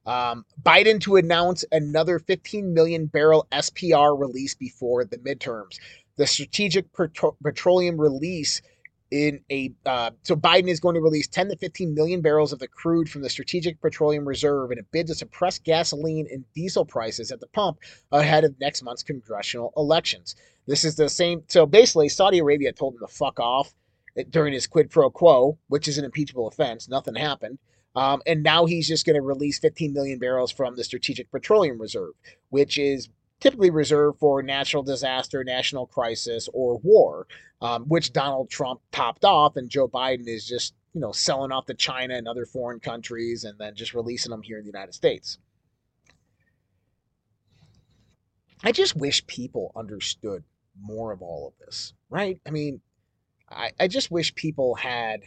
Um, 0.07 0.44
Biden 0.62 1.01
to 1.03 1.16
announce 1.16 1.64
another 1.72 2.18
15 2.18 2.72
million 2.72 3.07
barrel 3.07 3.46
SPR 3.53 4.18
release 4.18 4.55
before 4.55 5.05
the 5.05 5.18
midterms. 5.18 5.78
The 6.16 6.26
strategic 6.26 6.92
petro- 6.92 7.36
petroleum 7.42 8.01
release 8.01 8.62
in 9.11 9.40
a 9.51 9.72
uh, 9.86 10.11
so 10.22 10.36
Biden 10.36 10.68
is 10.68 10.80
going 10.80 10.94
to 10.94 11.01
release 11.01 11.26
10 11.26 11.48
to 11.48 11.57
15 11.57 11.94
million 11.94 12.20
barrels 12.20 12.53
of 12.53 12.61
the 12.61 12.68
crude 12.68 13.09
from 13.09 13.22
the 13.22 13.30
Strategic 13.30 13.80
Petroleum 13.80 14.26
Reserve 14.26 14.70
in 14.70 14.78
a 14.78 14.82
bid 14.84 15.09
to 15.09 15.14
suppress 15.14 15.59
gasoline 15.59 16.28
and 16.30 16.44
diesel 16.55 16.84
prices 16.84 17.30
at 17.32 17.40
the 17.40 17.48
pump 17.48 17.78
ahead 18.12 18.44
of 18.44 18.59
next 18.61 18.82
month's 18.82 19.03
congressional 19.03 19.72
elections. 19.76 20.36
This 20.66 20.84
is 20.84 20.94
the 20.94 21.09
same. 21.09 21.42
So 21.48 21.66
basically, 21.66 22.09
Saudi 22.09 22.38
Arabia 22.38 22.72
told 22.72 22.94
him 22.94 23.01
to 23.01 23.09
fuck 23.09 23.40
off 23.40 23.74
during 24.31 24.53
his 24.53 24.67
quid 24.67 24.91
pro 24.91 25.11
quo, 25.11 25.59
which 25.69 25.89
is 25.89 25.99
an 25.99 26.05
impeachable 26.05 26.49
offense. 26.49 26.89
Nothing 26.89 27.15
happened. 27.15 27.59
Um, 27.97 28.23
and 28.27 28.43
now 28.43 28.67
he's 28.67 28.87
just 28.87 29.05
going 29.05 29.17
to 29.17 29.23
release 29.23 29.59
15 29.59 29.93
million 29.93 30.19
barrels 30.19 30.53
from 30.53 30.77
the 30.77 30.85
Strategic 30.85 31.31
Petroleum 31.31 31.81
Reserve, 31.81 32.13
which 32.51 32.79
is 32.79 33.09
typically 33.41 33.71
reserved 33.71 34.19
for 34.19 34.43
natural 34.43 34.83
disaster, 34.83 35.43
national 35.43 35.87
crisis, 35.87 36.49
or 36.53 36.79
war, 36.79 37.27
um, 37.61 37.85
which 37.85 38.13
Donald 38.13 38.51
Trump 38.51 38.81
topped 38.93 39.25
off, 39.25 39.57
and 39.57 39.69
Joe 39.69 39.89
Biden 39.89 40.29
is 40.29 40.47
just 40.47 40.75
you 40.95 41.01
know 41.01 41.13
selling 41.13 41.53
off 41.53 41.67
to 41.67 41.75
China 41.75 42.15
and 42.15 42.29
other 42.29 42.47
foreign 42.47 42.81
countries, 42.81 43.45
and 43.45 43.59
then 43.59 43.75
just 43.75 43.95
releasing 43.95 44.31
them 44.31 44.43
here 44.43 44.59
in 44.59 44.65
the 44.65 44.71
United 44.71 44.95
States. 44.95 45.39
I 48.63 48.73
just 48.73 48.95
wish 48.95 49.27
people 49.27 49.73
understood 49.75 50.45
more 50.81 51.13
of 51.13 51.23
all 51.23 51.49
of 51.49 51.65
this, 51.65 51.95
right? 52.11 52.41
I 52.47 52.51
mean, 52.51 52.81
I, 53.51 53.72
I 53.78 53.88
just 53.88 54.11
wish 54.11 54.34
people 54.34 54.74
had 54.74 55.22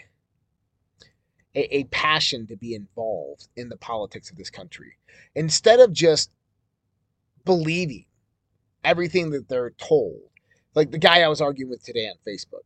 a, 1.56 1.78
a 1.78 1.84
passion 1.86 2.48
to 2.48 2.56
be 2.56 2.74
involved 2.74 3.48
in 3.56 3.70
the 3.70 3.78
politics 3.78 4.30
of 4.32 4.38
this 4.38 4.50
country 4.50 4.98
instead 5.36 5.80
of 5.80 5.94
just 5.94 6.32
believing 7.46 8.06
everything 8.84 9.32
that 9.32 9.48
they're 9.50 9.72
told. 9.72 10.22
Like 10.76 10.92
the 10.92 10.98
guy 10.98 11.22
I 11.22 11.28
was 11.28 11.42
arguing 11.42 11.70
with 11.70 11.84
today 11.84 12.08
on 12.08 12.16
Facebook. 12.28 12.64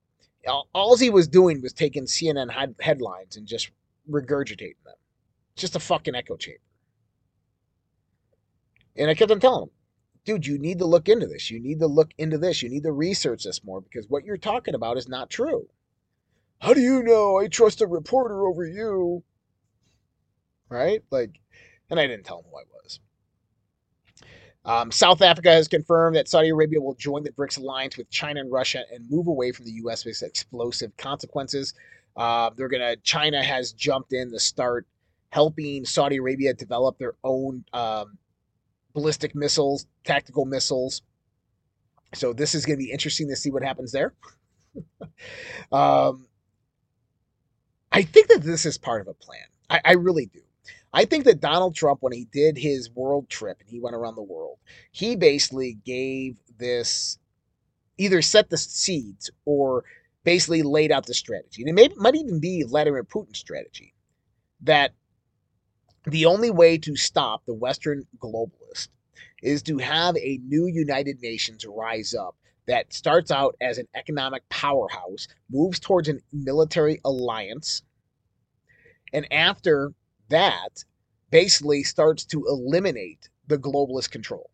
All 0.73 0.95
he 0.95 1.09
was 1.09 1.27
doing 1.27 1.61
was 1.61 1.73
taking 1.73 2.05
CNN 2.05 2.75
headlines 2.79 3.35
and 3.35 3.45
just 3.45 3.69
regurgitating 4.09 4.81
them. 4.85 4.95
Just 5.57 5.75
a 5.75 5.79
fucking 5.79 6.15
echo 6.15 6.37
chamber. 6.37 6.61
And 8.95 9.09
I 9.09 9.13
kept 9.13 9.31
on 9.31 9.39
telling 9.39 9.63
him, 9.63 9.69
dude, 10.27 10.45
you 10.45 10.59
need 10.59 10.79
to 10.79 10.85
look 10.85 11.07
into 11.07 11.25
this. 11.25 11.49
You 11.49 11.57
need 11.57 11.79
to 11.79 11.87
look 11.87 12.11
into 12.17 12.37
this. 12.37 12.61
You 12.61 12.67
need 12.69 12.83
to 12.83 12.91
research 12.91 13.45
this 13.45 13.63
more 13.63 13.79
because 13.79 14.09
what 14.09 14.25
you're 14.25 14.35
talking 14.35 14.75
about 14.75 14.97
is 14.97 15.07
not 15.07 15.29
true. 15.29 15.69
How 16.59 16.73
do 16.73 16.81
you 16.81 17.01
know? 17.01 17.39
I 17.39 17.47
trust 17.47 17.79
a 17.79 17.87
reporter 17.87 18.45
over 18.45 18.65
you. 18.65 19.23
Right? 20.69 21.01
Like, 21.11 21.39
and 21.89 21.97
I 21.97 22.07
didn't 22.07 22.25
tell 22.25 22.39
him 22.39 22.45
who 22.51 22.57
I 22.57 22.63
was. 22.83 22.99
Um, 24.65 24.91
South 24.91 25.21
Africa 25.21 25.49
has 25.49 25.69
confirmed 25.69 26.17
that 26.17 26.27
Saudi 26.27 26.49
Arabia 26.49 26.81
will 26.81 26.95
join 26.95 27.23
the 27.23 27.31
BRICS 27.31 27.59
alliance 27.59 27.95
with 27.95 28.09
China 28.09 28.41
and 28.41 28.51
Russia 28.51 28.83
and 28.93 29.09
move 29.09 29.27
away 29.27 29.53
from 29.53 29.63
the 29.63 29.71
U.S. 29.83 30.03
with 30.03 30.21
explosive 30.21 30.95
consequences. 30.97 31.73
Uh, 32.17 32.49
they're 32.57 32.67
gonna. 32.67 32.97
China 32.97 33.41
has 33.41 33.71
jumped 33.71 34.11
in 34.11 34.29
to 34.31 34.41
start 34.41 34.85
helping 35.29 35.85
Saudi 35.85 36.17
Arabia 36.17 36.53
develop 36.53 36.97
their 36.97 37.13
own 37.23 37.63
um, 37.71 38.17
ballistic 38.97 39.35
missiles, 39.35 39.85
tactical 40.03 40.43
missiles. 40.45 41.03
So 42.15 42.33
this 42.33 42.55
is 42.55 42.65
going 42.65 42.79
to 42.79 42.83
be 42.83 42.91
interesting 42.91 43.29
to 43.29 43.35
see 43.35 43.51
what 43.51 43.61
happens 43.61 43.91
there. 43.91 44.15
um, 45.71 46.25
I 47.91 48.01
think 48.01 48.29
that 48.29 48.41
this 48.41 48.65
is 48.65 48.79
part 48.79 49.01
of 49.01 49.07
a 49.07 49.13
plan. 49.13 49.45
I, 49.69 49.81
I 49.85 49.91
really 49.93 50.25
do. 50.25 50.39
I 50.91 51.05
think 51.05 51.25
that 51.25 51.39
Donald 51.39 51.75
Trump, 51.75 52.01
when 52.01 52.11
he 52.11 52.25
did 52.25 52.57
his 52.57 52.89
world 52.89 53.29
trip 53.29 53.57
and 53.59 53.69
he 53.69 53.79
went 53.79 53.95
around 53.95 54.15
the 54.15 54.23
world, 54.23 54.57
he 54.91 55.15
basically 55.15 55.77
gave 55.85 56.37
this 56.57 57.19
either 57.99 58.23
set 58.23 58.49
the 58.49 58.57
seeds 58.57 59.29
or 59.45 59.83
basically 60.23 60.63
laid 60.63 60.91
out 60.91 61.05
the 61.05 61.13
strategy. 61.13 61.61
And 61.61 61.69
it 61.69 61.73
may, 61.75 61.89
might 61.97 62.15
even 62.15 62.39
be 62.39 62.63
Vladimir 62.63 63.03
Putin's 63.03 63.37
strategy 63.37 63.93
that 64.61 64.95
the 66.07 66.25
only 66.25 66.49
way 66.49 66.77
to 66.79 66.95
stop 66.95 67.45
the 67.45 67.53
Western 67.53 68.07
globalist 68.17 68.66
is 69.43 69.61
to 69.63 69.77
have 69.77 70.15
a 70.17 70.39
new 70.43 70.67
United 70.67 71.21
Nations 71.21 71.65
rise 71.65 72.13
up 72.13 72.35
that 72.67 72.91
starts 72.93 73.31
out 73.31 73.55
as 73.61 73.77
an 73.77 73.87
economic 73.95 74.47
powerhouse, 74.49 75.27
moves 75.49 75.79
towards 75.79 76.09
a 76.09 76.15
military 76.33 76.99
alliance, 77.05 77.81
and 79.13 79.31
after 79.31 79.93
that 80.29 80.83
basically 81.31 81.83
starts 81.83 82.25
to 82.25 82.45
eliminate 82.47 83.29
the 83.47 83.57
globalist 83.57 84.11
control. 84.11 84.49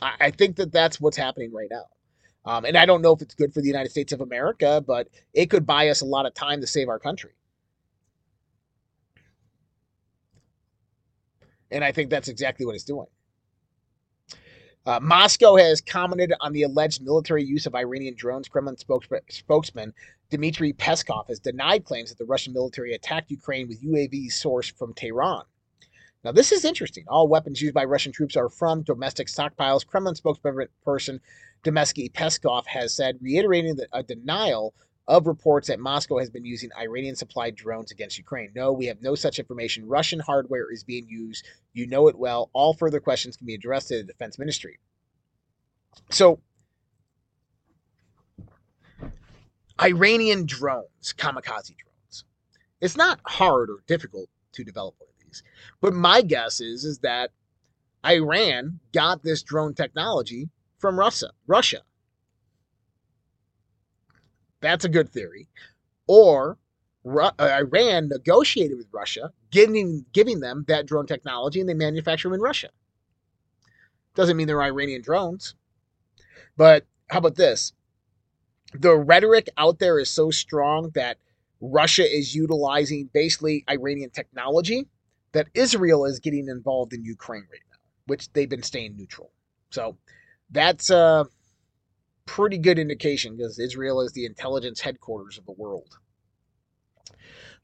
I, 0.00 0.14
I 0.20 0.30
think 0.30 0.56
that 0.56 0.72
that's 0.72 1.00
what's 1.00 1.16
happening 1.16 1.52
right 1.52 1.68
now. 1.70 1.84
Um, 2.46 2.64
and 2.64 2.76
I 2.76 2.86
don't 2.86 3.02
know 3.02 3.12
if 3.12 3.20
it's 3.20 3.34
good 3.34 3.52
for 3.52 3.60
the 3.60 3.66
United 3.66 3.90
States 3.90 4.12
of 4.12 4.22
America, 4.22 4.82
but 4.86 5.08
it 5.34 5.50
could 5.50 5.66
buy 5.66 5.88
us 5.88 6.00
a 6.00 6.06
lot 6.06 6.24
of 6.24 6.32
time 6.32 6.60
to 6.62 6.66
save 6.66 6.88
our 6.88 6.98
country. 6.98 7.32
And 11.70 11.84
I 11.84 11.92
think 11.92 12.10
that's 12.10 12.28
exactly 12.28 12.64
what 12.64 12.74
it's 12.74 12.84
doing. 12.84 13.06
Uh, 14.86 14.98
Moscow 15.00 15.56
has 15.56 15.80
commented 15.80 16.32
on 16.40 16.52
the 16.52 16.62
alleged 16.62 17.02
military 17.02 17.44
use 17.44 17.66
of 17.66 17.74
Iranian 17.74 18.14
drones. 18.14 18.48
Kremlin 18.48 18.76
spokesman 19.28 19.92
Dmitry 20.30 20.72
Peskov 20.72 21.28
has 21.28 21.38
denied 21.38 21.84
claims 21.84 22.08
that 22.08 22.18
the 22.18 22.24
Russian 22.24 22.52
military 22.52 22.94
attacked 22.94 23.30
Ukraine 23.30 23.68
with 23.68 23.82
UAVs 23.82 24.32
sourced 24.32 24.72
from 24.72 24.94
Tehran. 24.94 25.42
Now, 26.24 26.32
this 26.32 26.52
is 26.52 26.64
interesting. 26.64 27.04
All 27.08 27.28
weapons 27.28 27.60
used 27.60 27.74
by 27.74 27.84
Russian 27.84 28.12
troops 28.12 28.36
are 28.36 28.48
from 28.48 28.82
domestic 28.82 29.28
stockpiles. 29.28 29.86
Kremlin 29.86 30.14
spokesperson 30.14 31.20
Dmitry 31.62 32.10
Peskov 32.10 32.66
has 32.66 32.94
said, 32.94 33.18
reiterating 33.20 33.78
a 33.92 34.02
denial 34.02 34.74
of 35.10 35.26
reports 35.26 35.66
that 35.66 35.80
Moscow 35.80 36.18
has 36.18 36.30
been 36.30 36.44
using 36.44 36.70
Iranian 36.80 37.16
supplied 37.16 37.56
drones 37.56 37.90
against 37.90 38.16
Ukraine. 38.16 38.52
No, 38.54 38.72
we 38.72 38.86
have 38.86 39.02
no 39.02 39.16
such 39.16 39.40
information. 39.40 39.88
Russian 39.88 40.20
hardware 40.20 40.70
is 40.72 40.84
being 40.84 41.08
used. 41.08 41.44
You 41.72 41.88
know 41.88 42.06
it 42.06 42.16
well. 42.16 42.48
All 42.52 42.74
further 42.74 43.00
questions 43.00 43.36
can 43.36 43.44
be 43.44 43.54
addressed 43.56 43.88
to 43.88 43.96
the 43.96 44.04
defense 44.04 44.38
ministry. 44.38 44.78
So, 46.10 46.38
Iranian 49.82 50.46
drones, 50.46 51.12
kamikaze 51.18 51.74
drones. 51.76 52.24
It's 52.80 52.96
not 52.96 53.18
hard 53.26 53.68
or 53.68 53.82
difficult 53.88 54.28
to 54.52 54.62
develop 54.62 54.94
one 54.98 55.08
of 55.08 55.26
these. 55.26 55.42
But 55.80 55.92
my 55.92 56.22
guess 56.22 56.60
is, 56.60 56.84
is 56.84 57.00
that 57.00 57.32
Iran 58.06 58.78
got 58.92 59.24
this 59.24 59.42
drone 59.42 59.74
technology 59.74 60.50
from 60.78 60.96
Russia. 60.96 61.32
Russia. 61.48 61.82
That's 64.60 64.84
a 64.84 64.88
good 64.88 65.10
theory. 65.10 65.48
Or 66.06 66.58
Ru- 67.04 67.30
uh, 67.38 67.58
Iran 67.60 68.08
negotiated 68.08 68.76
with 68.76 68.88
Russia, 68.92 69.32
giving 69.50 70.04
giving 70.12 70.40
them 70.40 70.64
that 70.68 70.86
drone 70.86 71.06
technology, 71.06 71.60
and 71.60 71.68
they 71.68 71.74
manufacture 71.74 72.28
them 72.28 72.34
in 72.34 72.40
Russia. 72.40 72.70
Doesn't 74.14 74.36
mean 74.36 74.46
they're 74.46 74.62
Iranian 74.62 75.02
drones. 75.02 75.54
But 76.56 76.86
how 77.08 77.18
about 77.18 77.36
this? 77.36 77.72
the 78.74 78.96
rhetoric 78.96 79.48
out 79.56 79.78
there 79.78 79.98
is 79.98 80.10
so 80.10 80.30
strong 80.30 80.90
that 80.94 81.18
Russia 81.60 82.04
is 82.08 82.34
utilizing 82.34 83.10
basically 83.12 83.64
Iranian 83.68 84.10
technology, 84.10 84.86
that 85.32 85.48
Israel 85.54 86.04
is 86.04 86.18
getting 86.20 86.48
involved 86.48 86.92
in 86.92 87.04
Ukraine 87.04 87.46
right 87.50 87.60
now, 87.70 87.78
which 88.06 88.32
they've 88.32 88.48
been 88.48 88.62
staying 88.62 88.96
neutral. 88.96 89.32
So 89.70 89.96
that's 90.50 90.90
a 90.90 91.26
pretty 92.26 92.58
good 92.58 92.78
indication 92.78 93.36
because 93.36 93.58
Israel 93.58 94.00
is 94.00 94.12
the 94.12 94.24
intelligence 94.24 94.80
headquarters 94.80 95.38
of 95.38 95.46
the 95.46 95.52
world. 95.52 95.98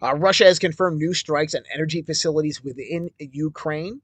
Uh, 0.02 0.14
Russia 0.14 0.44
has 0.44 0.58
confirmed 0.58 0.98
new 0.98 1.14
strikes 1.14 1.54
on 1.54 1.62
energy 1.72 2.02
facilities 2.02 2.62
within 2.62 3.10
Ukraine. 3.18 4.00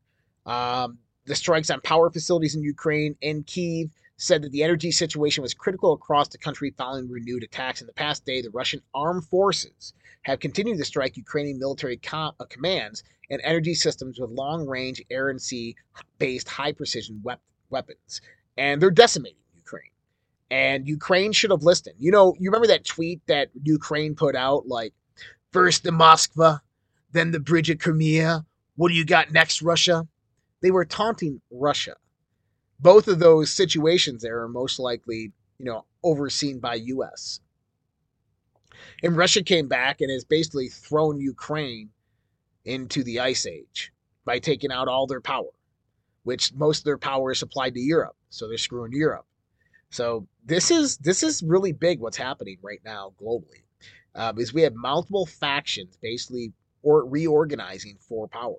Um, 0.47 0.99
the 1.27 1.35
strikes 1.35 1.71
on 1.71 1.81
power 1.83 2.11
facilities 2.11 2.55
in 2.55 2.63
Ukraine 2.63 3.17
and 3.23 3.47
Kiev 3.47 3.91
said 4.17 4.43
that 4.43 4.53
the 4.53 4.63
energy 4.63 4.91
situation 4.91 5.43
was 5.43 5.55
critical 5.55 5.93
across 5.93 6.29
the 6.29 6.39
country 6.39 6.73
following 6.77 7.11
renewed 7.11 7.43
attacks. 7.43 7.81
In 7.81 7.87
the 7.87 7.93
past 7.93 8.25
day, 8.25 8.41
the 8.41 8.51
Russian 8.51 8.81
armed 8.95 9.25
forces 9.25 9.93
have 10.23 10.41
continued 10.41 10.79
to 10.79 10.85
strike 10.85 11.17
Ukrainian 11.17 11.59
military 11.59 11.97
com- 11.97 12.35
uh, 12.39 12.45
commands 12.45 13.03
and 13.31 13.41
energy 13.43 13.75
systems 13.75 14.21
with 14.21 14.31
long 14.31 14.67
range 14.67 15.03
air 15.11 15.31
and 15.31 15.41
sea 15.41 15.75
based 16.19 16.49
high 16.49 16.73
precision 16.73 17.21
wep- 17.25 17.43
weapons. 17.71 18.21
And 18.57 18.81
they're 18.81 18.91
decimating. 18.91 19.42
And 20.53 20.87
Ukraine 20.87 21.33
should 21.33 21.51
have 21.51 21.63
listened. 21.63 21.97
You 21.99 22.13
know, 22.13 22.37
you 22.39 22.51
remember 22.51 22.67
that 22.67 22.85
tweet 22.85 23.23
that 23.27 23.49
Ukraine 23.63 24.15
put 24.15 24.37
out 24.37 24.69
like, 24.69 24.93
first 25.51 25.83
the 25.83 25.91
Moskva, 25.91 26.61
then 27.13 27.31
the 27.31 27.41
bridge 27.41 27.71
of 27.71 27.79
Crimea. 27.79 28.45
What 28.77 28.91
do 28.91 28.95
you 28.95 29.07
got 29.07 29.33
next, 29.33 29.63
Russia? 29.63 30.07
They 30.61 30.71
were 30.71 30.85
taunting 30.85 31.41
Russia. 31.51 31.97
Both 32.79 33.09
of 33.09 33.19
those 33.19 33.51
situations 33.51 34.21
there 34.21 34.43
are 34.43 34.49
most 34.49 34.79
likely, 34.79 35.33
you 35.59 35.65
know, 35.65 35.87
overseen 36.05 36.59
by 36.59 36.75
US. 36.75 37.41
And 39.03 39.17
Russia 39.17 39.43
came 39.43 39.69
back 39.69 40.03
and 40.03 40.11
has 40.11 40.27
basically 40.27 40.69
thrown 40.69 41.19
Ukraine 41.19 41.89
into 42.67 43.03
the 43.03 43.21
ice 43.21 43.47
age 43.47 43.91
by 44.27 44.39
taking 44.39 44.71
out 44.71 44.87
all 44.87 45.07
their 45.07 45.23
power, 45.23 45.49
which 46.25 46.53
most 46.53 46.81
of 46.81 46.85
their 46.85 46.99
power 46.99 47.33
is 47.33 47.39
supplied 47.39 47.73
to 47.73 47.81
Europe. 47.81 48.17
So 48.29 48.49
they're 48.49 48.59
screwing 48.59 48.93
Europe. 48.93 49.25
So 49.93 50.27
this 50.45 50.71
is 50.71 50.97
this 50.97 51.23
is 51.23 51.43
really 51.43 51.73
big 51.73 52.01
what's 52.01 52.17
happening 52.17 52.57
right 52.63 52.81
now 52.85 53.13
globally, 53.21 53.63
uh, 54.15 54.33
because 54.33 54.55
we 54.55 54.63
have 54.63 54.75
multiple 54.75 55.27
factions 55.27 55.99
basically 56.01 56.53
or 56.83 57.07
reorganizing 57.07 57.99
for 58.01 58.27
power. 58.27 58.57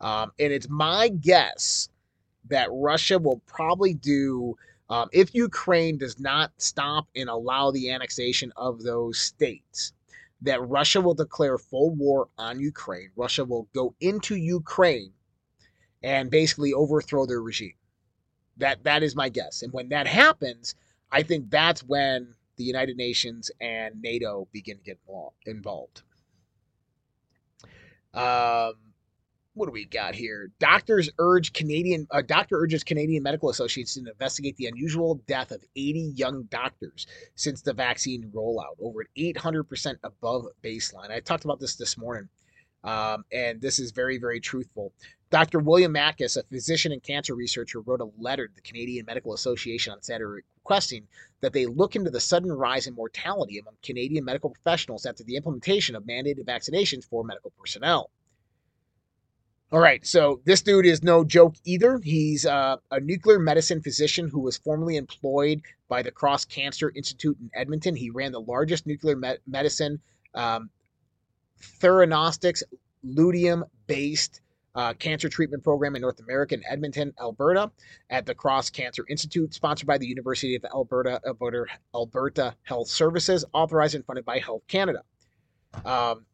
Um, 0.00 0.30
and 0.38 0.52
it's 0.52 0.68
my 0.68 1.08
guess 1.08 1.88
that 2.48 2.68
Russia 2.70 3.18
will 3.18 3.40
probably 3.46 3.94
do, 3.94 4.56
um, 4.90 5.08
if 5.12 5.34
Ukraine 5.34 5.96
does 5.98 6.20
not 6.20 6.52
stop 6.58 7.08
and 7.16 7.28
allow 7.30 7.70
the 7.70 7.90
annexation 7.90 8.52
of 8.56 8.82
those 8.82 9.18
states, 9.18 9.94
that 10.42 10.60
Russia 10.68 11.00
will 11.00 11.14
declare 11.14 11.58
full 11.58 11.94
war 11.94 12.28
on 12.36 12.60
Ukraine. 12.60 13.10
Russia 13.16 13.44
will 13.44 13.66
go 13.74 13.94
into 14.00 14.36
Ukraine 14.36 15.12
and 16.02 16.30
basically 16.30 16.72
overthrow 16.74 17.26
their 17.26 17.42
regime. 17.42 17.77
That 18.58 18.84
that 18.84 19.02
is 19.02 19.16
my 19.16 19.28
guess. 19.28 19.62
And 19.62 19.72
when 19.72 19.88
that 19.90 20.06
happens, 20.06 20.74
I 21.10 21.22
think 21.22 21.50
that's 21.50 21.82
when 21.82 22.34
the 22.56 22.64
United 22.64 22.96
Nations 22.96 23.50
and 23.60 24.00
NATO 24.02 24.48
begin 24.52 24.78
to 24.78 24.82
get 24.82 24.98
involved. 25.46 26.02
Um, 28.12 28.74
what 29.54 29.66
do 29.66 29.72
we 29.72 29.86
got 29.86 30.14
here? 30.14 30.50
Doctors 30.60 31.10
urge 31.18 31.52
Canadian 31.52 32.06
uh, 32.10 32.22
doctor 32.22 32.56
urges 32.56 32.84
Canadian 32.84 33.22
Medical 33.22 33.50
Association 33.50 34.04
to 34.04 34.10
investigate 34.10 34.56
the 34.56 34.66
unusual 34.66 35.20
death 35.26 35.50
of 35.50 35.64
80 35.74 36.12
young 36.14 36.44
doctors 36.44 37.06
since 37.34 37.60
the 37.60 37.72
vaccine 37.72 38.30
rollout, 38.34 38.76
over 38.80 39.06
800% 39.16 39.96
above 40.04 40.46
baseline. 40.62 41.10
I 41.10 41.20
talked 41.20 41.44
about 41.44 41.58
this 41.58 41.74
this 41.74 41.98
morning, 41.98 42.28
um, 42.84 43.24
and 43.32 43.60
this 43.60 43.78
is 43.78 43.90
very 43.90 44.18
very 44.18 44.40
truthful. 44.40 44.92
Dr. 45.30 45.58
William 45.58 45.92
Makis, 45.92 46.36
a 46.36 46.42
physician 46.44 46.92
and 46.92 47.02
cancer 47.02 47.34
researcher, 47.34 47.80
wrote 47.80 48.00
a 48.00 48.10
letter 48.18 48.46
to 48.46 48.54
the 48.54 48.62
Canadian 48.62 49.04
Medical 49.04 49.34
Association 49.34 49.92
on 49.92 50.02
Saturday 50.02 50.42
requesting 50.68 51.06
that 51.40 51.52
they 51.52 51.66
look 51.66 51.96
into 51.96 52.10
the 52.10 52.20
sudden 52.20 52.52
rise 52.52 52.86
in 52.86 52.94
mortality 52.94 53.58
among 53.58 53.74
Canadian 53.82 54.24
medical 54.24 54.50
professionals 54.50 55.06
after 55.06 55.24
the 55.24 55.36
implementation 55.36 55.94
of 55.94 56.04
mandated 56.04 56.44
vaccinations 56.44 57.04
for 57.04 57.24
medical 57.24 57.52
personnel. 57.58 58.10
All 59.70 59.80
right, 59.80 60.06
so 60.06 60.40
this 60.44 60.62
dude 60.62 60.86
is 60.86 61.02
no 61.02 61.24
joke 61.24 61.54
either. 61.64 62.00
He's 62.02 62.46
uh, 62.46 62.76
a 62.90 63.00
nuclear 63.00 63.38
medicine 63.38 63.82
physician 63.82 64.28
who 64.28 64.40
was 64.40 64.56
formerly 64.56 64.96
employed 64.96 65.60
by 65.88 66.00
the 66.00 66.10
Cross 66.10 66.46
Cancer 66.46 66.90
Institute 66.94 67.36
in 67.38 67.50
Edmonton. 67.54 67.94
He 67.94 68.08
ran 68.08 68.32
the 68.32 68.40
largest 68.40 68.86
nuclear 68.86 69.16
me- 69.16 69.36
medicine 69.46 70.00
um, 70.34 70.70
theranostics 71.80 72.62
lutetium 73.06 73.62
based 73.86 74.40
uh, 74.78 74.94
cancer 74.94 75.28
treatment 75.28 75.64
program 75.64 75.96
in 75.96 76.02
North 76.02 76.20
America 76.20 76.54
in 76.54 76.62
Edmonton, 76.70 77.12
Alberta, 77.20 77.70
at 78.10 78.24
the 78.24 78.34
Cross 78.34 78.70
Cancer 78.70 79.04
Institute, 79.08 79.52
sponsored 79.52 79.88
by 79.88 79.98
the 79.98 80.06
University 80.06 80.54
of 80.54 80.64
Alberta, 80.72 81.20
Alberta, 81.26 81.64
Alberta 81.94 82.54
Health 82.62 82.88
Services, 82.88 83.44
authorized 83.52 83.96
and 83.96 84.04
funded 84.06 84.24
by 84.24 84.38
Health 84.38 84.62
Canada. 84.68 85.02
Um, 85.84 86.24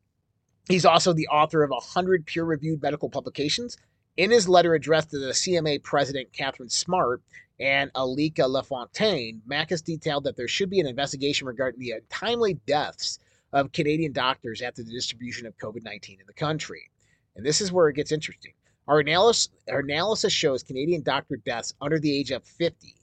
He's 0.69 0.87
also 0.87 1.13
the 1.13 1.29
author 1.29 1.63
of 1.63 1.71
100 1.71 2.27
peer 2.27 2.45
reviewed 2.45 2.83
medical 2.83 3.11
publications. 3.11 3.77
In 4.17 4.31
his 4.31 4.49
letter 4.49 4.75
addressed 4.75 5.11
to 5.11 5.19
the 5.19 5.33
CMA 5.33 5.83
president, 5.83 6.33
Katharine 6.33 6.71
Smart, 6.71 7.23
and 7.61 7.93
Alika 7.93 8.49
Lafontaine, 8.49 9.41
Makis 9.49 9.85
detailed 9.85 10.25
that 10.25 10.37
there 10.37 10.49
should 10.49 10.71
be 10.71 10.81
an 10.81 10.87
investigation 10.87 11.47
regarding 11.47 11.81
the 11.81 11.93
untimely 11.93 12.55
deaths 12.67 13.19
of 13.53 13.73
Canadian 13.73 14.13
doctors 14.13 14.63
after 14.63 14.83
the 14.83 14.91
distribution 14.91 15.47
of 15.47 15.57
COVID 15.59 15.85
19 15.85 16.21
in 16.21 16.27
the 16.27 16.33
country. 16.33 16.91
And 17.37 17.45
this 17.45 17.61
is 17.61 17.73
where 17.73 17.89
it 17.89 17.97
gets 17.97 18.13
interesting. 18.13 18.53
Our 18.87 19.01
analysis, 19.01 19.49
our 19.69 19.81
analysis 19.81 20.33
shows 20.33 20.63
Canadian 20.63 21.03
doctor 21.03 21.37
deaths 21.37 21.73
under 21.81 21.99
the 21.99 22.17
age 22.17 22.31
of 22.31 22.45
50 22.45 22.95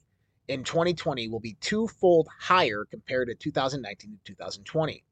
in 0.51 0.63
2020 0.63 1.29
will 1.29 1.39
be 1.39 1.55
twofold 1.61 2.27
higher 2.39 2.86
compared 2.89 3.29
to 3.29 3.36
2019 3.36 4.11
to 4.11 4.34
2020. 4.34 5.03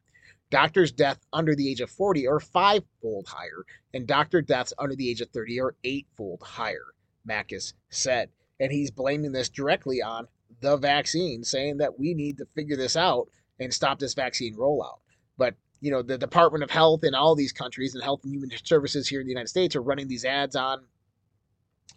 Doctors' 0.49 0.91
death 0.91 1.19
under 1.31 1.55
the 1.55 1.69
age 1.69 1.79
of 1.79 1.89
40 1.89 2.27
are 2.27 2.39
fivefold 2.39 3.27
higher, 3.27 3.63
and 3.93 4.07
doctor 4.07 4.41
deaths 4.41 4.73
under 4.77 4.95
the 4.95 5.09
age 5.09 5.21
of 5.21 5.29
30 5.29 5.61
are 5.61 5.75
eightfold 5.83 6.41
higher, 6.41 6.87
Makis 7.27 7.73
said. 7.89 8.29
And 8.59 8.71
he's 8.71 8.91
blaming 8.91 9.31
this 9.31 9.47
directly 9.47 10.01
on 10.01 10.27
the 10.59 10.75
vaccine, 10.75 11.43
saying 11.43 11.77
that 11.77 11.97
we 11.97 12.13
need 12.13 12.37
to 12.39 12.45
figure 12.45 12.75
this 12.75 12.97
out 12.97 13.29
and 13.59 13.73
stop 13.73 13.99
this 13.99 14.15
vaccine 14.15 14.55
rollout. 14.55 14.99
But 15.37 15.55
you 15.81 15.91
know, 15.91 16.01
the 16.01 16.17
Department 16.17 16.63
of 16.63 16.69
Health 16.69 17.03
in 17.03 17.15
all 17.15 17.35
these 17.35 17.53
countries 17.53 17.95
and 17.95 18.03
Health 18.03 18.23
and 18.23 18.33
Human 18.33 18.51
Services 18.63 19.07
here 19.07 19.21
in 19.21 19.27
the 19.27 19.31
United 19.31 19.49
States 19.49 19.75
are 19.75 19.81
running 19.81 20.07
these 20.07 20.25
ads 20.25 20.55
on 20.55 20.85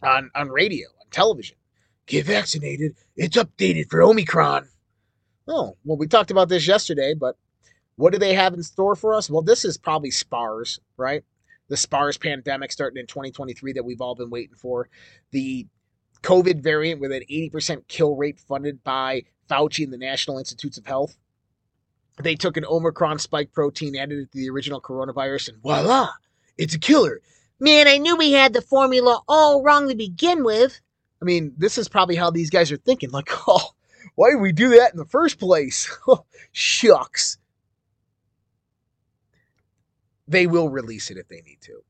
on 0.03 0.31
on 0.35 0.49
radio, 0.51 0.89
on 1.01 1.07
television. 1.11 1.57
Get 2.07 2.27
vaccinated. 2.27 2.97
It's 3.17 3.37
updated 3.37 3.89
for 3.91 4.03
Omicron. 4.03 4.69
Oh, 5.49 5.77
well, 5.85 5.97
we 5.97 6.07
talked 6.07 6.31
about 6.31 6.49
this 6.49 6.67
yesterday, 6.67 7.15
but 7.15 7.37
what 7.97 8.13
do 8.13 8.19
they 8.19 8.35
have 8.35 8.55
in 8.55 8.63
store 8.63 8.97
for 8.97 9.15
us? 9.15 9.29
Well, 9.29 9.43
this 9.43 9.65
is 9.65 9.77
probably 9.77 10.11
SPARS, 10.11 10.81
right? 10.97 11.25
The 11.69 11.77
SPARS 11.77 12.19
pandemic 12.19 12.73
starting 12.73 13.01
in 13.01 13.07
2023 13.07 13.73
that 13.75 13.85
we've 13.85 14.01
all 14.01 14.15
been 14.15 14.31
waiting 14.31 14.57
for. 14.57 14.89
The 15.31 15.67
COVID 16.23 16.63
variant 16.63 17.01
with 17.01 17.13
an 17.13 17.23
80% 17.31 17.89
kill 17.89 18.17
rate 18.17 18.41
funded 18.41 18.83
by 18.85 19.25
Fauci 19.51 19.85
and 19.85 19.93
the 19.93 19.99
National 19.99 20.39
Institutes 20.39 20.79
of 20.79 20.87
Health. 20.87 21.17
They 22.21 22.35
took 22.35 22.57
an 22.57 22.65
Omicron 22.65 23.19
spike 23.19 23.53
protein, 23.53 23.97
added 23.97 24.19
it 24.19 24.33
to 24.33 24.39
the 24.39 24.51
original 24.51 24.81
coronavirus, 24.81 25.51
and 25.51 25.63
voila, 25.63 26.11
it's 26.59 26.75
a 26.75 26.79
killer. 26.79 27.21
Man, 27.59 27.89
I 27.89 27.99
knew 27.99 28.17
we 28.17 28.33
had 28.33 28.53
the 28.53 28.63
formula 28.63 29.23
all 29.29 29.63
wrong 29.63 29.89
to 29.89 29.95
begin 29.95 30.45
with. 30.45 30.81
I 31.21 31.25
mean, 31.25 31.55
this 31.57 31.79
is 31.79 31.89
probably 31.89 32.17
how 32.17 32.31
these 32.31 32.51
guys 32.51 32.73
are 32.73 32.77
thinking. 32.77 33.11
Like, 33.11 33.31
oh, 33.49 33.71
why 34.15 34.31
did 34.31 34.41
we 34.41 34.53
do 34.53 34.71
that 34.71 34.93
in 34.93 34.99
the 34.99 35.07
first 35.07 35.39
place? 35.39 35.89
Shucks 36.53 37.39
they 40.33 40.47
will 40.47 40.71
release 40.71 41.11
it 41.11 41.19
if 41.19 41.29
they 41.29 41.43
need 41.43 41.61
to. 41.61 41.83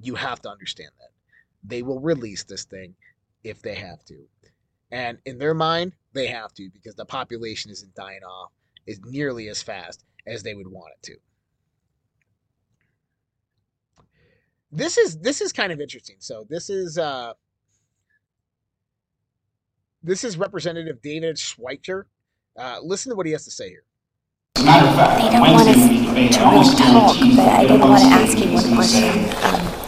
You 0.00 0.14
have 0.14 0.40
to 0.42 0.48
understand 0.48 0.90
that. 0.98 1.10
They 1.64 1.82
will 1.82 2.00
release 2.00 2.44
this 2.44 2.64
thing 2.64 2.94
if 3.44 3.60
they 3.60 3.74
have 3.74 4.04
to. 4.06 4.18
And 4.90 5.18
in 5.24 5.38
their 5.38 5.54
mind, 5.54 5.94
they 6.12 6.26
have 6.28 6.52
to 6.54 6.70
because 6.70 6.94
the 6.94 7.04
population 7.04 7.70
isn't 7.70 7.94
dying 7.94 8.22
off 8.22 8.52
as 8.88 9.00
nearly 9.04 9.48
as 9.48 9.62
fast 9.62 10.04
as 10.26 10.42
they 10.42 10.54
would 10.54 10.68
want 10.68 10.92
it 10.96 11.02
to. 11.06 11.16
This 14.70 14.96
is 14.96 15.18
this 15.18 15.40
is 15.40 15.52
kind 15.52 15.70
of 15.72 15.80
interesting. 15.80 16.16
So 16.18 16.46
this 16.48 16.70
is 16.70 16.96
uh 16.98 17.34
this 20.02 20.24
is 20.24 20.36
Representative 20.36 21.00
David 21.02 21.36
Schweikert. 21.36 22.04
Uh, 22.56 22.78
listen 22.82 23.10
to 23.10 23.16
what 23.16 23.24
he 23.26 23.32
has 23.32 23.44
to 23.44 23.50
say 23.50 23.68
here. 23.68 23.84
Matter 24.64 24.88
of 24.88 24.94
fact, 24.94 25.22
they 25.22 25.30
don't 25.30 25.52
want 25.52 25.68
us 25.68 25.76
to 25.76 26.12
really 26.12 26.28
talk, 26.28 27.16
but 27.36 27.48
I 27.48 27.66
did 27.66 27.80
want 27.80 28.00
to 28.02 28.08
ask 28.08 28.38
you 28.38 28.52
one 28.52 28.74
question. 28.74 29.04
Um, 29.44 29.78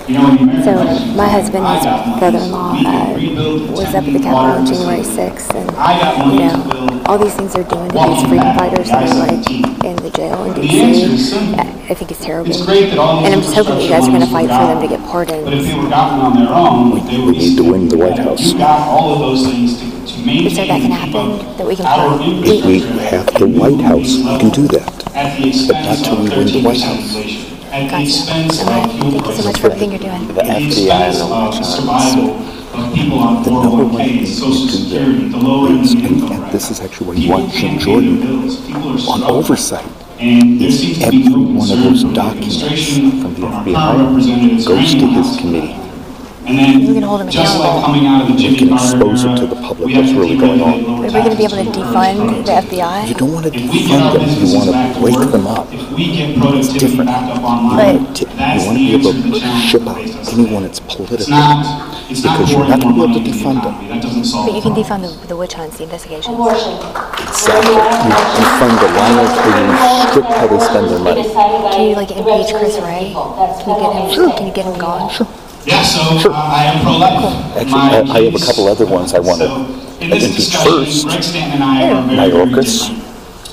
So 0.65 0.73
my 1.17 1.29
husband, 1.29 1.67
his 1.67 1.85
brother-in-law, 2.19 2.73
uh, 2.75 3.73
was 3.73 3.95
up 3.95 4.05
at 4.05 4.13
the 4.13 4.19
Capitol 4.19 4.37
on 4.37 4.67
January 4.67 5.01
6th, 5.03 5.55
and 5.55 5.71
you 6.33 6.39
know, 6.49 6.94
all 7.07 7.19
these 7.19 7.35
things 7.35 7.53
they're 7.53 7.65
doing 7.65 7.91
to 7.91 7.99
these 7.99 8.23
freedom 8.27 8.55
fighters 8.57 8.89
that 8.89 9.03
are 9.09 9.15
like 9.27 9.51
in 9.85 9.97
the 9.97 10.11
jail 10.11 10.45
in 10.45 10.55
D.C. 10.61 11.37
I 11.85 11.93
think 11.93 12.11
it's 12.11 12.25
terrible, 12.25 12.51
and 12.69 13.35
I'm 13.35 13.43
just 13.43 13.55
hoping 13.55 13.79
you 13.81 13.89
guys 13.91 14.09
are 14.09 14.11
going 14.11 14.23
to 14.23 14.27
fight 14.27 14.49
for 14.49 14.65
them 14.67 14.81
to 14.81 14.89
get 14.89 15.01
pardoned. 15.11 15.45
We 15.45 15.53
need 17.33 17.57
to 17.59 17.63
win 17.71 17.89
the 17.89 17.99
White 17.99 18.19
House. 18.19 18.53
So 18.53 18.57
that 20.65 20.81
can 20.81 20.91
happen, 20.91 21.39
that 21.59 21.67
we 21.67 21.77
can 21.77 21.85
fight. 21.85 22.21
If 22.43 22.65
we 22.65 22.81
have 23.05 23.27
the 23.35 23.47
White 23.47 23.81
House, 23.81 24.17
we 24.17 24.39
can 24.41 24.49
do 24.51 24.67
that. 24.69 24.89
But 25.13 25.85
not 25.85 25.99
till 26.03 26.17
we 26.23 26.31
win 26.31 26.47
the 26.49 26.63
White 26.65 26.81
House. 26.81 27.13
Gotcha. 27.75 28.33
All 28.65 28.71
right. 28.71 28.89
Thank 28.89 29.27
you 29.27 29.33
so 29.35 29.43
much 29.45 29.59
for 29.61 29.67
everything 29.67 29.91
you're 29.91 30.01
doing. 30.01 30.29
The 30.29 30.41
FBI 30.41 31.11
and 31.11 31.21
the 31.21 31.27
Watch 32.75 33.45
the 33.45 33.51
number 33.53 33.85
one 33.85 33.97
thing 33.97 34.19
you 34.19 34.27
do 34.27 34.89
there 34.91 35.11
is, 35.81 35.93
and, 35.93 36.23
and 36.33 36.53
this 36.53 36.71
is 36.73 36.81
actually 36.81 37.07
what 37.07 37.17
you 37.19 37.31
want 37.31 37.53
Jim 37.53 37.79
Jordan. 37.79 38.21
on 39.07 39.23
oversight, 39.23 39.87
and 40.19 40.61
is 40.83 41.01
every 41.03 41.23
one 41.29 41.71
of 41.71 41.79
those 41.85 42.03
documents 42.03 42.63
from 42.97 43.35
the 43.35 43.47
FBI 43.47 44.67
goes 44.67 44.93
to 44.95 45.07
his 45.07 45.37
committee. 45.37 45.84
And 46.47 46.59
then 46.59 46.81
we 46.87 46.93
can 46.93 47.03
hold 47.03 47.21
them 47.21 47.29
accountable. 47.29 47.89
We 47.93 48.57
can 48.57 48.73
expose 48.75 49.25
it 49.25 49.37
to 49.39 49.47
the 49.47 49.57
public 49.57 49.97
what's 49.97 50.13
really 50.13 50.37
going 50.37 50.61
on. 50.61 50.85
Are 50.85 51.03
we 51.03 51.09
going 51.09 51.31
to 51.31 51.37
be 51.37 51.45
able 51.45 51.57
to 51.57 51.71
defund 51.73 52.45
the 52.45 52.53
FBI? 52.53 53.09
You 53.09 53.15
don't 53.15 53.33
want 53.33 53.47
to 53.47 53.51
defund 53.51 54.13
them, 54.13 54.29
you 54.45 54.53
want 54.53 54.69
to 54.69 55.01
break 55.01 55.33
them 55.33 55.47
up. 55.47 55.67
It's 55.73 56.73
different. 56.75 57.09
But 57.09 58.21
You 58.21 58.61
want 58.61 58.77
to 58.77 58.85
be 58.85 58.93
able 58.93 59.13
to 59.17 59.41
ship 59.65 59.89
out 59.89 59.97
anyone 60.37 60.65
that's 60.65 60.81
political, 60.81 61.25
because 61.25 62.51
you're 62.53 62.69
not 62.69 62.81
going 62.81 62.93
to 62.93 63.01
be 63.01 63.05
able 63.09 63.15
to 63.17 63.25
defund 63.25 63.65
them. 63.65 63.75
but 63.89 64.53
you 64.55 64.61
can 64.61 64.75
defund 64.77 65.01
the, 65.09 65.27
the 65.29 65.37
witch 65.37 65.55
hunts, 65.55 65.79
the 65.79 65.85
investigation. 65.85 66.35
Exactly. 66.35 67.73
You 67.73 67.81
can 67.81 68.13
defund 68.37 68.75
the 68.85 68.89
liars 68.93 69.33
and 69.33 69.65
you 69.65 69.73
restrict 69.73 70.29
how 70.29 70.47
they 70.47 70.61
spend 70.61 70.87
their 70.93 70.99
money. 71.01 71.25
Can 71.25 71.89
you 71.89 71.95
like 71.97 72.11
impeach 72.13 72.53
Chris 72.53 72.77
Wray? 72.85 73.17
Can 73.17 73.69
you 73.73 73.81
get 73.81 73.93
him? 73.97 74.37
Can 74.37 74.47
you 74.47 74.53
get 74.53 74.67
him 74.67 74.79
gone? 74.79 75.09
Yeah, 75.67 75.83
so 75.83 76.01
uh, 76.31 76.33
I 76.35 76.65
am 76.65 76.83
pro-life. 76.85 77.57
Actually, 77.57 77.73
I, 78.13 78.19
I 78.19 78.25
have 78.25 78.35
a 78.35 78.45
couple 78.45 78.69
other 78.69 78.85
ones 78.87 79.15
I 79.15 79.21
want 79.21 79.41
to 79.41 80.05
In 80.05 80.11
this 80.11 80.35
discussion, 80.37 80.85
first. 80.85 81.07
Greg 81.07 81.23
Stanton 81.23 81.63
and 81.63 81.65
I 81.65 81.89
are 81.91 82.03
very, 82.07 82.31
very 82.31 82.53
Mayorkas, 82.53 82.89
different. 82.89 83.01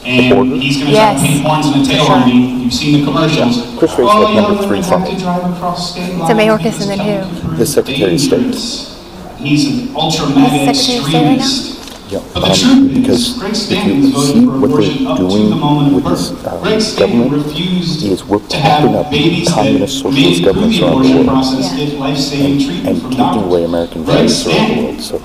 And 0.03 0.61
he's 0.61 0.77
gonna 0.79 0.91
try 0.91 1.13
to 1.13 1.19
Yes. 1.19 1.21
paint 1.21 1.45
horns 1.45 1.65
in 1.67 1.79
the 1.79 1.85
tail 1.87 2.05
on 2.07 2.25
me. 2.27 2.63
You've 2.63 2.73
seen 2.73 2.99
the 2.99 3.05
commercials. 3.05 3.55
Chris 3.77 3.91
Wray's 3.97 4.09
Oh, 4.11 4.21
like 4.23 4.33
yeah, 4.35 4.41
number 4.41 4.61
we 4.61 4.67
three 4.67 4.77
would 4.77 4.85
for 4.85 4.97
have 4.99 5.07
me. 5.07 5.13
to 5.15 5.21
drive 5.21 5.53
across 5.55 5.91
state 5.91 6.07
So 6.11 6.17
lines. 6.17 6.33
Mayorkas 6.39 6.81
and 6.81 6.89
then 6.89 6.99
who? 6.99 7.55
The 7.55 7.65
Secretary 7.65 8.13
of 8.15 8.19
State. 8.19 8.41
Dangerous. 8.41 8.97
He's 9.37 9.67
an 9.89 9.95
ultra 9.95 10.27
mega 10.29 10.73
Secretary 10.73 10.73
of 10.73 10.75
State 10.75 11.13
right 11.13 11.13
now? 11.13 11.33
extremist. 11.35 11.80
Yeah, 12.11 12.19
But 12.33 12.43
the 12.43 12.67
um, 12.67 12.91
because 12.93 13.39
is, 13.39 13.71
if 13.71 13.85
you 13.87 14.11
see 14.11 14.45
what 14.45 14.67
they're 14.67 15.15
doing 15.15 15.49
the 15.49 15.55
moment 15.55 15.95
with 15.95 16.03
of 16.05 16.11
this 16.11 16.31
birth. 16.31 16.45
uh, 16.45 16.59
Greg 16.61 16.81
Stanton 16.81 17.19
government 17.23 17.47
refused 17.47 18.03
is 18.03 18.25
we're 18.25 18.39
to 18.51 18.57
have 18.57 18.81
propping 18.83 18.97
up 18.99 19.09
babies 19.11 19.47
communist 19.49 19.99
socialist 20.03 20.43
governments 20.43 20.75
through 20.77 20.87
the 20.87 20.91
around 20.91 21.03
the 21.03 21.07
abortion 21.07 21.15
world 21.15 21.27
process 21.31 21.71
get 21.77 21.93
life-saving 21.97 22.51
and, 22.51 22.59
treatment 22.67 22.87
and 22.89 23.01
from 23.01 23.11
taking 23.11 23.23
doctors. 23.31 23.43
away 23.47 23.63
American 23.63 24.03
Greg 24.03 24.27
values 24.27 24.43
around 24.47 24.75
the 24.75 24.83
world. 24.83 24.99
So 25.01 25.15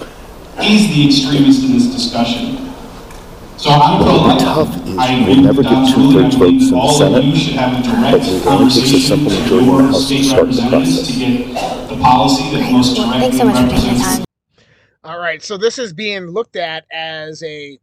He's 0.63 0.87
the 0.95 1.01
extremist 1.11 1.65
in 1.67 1.73
this 1.75 1.87
discussion. 1.91 2.71
So 3.59 3.71
I'm 3.75 3.99
What 3.99 4.07
will 4.07 4.31
be 4.31 4.39
tough 4.39 4.71
is 4.87 4.95
I 4.97 5.27
we'll 5.27 5.43
never 5.43 5.63
with 5.67 5.67
get 5.67 5.91
two-thirds 5.91 6.35
votes 6.39 6.71
in 6.71 6.71
the 6.71 6.93
Senate, 6.95 7.25
you 7.25 7.35
should 7.35 7.55
have 7.59 7.75
a 7.75 7.83
but 7.83 8.23
direct 8.23 8.31
it 8.31 8.47
only 8.47 8.71
takes 8.71 8.93
a 8.95 9.01
simple 9.03 9.33
majority 9.35 9.67
in 9.67 9.77
the 9.77 9.83
House 9.91 10.07
to 10.07 10.07
state 10.07 10.25
start 10.31 10.47
the 10.47 10.63
representatives 10.63 10.95
process. 11.03 11.11
to 11.11 11.19
get 11.19 11.89
the 11.91 11.97
policy 11.99 12.45
that 12.55 12.71
most 12.71 12.95
Well, 12.97 13.11
directly 13.11 13.21
thanks 13.27 13.39
so 13.39 13.45
much 13.51 13.59
for 13.59 13.67
taking 13.75 13.75
the 13.75 13.87
represents 13.91 14.19
time. 14.19 14.26
All 15.07 15.21
right, 15.21 15.41
so 15.41 15.57
this 15.57 15.79
is 15.79 15.93
being 15.93 16.27
looked 16.27 16.57
at 16.57 16.85
as 16.91 17.41
a, 17.45 17.79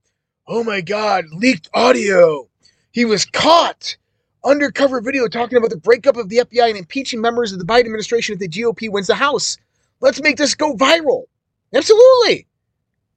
oh 0.45 0.61
my 0.61 0.81
God, 0.81 1.23
leaked 1.31 1.69
audio. 1.73 2.49
He 2.91 3.05
was 3.05 3.23
caught. 3.23 3.95
Undercover 4.43 4.99
video 4.99 5.29
talking 5.29 5.57
about 5.57 5.69
the 5.69 5.77
breakup 5.77 6.17
of 6.17 6.27
the 6.27 6.39
FBI 6.39 6.67
and 6.67 6.77
impeaching 6.77 7.21
members 7.21 7.53
of 7.53 7.59
the 7.59 7.65
Biden 7.65 7.85
administration 7.85 8.33
if 8.33 8.39
the 8.39 8.49
GOP 8.49 8.91
wins 8.91 9.07
the 9.07 9.15
House. 9.15 9.57
Let's 10.01 10.21
make 10.21 10.35
this 10.35 10.53
go 10.53 10.75
viral. 10.75 11.23
Absolutely. 11.73 12.45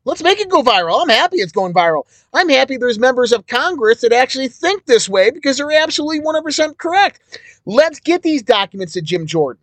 Let's 0.04 0.22
make 0.22 0.38
it 0.38 0.50
go 0.50 0.62
viral. 0.62 1.02
I'm 1.02 1.08
happy 1.08 1.38
it's 1.38 1.50
going 1.50 1.74
viral. 1.74 2.04
I'm 2.32 2.48
happy 2.48 2.76
there's 2.76 3.00
members 3.00 3.32
of 3.32 3.48
Congress 3.48 4.02
that 4.02 4.12
actually 4.12 4.46
think 4.46 4.86
this 4.86 5.08
way 5.08 5.32
because 5.32 5.56
they're 5.56 5.72
absolutely 5.72 6.20
100% 6.20 6.78
correct. 6.78 7.40
Let's 7.64 7.98
get 7.98 8.22
these 8.22 8.44
documents 8.44 8.92
to 8.92 9.02
Jim 9.02 9.26
Jordan. 9.26 9.60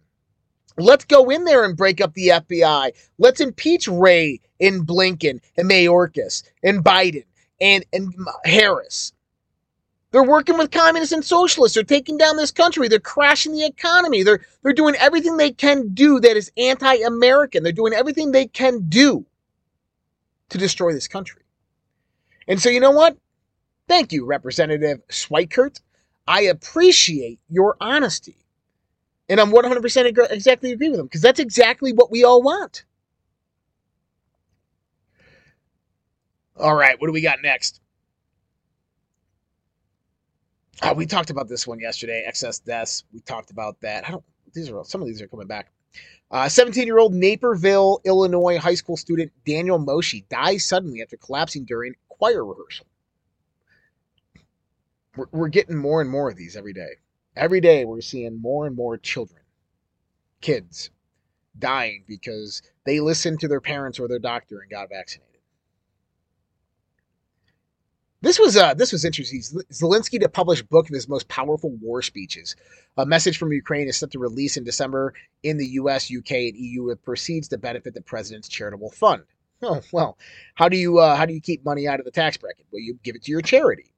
Let's 0.77 1.05
go 1.05 1.29
in 1.29 1.45
there 1.45 1.63
and 1.63 1.77
break 1.77 2.01
up 2.01 2.13
the 2.13 2.29
FBI. 2.29 2.91
Let's 3.17 3.41
impeach 3.41 3.87
Wray 3.87 4.39
and 4.59 4.85
Blinken 4.87 5.39
and 5.57 5.69
Mayorkas 5.69 6.43
and 6.63 6.83
Biden 6.83 7.25
and, 7.61 7.85
and 7.93 8.13
Harris. 8.45 9.13
They're 10.11 10.23
working 10.23 10.59
with 10.59 10.69
communists 10.69 11.11
and 11.11 11.25
socialists. 11.25 11.73
They're 11.73 11.83
taking 11.83 12.17
down 12.17 12.37
this 12.37 12.51
country. 12.51 12.87
They're 12.87 12.99
crashing 12.99 13.51
the 13.51 13.65
economy. 13.65 14.21
They're 14.21 14.45
they're 14.61 14.73
doing 14.73 14.95
everything 14.99 15.37
they 15.37 15.51
can 15.51 15.93
do 15.93 16.19
that 16.19 16.37
is 16.37 16.51
anti-American. 16.55 17.63
They're 17.63 17.71
doing 17.71 17.93
everything 17.93 18.31
they 18.31 18.45
can 18.45 18.87
do 18.89 19.25
to 20.49 20.57
destroy 20.59 20.93
this 20.93 21.07
country. 21.07 21.41
And 22.47 22.61
so 22.61 22.69
you 22.69 22.79
know 22.79 22.91
what? 22.91 23.17
Thank 23.87 24.13
you, 24.13 24.25
Representative 24.25 24.99
Schweikert. 25.09 25.81
I 26.27 26.41
appreciate 26.41 27.39
your 27.49 27.75
honesty. 27.81 28.42
And 29.29 29.39
I'm 29.39 29.51
100% 29.51 30.05
ag- 30.05 30.19
exactly 30.31 30.71
agree 30.71 30.89
with 30.89 30.99
him 30.99 31.05
because 31.05 31.21
that's 31.21 31.39
exactly 31.39 31.93
what 31.93 32.11
we 32.11 32.23
all 32.23 32.41
want. 32.41 32.85
All 36.57 36.75
right, 36.75 36.99
what 36.99 37.07
do 37.07 37.13
we 37.13 37.21
got 37.21 37.39
next? 37.41 37.81
Oh, 40.81 40.93
we 40.93 41.05
talked 41.05 41.29
about 41.29 41.47
this 41.47 41.65
one 41.65 41.79
yesterday. 41.79 42.23
Excess 42.25 42.59
deaths. 42.59 43.03
We 43.13 43.21
talked 43.21 43.51
about 43.51 43.79
that. 43.81 44.07
I 44.07 44.11
don't. 44.11 44.23
These 44.53 44.69
are 44.69 44.83
some 44.83 45.01
of 45.01 45.07
these 45.07 45.21
are 45.21 45.27
coming 45.27 45.47
back. 45.47 45.71
Uh, 46.29 46.49
17 46.49 46.85
year 46.85 46.97
old 46.97 47.13
Naperville, 47.13 48.01
Illinois 48.05 48.57
high 48.57 48.73
school 48.75 48.97
student 48.97 49.31
Daniel 49.45 49.77
Moshi 49.77 50.25
dies 50.29 50.65
suddenly 50.65 51.01
after 51.01 51.17
collapsing 51.17 51.65
during 51.65 51.95
choir 52.09 52.43
rehearsal. 52.43 52.87
We're, 55.15 55.27
we're 55.31 55.47
getting 55.49 55.77
more 55.77 56.01
and 56.01 56.09
more 56.09 56.29
of 56.29 56.35
these 56.35 56.55
every 56.55 56.73
day. 56.73 56.93
Every 57.35 57.61
day 57.61 57.85
we're 57.85 58.01
seeing 58.01 58.41
more 58.41 58.67
and 58.67 58.75
more 58.75 58.97
children, 58.97 59.41
kids, 60.41 60.91
dying 61.57 62.03
because 62.07 62.61
they 62.85 62.99
listened 62.99 63.39
to 63.39 63.47
their 63.47 63.61
parents 63.61 63.99
or 63.99 64.07
their 64.07 64.19
doctor 64.19 64.59
and 64.59 64.69
got 64.69 64.89
vaccinated. 64.89 65.33
This 68.21 68.39
was 68.39 68.55
uh 68.55 68.73
this 68.73 68.93
was 68.93 69.03
interesting. 69.03 69.41
Zelensky 69.71 70.17
to 70.21 70.29
publish 70.29 70.61
book 70.61 70.87
of 70.87 70.95
his 70.95 71.09
most 71.09 71.27
powerful 71.27 71.71
war 71.81 72.01
speeches. 72.01 72.55
A 72.95 73.05
message 73.05 73.37
from 73.37 73.51
Ukraine 73.51 73.89
is 73.89 73.97
set 73.97 74.11
to 74.11 74.19
release 74.19 74.55
in 74.55 74.63
December 74.63 75.13
in 75.43 75.57
the 75.57 75.67
US, 75.81 76.09
UK, 76.09 76.31
and 76.31 76.55
EU 76.55 76.83
with 76.83 77.03
proceeds 77.03 77.49
to 77.49 77.57
benefit 77.57 77.93
the 77.93 78.01
president's 78.01 78.47
charitable 78.47 78.91
fund. 78.91 79.23
Oh 79.61 79.81
well, 79.91 80.17
how 80.55 80.69
do 80.69 80.77
you 80.77 80.99
uh, 80.99 81.15
how 81.15 81.25
do 81.25 81.33
you 81.33 81.41
keep 81.41 81.65
money 81.65 81.87
out 81.87 81.99
of 81.99 82.05
the 82.05 82.11
tax 82.11 82.37
bracket? 82.37 82.65
Well, 82.71 82.81
you 82.81 82.97
give 83.03 83.15
it 83.15 83.23
to 83.23 83.31
your 83.31 83.41
charity. 83.41 83.92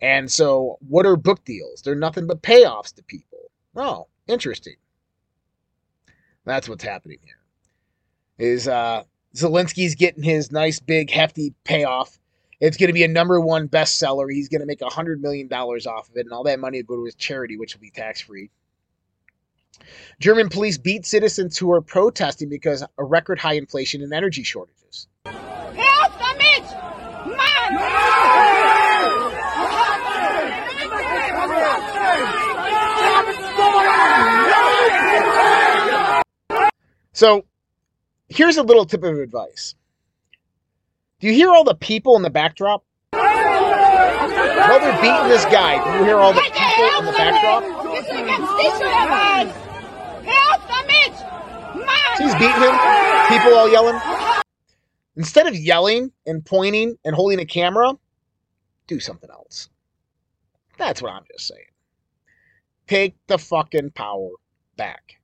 And 0.00 0.30
so, 0.30 0.78
what 0.88 1.06
are 1.06 1.16
book 1.16 1.44
deals? 1.44 1.82
They're 1.82 1.94
nothing 1.94 2.26
but 2.26 2.42
payoffs 2.42 2.94
to 2.96 3.02
people. 3.02 3.38
Oh, 3.76 4.08
interesting. 4.26 4.76
That's 6.44 6.68
what's 6.68 6.84
happening 6.84 7.18
here. 7.22 7.38
Is 8.38 8.68
uh, 8.68 9.04
Zelensky's 9.34 9.94
getting 9.94 10.22
his 10.22 10.52
nice, 10.52 10.78
big, 10.80 11.10
hefty 11.10 11.54
payoff. 11.64 12.18
It's 12.60 12.76
going 12.76 12.88
to 12.88 12.94
be 12.94 13.04
a 13.04 13.08
number 13.08 13.40
one 13.40 13.68
bestseller. 13.68 14.30
He's 14.30 14.48
going 14.48 14.60
to 14.60 14.66
make 14.66 14.82
a 14.82 14.86
$100 14.86 15.20
million 15.20 15.52
off 15.52 16.08
of 16.08 16.16
it, 16.16 16.26
and 16.26 16.32
all 16.32 16.44
that 16.44 16.60
money 16.60 16.82
will 16.82 16.96
go 16.96 17.02
to 17.02 17.04
his 17.06 17.14
charity, 17.14 17.56
which 17.56 17.74
will 17.74 17.80
be 17.80 17.90
tax 17.90 18.20
free. 18.20 18.50
German 20.20 20.48
police 20.48 20.78
beat 20.78 21.04
citizens 21.04 21.58
who 21.58 21.72
are 21.72 21.80
protesting 21.80 22.48
because 22.48 22.82
of 22.82 22.88
record 22.98 23.38
high 23.38 23.54
inflation 23.54 24.02
and 24.02 24.12
energy 24.12 24.42
shortages. 24.42 25.08
Hör 26.74 26.83
So, 37.14 37.44
here's 38.28 38.56
a 38.56 38.64
little 38.64 38.84
tip 38.84 39.04
of 39.04 39.18
advice. 39.18 39.76
Do 41.20 41.28
you 41.28 41.32
hear 41.32 41.50
all 41.50 41.62
the 41.62 41.76
people 41.76 42.16
in 42.16 42.22
the 42.22 42.30
backdrop? 42.30 42.84
While 43.12 44.80
they're 44.80 45.00
beating 45.00 45.28
this 45.28 45.44
guy, 45.44 45.76
do 45.84 45.98
you 45.98 46.04
hear 46.06 46.18
all 46.18 46.32
the 46.32 46.40
people 46.40 46.98
in 46.98 47.04
the 47.06 47.12
backdrop? 47.12 47.62
damit! 47.62 47.94
Bist 47.94 48.10
du 48.10 48.26
ganz 48.26 48.48
dicht 48.56 48.80
oder 48.80 49.06
was? 49.08 49.48
Hör 50.26 50.54
auf 50.54 50.66
damit! 50.66 51.14
Mann! 51.86 52.16
See, 52.16 52.24
he's 52.24 52.34
beating 52.34 52.60
him. 52.60 52.76
People 53.28 53.54
all 53.58 53.70
yelling. 53.70 54.00
Instead 55.14 55.46
of 55.46 55.54
yelling 55.54 56.10
and 56.26 56.44
pointing 56.44 56.98
and 57.04 57.14
holding 57.14 57.38
a 57.38 57.46
camera, 57.46 57.92
do 58.88 58.98
something 58.98 59.30
else. 59.30 59.68
That's 60.78 61.00
what 61.00 61.12
I'm 61.12 61.22
just 61.30 61.46
saying. 61.46 61.70
Take 62.88 63.14
the 63.28 63.38
fucking 63.38 63.90
power 63.90 64.30
back. 64.76 65.20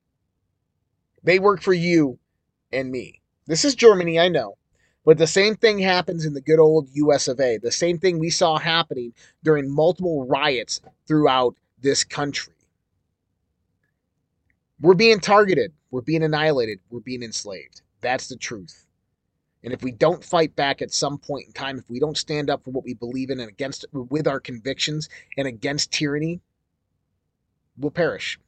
They 1.22 1.38
work 1.38 1.62
for 1.62 1.72
you 1.72 2.18
and 2.72 2.90
me. 2.90 3.20
This 3.46 3.64
is 3.64 3.74
Germany, 3.74 4.18
I 4.18 4.28
know. 4.28 4.56
But 5.04 5.18
the 5.18 5.26
same 5.26 5.56
thing 5.56 5.78
happens 5.78 6.24
in 6.24 6.34
the 6.34 6.40
good 6.40 6.58
old 6.58 6.88
US 6.92 7.26
of 7.26 7.40
A. 7.40 7.58
The 7.58 7.70
same 7.72 7.98
thing 7.98 8.18
we 8.18 8.30
saw 8.30 8.58
happening 8.58 9.12
during 9.42 9.74
multiple 9.74 10.26
riots 10.26 10.80
throughout 11.06 11.56
this 11.80 12.04
country. 12.04 12.54
We're 14.80 14.94
being 14.94 15.20
targeted, 15.20 15.72
we're 15.90 16.00
being 16.00 16.22
annihilated, 16.22 16.80
we're 16.90 17.00
being 17.00 17.22
enslaved. 17.22 17.82
That's 18.00 18.28
the 18.28 18.36
truth. 18.36 18.86
And 19.62 19.74
if 19.74 19.82
we 19.82 19.92
don't 19.92 20.24
fight 20.24 20.56
back 20.56 20.80
at 20.80 20.92
some 20.92 21.18
point 21.18 21.46
in 21.46 21.52
time, 21.52 21.78
if 21.78 21.90
we 21.90 22.00
don't 22.00 22.16
stand 22.16 22.48
up 22.48 22.64
for 22.64 22.70
what 22.70 22.84
we 22.84 22.94
believe 22.94 23.28
in 23.30 23.40
and 23.40 23.50
against 23.50 23.84
with 23.92 24.26
our 24.26 24.40
convictions 24.40 25.08
and 25.36 25.46
against 25.46 25.92
tyranny, 25.92 26.40
we'll 27.76 27.90
perish. 27.90 28.38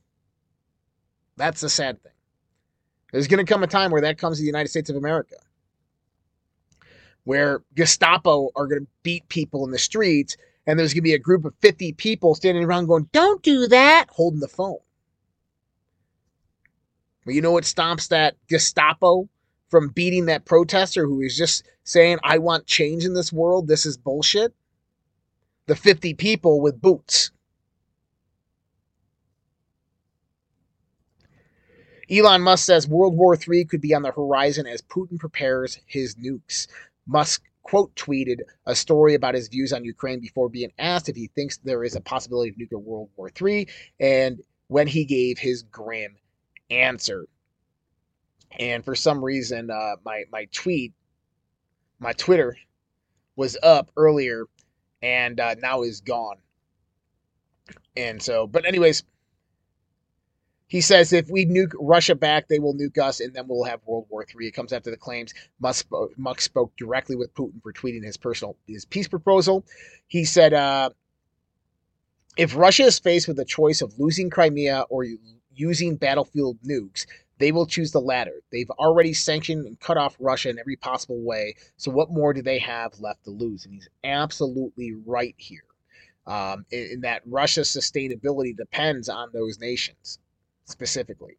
That's 1.37 1.61
the 1.61 1.69
sad 1.69 2.03
thing. 2.03 2.12
There's 3.13 3.29
going 3.29 3.45
to 3.45 3.51
come 3.51 3.63
a 3.63 3.69
time 3.69 3.91
where 3.91 4.01
that 4.01 4.19
comes 4.19 4.39
to 4.39 4.43
the 4.43 4.47
United 4.47 4.69
States 4.69 4.91
of 4.91 4.97
America, 4.97 5.37
where 7.25 7.63
Gestapo 7.77 8.51
are 8.57 8.67
going 8.67 8.83
to 8.83 8.89
beat 9.03 9.29
people 9.29 9.65
in 9.65 9.71
the 9.71 9.79
streets, 9.79 10.37
and 10.67 10.79
there's 10.79 10.93
going 10.93 11.03
to 11.03 11.09
be 11.09 11.15
a 11.15 11.19
group 11.19 11.45
of 11.45 11.55
50 11.61 11.93
people 11.93 12.35
standing 12.35 12.65
around 12.65 12.87
going, 12.87 13.09
Don't 13.13 13.43
do 13.43 13.69
that, 13.69 14.07
holding 14.11 14.41
the 14.41 14.49
phone. 14.49 14.79
Well, 17.25 17.37
you 17.37 17.43
know 17.43 17.53
what 17.53 17.67
stops 17.67 18.09
that 18.09 18.35
Gestapo 18.49 19.29
from 19.69 19.91
beating 19.91 20.27
that 20.27 20.45
protester 20.45 21.07
who 21.07 21.21
is 21.21 21.37
just 21.37 21.65
saying, 21.85 22.19
I 22.25 22.39
want 22.39 22.67
change 22.67 23.05
in 23.05 23.15
this 23.15 23.33
world? 23.33 23.69
This 23.69 23.87
is 23.87 23.97
bullshit? 23.97 24.55
The 25.67 25.77
50 25.77 26.15
people 26.15 26.61
with 26.61 26.81
boots. 26.81 27.31
Elon 32.13 32.43
Musk 32.43 32.67
says 32.67 32.87
World 32.87 33.17
War 33.17 33.37
III 33.37 33.65
could 33.65 33.81
be 33.81 33.95
on 33.95 34.03
the 34.03 34.13
horizon 34.13 34.67
as 34.67 34.83
Putin 34.83 35.19
prepares 35.19 35.79
his 35.87 36.15
nukes. 36.17 36.67
Musk 37.07 37.43
quote 37.63 37.95
tweeted 37.95 38.41
a 38.67 38.75
story 38.75 39.15
about 39.15 39.35
his 39.35 39.49
views 39.49 39.73
on 39.73 39.85
Ukraine 39.85 40.21
before 40.21 40.51
being 40.51 40.73
asked 40.79 41.09
if 41.09 41.17
he 41.17 41.29
thinks 41.29 41.57
there 41.59 41.85
is 41.85 41.97
a 41.97 42.03
possibility 42.03 42.51
of 42.51 42.59
nuclear 42.59 42.81
World 42.81 43.09
War 43.17 43.31
III, 43.41 43.67
and 43.99 44.43
when 44.69 44.87
he 44.87 45.07
gave 45.07 45.39
his 45.39 45.63
grim 45.63 46.17
answer. 46.71 47.27
And 48.59 48.85
for 48.85 48.95
some 48.95 49.25
reason, 49.25 49.71
uh, 49.71 49.97
my 50.05 50.25
my 50.31 50.47
tweet, 50.53 50.93
my 51.99 52.13
Twitter, 52.13 52.57
was 53.37 53.57
up 53.63 53.91
earlier, 53.97 54.45
and 55.01 55.41
uh, 55.41 55.55
now 55.55 55.83
is 55.83 56.03
gone. 56.03 56.37
And 57.97 58.23
so, 58.23 58.47
but 58.47 58.67
anyways, 58.67 59.05
he 60.73 60.81
says 60.81 61.13
if 61.13 61.29
we 61.29 61.45
nuke 61.45 61.75
Russia 61.79 62.15
back, 62.15 62.49
they 62.49 62.59
will 62.59 62.75
nuke 62.75 62.97
us, 62.97 63.21
and 63.21 63.35
then 63.35 63.47
we'll 63.47 63.65
have 63.65 63.83
World 63.85 64.07
War 64.09 64.25
III. 64.25 64.47
It 64.47 64.53
comes 64.53 64.73
after 64.73 64.91
the 64.91 64.97
claims 64.97 65.35
Musk, 65.61 65.87
Musk 66.17 66.41
spoke 66.41 66.75
directly 66.79 67.15
with 67.15 67.35
Putin 67.35 67.63
for 67.63 67.75
tweeting 67.75 68.03
his 68.03 68.17
personal 68.17 68.57
his 68.67 68.87
peace 68.87 69.07
proposal. 69.07 69.67
He 70.07 70.25
said, 70.25 70.55
uh, 70.55 70.89
"If 72.39 72.57
Russia 72.57 72.85
is 72.85 72.99
faced 72.99 73.29
with 73.29 73.37
the 73.37 73.45
choice 73.45 73.83
of 73.83 73.99
losing 73.99 74.31
Crimea 74.31 74.87
or 74.89 75.05
using 75.55 75.97
battlefield 75.97 76.57
nukes, 76.67 77.05
they 77.37 77.53
will 77.53 77.67
choose 77.67 77.93
the 77.93 78.01
latter. 78.01 78.41
They've 78.51 78.71
already 78.71 79.13
sanctioned 79.13 79.67
and 79.67 79.79
cut 79.79 79.99
off 79.99 80.17
Russia 80.19 80.49
in 80.49 80.59
every 80.59 80.77
possible 80.77 81.21
way. 81.21 81.55
So 81.77 81.91
what 81.91 82.11
more 82.11 82.33
do 82.33 82.41
they 82.41 82.61
have 82.61 82.99
left 82.99 83.25
to 83.25 83.31
lose?" 83.31 83.67
And 83.67 83.75
he's 83.75 83.91
absolutely 84.05 84.95
right 85.05 85.35
here. 85.37 85.67
Um, 86.27 86.65
in, 86.71 86.93
in 86.93 87.01
that 87.03 87.21
Russia's 87.27 87.69
sustainability 87.69 88.57
depends 88.57 89.11
on 89.11 89.29
those 89.35 89.61
nations 89.61 90.19
specifically. 90.73 91.39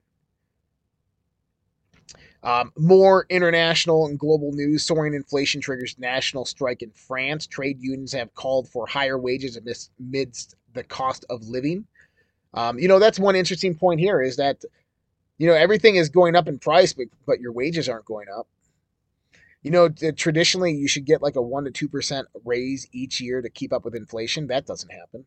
Um, 2.44 2.74
more 2.78 3.26
international 3.30 4.08
and 4.08 4.20
global 4.20 4.52
news. 4.52 4.84
Soaring 4.84 5.14
inflation 5.14 5.62
triggers 5.62 5.96
national 5.98 6.46
strike 6.46 6.82
in 6.82 6.92
France. 6.92 7.48
Trade 7.48 7.80
unions 7.80 8.12
have 8.14 8.34
called 8.36 8.68
for 8.68 8.86
higher 8.86 9.18
wages 9.18 9.58
amidst 9.58 10.56
the 10.74 10.84
cost 10.84 11.26
of 11.30 11.48
living. 11.48 11.86
Um, 12.54 12.78
you 12.78 12.88
know, 12.88 13.00
that's 13.00 13.18
one 13.18 13.36
interesting 13.36 13.76
point 13.76 14.00
here 14.00 14.22
is 14.22 14.36
that, 14.36 14.64
you 15.38 15.48
know, 15.48 15.54
everything 15.54 15.96
is 15.96 16.10
going 16.10 16.36
up 16.36 16.48
in 16.48 16.60
price, 16.60 16.94
but, 16.94 17.08
but 17.26 17.40
your 17.40 17.54
wages 17.54 17.88
aren't 17.88 18.06
going 18.06 18.28
up. 18.38 18.48
You 19.64 19.72
know, 19.72 19.88
traditionally, 19.90 20.74
you 20.74 20.90
should 20.90 21.06
get 21.06 21.22
like 21.22 21.38
a 21.38 21.40
1% 21.40 21.74
to 21.74 21.88
2% 21.88 22.26
raise 22.44 22.86
each 22.92 23.22
year 23.22 23.42
to 23.42 23.50
keep 23.50 23.72
up 23.72 23.86
with 23.86 23.96
inflation. 23.96 24.48
That 24.48 24.66
doesn't 24.66 24.92
happen. 24.92 25.26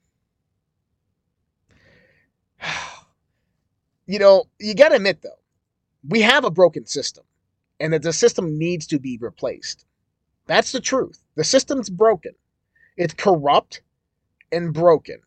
you 4.07 4.19
know, 4.19 4.45
you 4.59 4.75
got 4.75 4.91
to 4.91 4.97
admit 4.97 5.23
though, 5.23 5.39
we 6.09 6.23
have 6.23 6.45
a 6.45 6.51
broken 6.51 6.87
system 6.87 7.25
and 7.81 7.93
that 7.93 8.03
the 8.03 8.13
system 8.13 8.59
needs 8.59 8.87
to 8.87 8.99
be 8.99 9.19
replaced. 9.21 9.85
That's 10.47 10.73
the 10.73 10.81
truth. 10.81 11.21
The 11.35 11.45
system's 11.45 11.91
broken. 11.91 12.33
It's 12.97 13.15
corrupt 13.15 13.83
and 14.53 14.73
broken. 14.73 15.21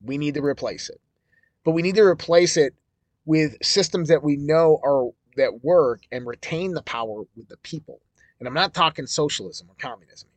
We 0.00 0.16
need 0.16 0.34
to 0.34 0.42
replace 0.42 0.88
it. 0.88 1.00
But 1.64 1.72
we 1.72 1.82
need 1.82 1.96
to 1.96 2.04
replace 2.04 2.56
it 2.56 2.74
with 3.24 3.56
systems 3.62 4.08
that 4.08 4.22
we 4.22 4.36
know 4.36 4.78
are 4.84 5.10
that 5.36 5.64
work 5.64 6.02
and 6.12 6.26
retain 6.26 6.72
the 6.72 6.82
power 6.82 7.22
with 7.36 7.48
the 7.48 7.56
people. 7.58 8.00
And 8.38 8.46
I'm 8.46 8.54
not 8.54 8.72
talking 8.72 9.06
socialism 9.06 9.68
or 9.68 9.74
communism 9.78 10.28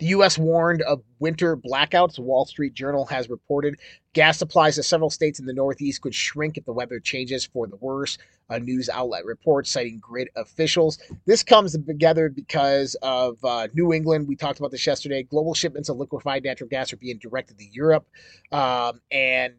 the 0.00 0.06
U.S. 0.06 0.38
warned 0.38 0.80
of 0.82 1.02
winter 1.18 1.56
blackouts. 1.56 2.16
The 2.16 2.22
Wall 2.22 2.46
Street 2.46 2.72
Journal 2.72 3.04
has 3.06 3.28
reported 3.28 3.78
gas 4.14 4.38
supplies 4.38 4.76
to 4.76 4.82
several 4.82 5.10
states 5.10 5.38
in 5.38 5.44
the 5.44 5.52
Northeast 5.52 6.00
could 6.00 6.14
shrink 6.14 6.56
if 6.56 6.64
the 6.64 6.72
weather 6.72 6.98
changes 6.98 7.44
for 7.44 7.66
the 7.66 7.76
worse. 7.76 8.16
A 8.48 8.58
news 8.58 8.88
outlet 8.88 9.26
reports 9.26 9.70
citing 9.70 9.98
grid 10.00 10.28
officials. 10.36 10.98
This 11.26 11.42
comes 11.42 11.76
together 11.86 12.30
because 12.30 12.96
of 13.02 13.44
uh, 13.44 13.68
New 13.74 13.92
England. 13.92 14.26
We 14.26 14.36
talked 14.36 14.58
about 14.58 14.70
this 14.70 14.86
yesterday. 14.86 15.22
Global 15.22 15.52
shipments 15.52 15.90
of 15.90 15.98
liquefied 15.98 16.44
natural 16.44 16.68
gas 16.68 16.92
are 16.94 16.96
being 16.96 17.18
directed 17.18 17.58
to 17.58 17.66
Europe. 17.70 18.06
Um, 18.50 19.02
and 19.10 19.54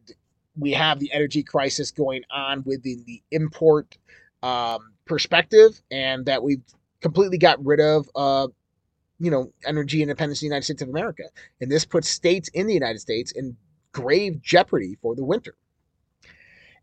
we 0.58 0.72
have 0.72 1.00
the 1.00 1.12
energy 1.14 1.44
crisis 1.44 1.92
going 1.92 2.24
on 2.32 2.64
within 2.66 3.04
the 3.06 3.22
import 3.30 3.96
um, 4.42 4.94
perspective, 5.06 5.80
and 5.92 6.26
that 6.26 6.42
we've 6.42 6.64
completely 7.00 7.38
got 7.38 7.64
rid 7.64 7.80
of 7.80 8.10
uh, 8.16 8.48
you 9.22 9.30
know, 9.30 9.54
energy 9.66 10.02
independence 10.02 10.42
in 10.42 10.48
the 10.48 10.50
United 10.50 10.64
States 10.64 10.82
of 10.82 10.90
America. 10.90 11.24
And 11.62 11.72
this 11.72 11.86
puts 11.86 12.10
states 12.10 12.50
in 12.50 12.66
the 12.66 12.74
United 12.74 13.00
States 13.00 13.32
in 13.32 13.56
grave 13.92 14.42
jeopardy 14.42 14.98
for 15.02 15.16
the 15.16 15.24
winter. 15.24 15.56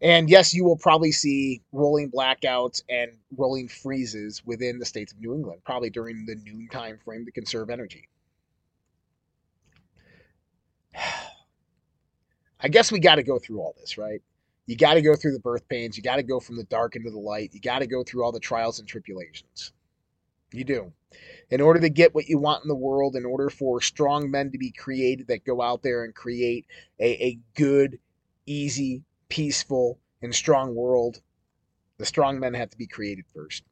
And 0.01 0.30
yes, 0.30 0.55
you 0.55 0.64
will 0.64 0.76
probably 0.76 1.11
see 1.11 1.62
rolling 1.72 2.12
blackouts 2.12 2.82
and 2.89 3.11
rolling 3.36 3.66
freezes 3.66 4.41
within 4.47 4.78
the 4.78 4.86
states 4.86 5.12
of 5.12 5.18
New 5.18 5.34
England, 5.34 5.62
probably 5.64 5.91
during 5.91 6.24
the 6.26 6.36
noon 6.36 6.68
time 6.70 6.99
frame 7.05 7.24
to 7.24 7.32
conserve 7.32 7.70
energy. 7.70 8.09
I 12.61 12.68
guess 12.68 12.93
we 12.93 13.01
got 13.01 13.16
to 13.16 13.24
go 13.24 13.41
through 13.41 13.59
all 13.59 13.74
this, 13.80 13.99
right? 13.99 14.22
You 14.66 14.76
got 14.76 14.95
to 14.95 15.03
go 15.03 15.16
through 15.16 15.32
the 15.32 15.41
birth 15.41 15.66
pains. 15.68 15.97
You 15.97 16.05
got 16.05 16.16
to 16.16 16.22
go 16.22 16.39
from 16.39 16.57
the 16.57 16.64
dark 16.64 16.95
into 16.95 17.11
the 17.11 17.18
light. 17.18 17.51
You 17.53 17.61
got 17.61 17.80
to 17.80 17.86
go 17.86 18.05
through 18.05 18.22
all 18.22 18.32
the 18.32 18.39
trials 18.39 18.78
and 18.78 18.86
tribulations. 18.86 19.72
You 20.53 20.64
do. 20.64 20.92
In 21.51 21.61
order 21.61 21.80
to 21.80 21.88
get 21.88 22.14
what 22.14 22.28
you 22.28 22.38
want 22.38 22.64
in 22.64 22.68
the 22.68 22.74
world, 22.74 23.16
in 23.16 23.24
order 23.24 23.51
for 23.51 23.80
strong 23.80 24.30
men 24.30 24.51
to 24.53 24.59
be 24.59 24.70
created 24.70 25.28
that 25.28 25.44
go 25.44 25.61
out 25.61 25.82
there 25.82 26.05
and 26.05 26.14
create 26.14 26.66
a, 26.99 27.24
a 27.24 27.38
good, 27.55 27.99
easy, 28.46 29.05
peaceful, 29.28 29.99
and 30.22 30.34
strong 30.34 30.74
world, 30.74 31.20
the 31.99 32.07
strong 32.07 32.40
men 32.40 32.55
have 32.55 32.70
to 32.70 32.78
be 32.78 32.86
created 32.86 33.24
first. 33.34 33.62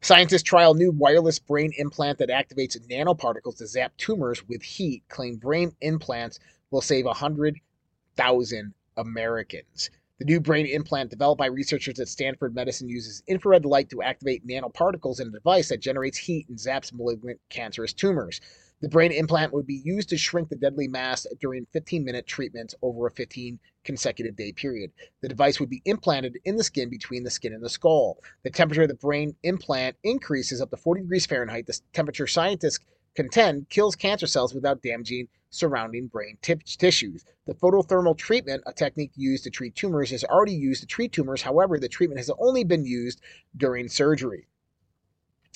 Scientists 0.00 0.42
trial 0.42 0.74
new 0.74 0.90
wireless 0.90 1.38
brain 1.38 1.72
implant 1.78 2.18
that 2.18 2.28
activates 2.28 2.78
nanoparticles 2.88 3.56
to 3.56 3.66
zap 3.66 3.96
tumors 3.96 4.46
with 4.48 4.62
heat. 4.62 5.02
Claim 5.08 5.36
brain 5.36 5.74
implants 5.80 6.38
will 6.70 6.80
save 6.80 7.04
100,000 7.04 8.74
Americans. 8.96 9.90
The 10.18 10.24
new 10.24 10.40
brain 10.40 10.64
implant 10.64 11.10
developed 11.10 11.38
by 11.38 11.46
researchers 11.46 12.00
at 12.00 12.08
Stanford 12.08 12.54
Medicine 12.54 12.88
uses 12.88 13.22
infrared 13.26 13.66
light 13.66 13.90
to 13.90 14.00
activate 14.00 14.46
nanoparticles 14.46 15.20
in 15.20 15.28
a 15.28 15.30
device 15.30 15.68
that 15.68 15.82
generates 15.82 16.16
heat 16.16 16.48
and 16.48 16.58
zaps 16.58 16.90
malignant 16.90 17.38
cancerous 17.50 17.92
tumors. 17.92 18.40
The 18.80 18.88
brain 18.88 19.12
implant 19.12 19.52
would 19.52 19.66
be 19.66 19.82
used 19.84 20.08
to 20.08 20.16
shrink 20.16 20.48
the 20.48 20.56
deadly 20.56 20.88
mass 20.88 21.26
during 21.38 21.66
15 21.66 22.02
minute 22.02 22.26
treatments 22.26 22.74
over 22.80 23.06
a 23.06 23.10
15 23.10 23.58
consecutive 23.84 24.36
day 24.36 24.52
period. 24.52 24.90
The 25.20 25.28
device 25.28 25.60
would 25.60 25.68
be 25.68 25.82
implanted 25.84 26.38
in 26.46 26.56
the 26.56 26.64
skin 26.64 26.88
between 26.88 27.22
the 27.22 27.30
skin 27.30 27.52
and 27.52 27.62
the 27.62 27.68
skull. 27.68 28.18
The 28.42 28.50
temperature 28.50 28.82
of 28.82 28.88
the 28.88 28.94
brain 28.94 29.36
implant 29.42 29.96
increases 30.02 30.62
up 30.62 30.70
to 30.70 30.78
40 30.78 31.02
degrees 31.02 31.26
Fahrenheit. 31.26 31.66
The 31.66 31.78
temperature 31.92 32.26
scientists 32.26 32.84
contend 33.14 33.68
kills 33.68 33.96
cancer 33.96 34.26
cells 34.26 34.54
without 34.54 34.82
damaging 34.82 35.28
surrounding 35.56 36.06
brain 36.08 36.38
t- 36.42 36.54
tissues. 36.54 37.24
The 37.46 37.54
photothermal 37.54 38.16
treatment, 38.16 38.62
a 38.66 38.72
technique 38.72 39.12
used 39.16 39.44
to 39.44 39.50
treat 39.50 39.74
tumors, 39.74 40.12
is 40.12 40.24
already 40.24 40.54
used 40.54 40.80
to 40.82 40.86
treat 40.86 41.12
tumors. 41.12 41.42
However, 41.42 41.78
the 41.78 41.88
treatment 41.88 42.18
has 42.18 42.30
only 42.38 42.64
been 42.64 42.84
used 42.84 43.20
during 43.56 43.88
surgery. 43.88 44.46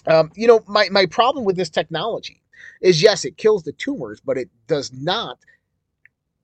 Um, 0.07 0.31
you 0.35 0.47
know, 0.47 0.63
my, 0.67 0.89
my 0.91 1.07
problem 1.07 1.45
with 1.45 1.57
this 1.57 1.71
technology 1.71 2.43
is 2.81 3.03
yes, 3.03 3.25
it 3.25 3.37
kills 3.37 3.63
the 3.63 3.73
tumors, 3.73 4.21
but 4.21 4.39
it 4.39 4.49
does 4.67 4.93
not 4.93 5.39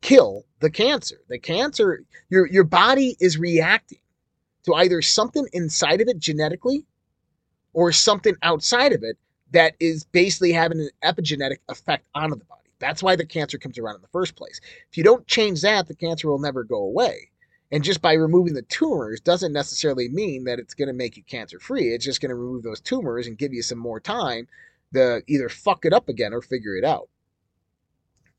kill 0.02 0.44
the 0.60 0.70
cancer. 0.70 1.16
The 1.28 1.38
cancer, 1.38 2.04
your 2.28 2.46
your 2.46 2.64
body 2.64 3.16
is 3.20 3.38
reacting 3.38 3.98
to 4.64 4.74
either 4.74 5.00
something 5.02 5.46
inside 5.52 6.00
of 6.00 6.08
it 6.08 6.18
genetically 6.18 6.84
or 7.72 7.92
something 7.92 8.36
outside 8.42 8.92
of 8.92 9.02
it 9.02 9.18
that 9.52 9.74
is 9.80 10.04
basically 10.04 10.52
having 10.52 10.80
an 10.80 10.90
epigenetic 11.04 11.58
effect 11.68 12.06
on 12.14 12.30
the 12.30 12.36
body. 12.36 12.65
That's 12.78 13.02
why 13.02 13.16
the 13.16 13.26
cancer 13.26 13.58
comes 13.58 13.78
around 13.78 13.96
in 13.96 14.02
the 14.02 14.08
first 14.08 14.36
place. 14.36 14.60
If 14.90 14.96
you 14.96 15.04
don't 15.04 15.26
change 15.26 15.62
that, 15.62 15.88
the 15.88 15.94
cancer 15.94 16.28
will 16.28 16.38
never 16.38 16.62
go 16.64 16.76
away. 16.76 17.30
And 17.72 17.82
just 17.82 18.00
by 18.00 18.12
removing 18.12 18.54
the 18.54 18.62
tumors 18.62 19.20
doesn't 19.20 19.52
necessarily 19.52 20.08
mean 20.08 20.44
that 20.44 20.58
it's 20.58 20.74
going 20.74 20.88
to 20.88 20.94
make 20.94 21.16
you 21.16 21.22
cancer 21.24 21.58
free. 21.58 21.88
It's 21.88 22.04
just 22.04 22.20
going 22.20 22.30
to 22.30 22.36
remove 22.36 22.62
those 22.62 22.80
tumors 22.80 23.26
and 23.26 23.38
give 23.38 23.52
you 23.52 23.62
some 23.62 23.78
more 23.78 23.98
time 23.98 24.46
to 24.94 25.22
either 25.26 25.48
fuck 25.48 25.84
it 25.84 25.92
up 25.92 26.08
again 26.08 26.32
or 26.32 26.42
figure 26.42 26.76
it 26.76 26.84
out. 26.84 27.08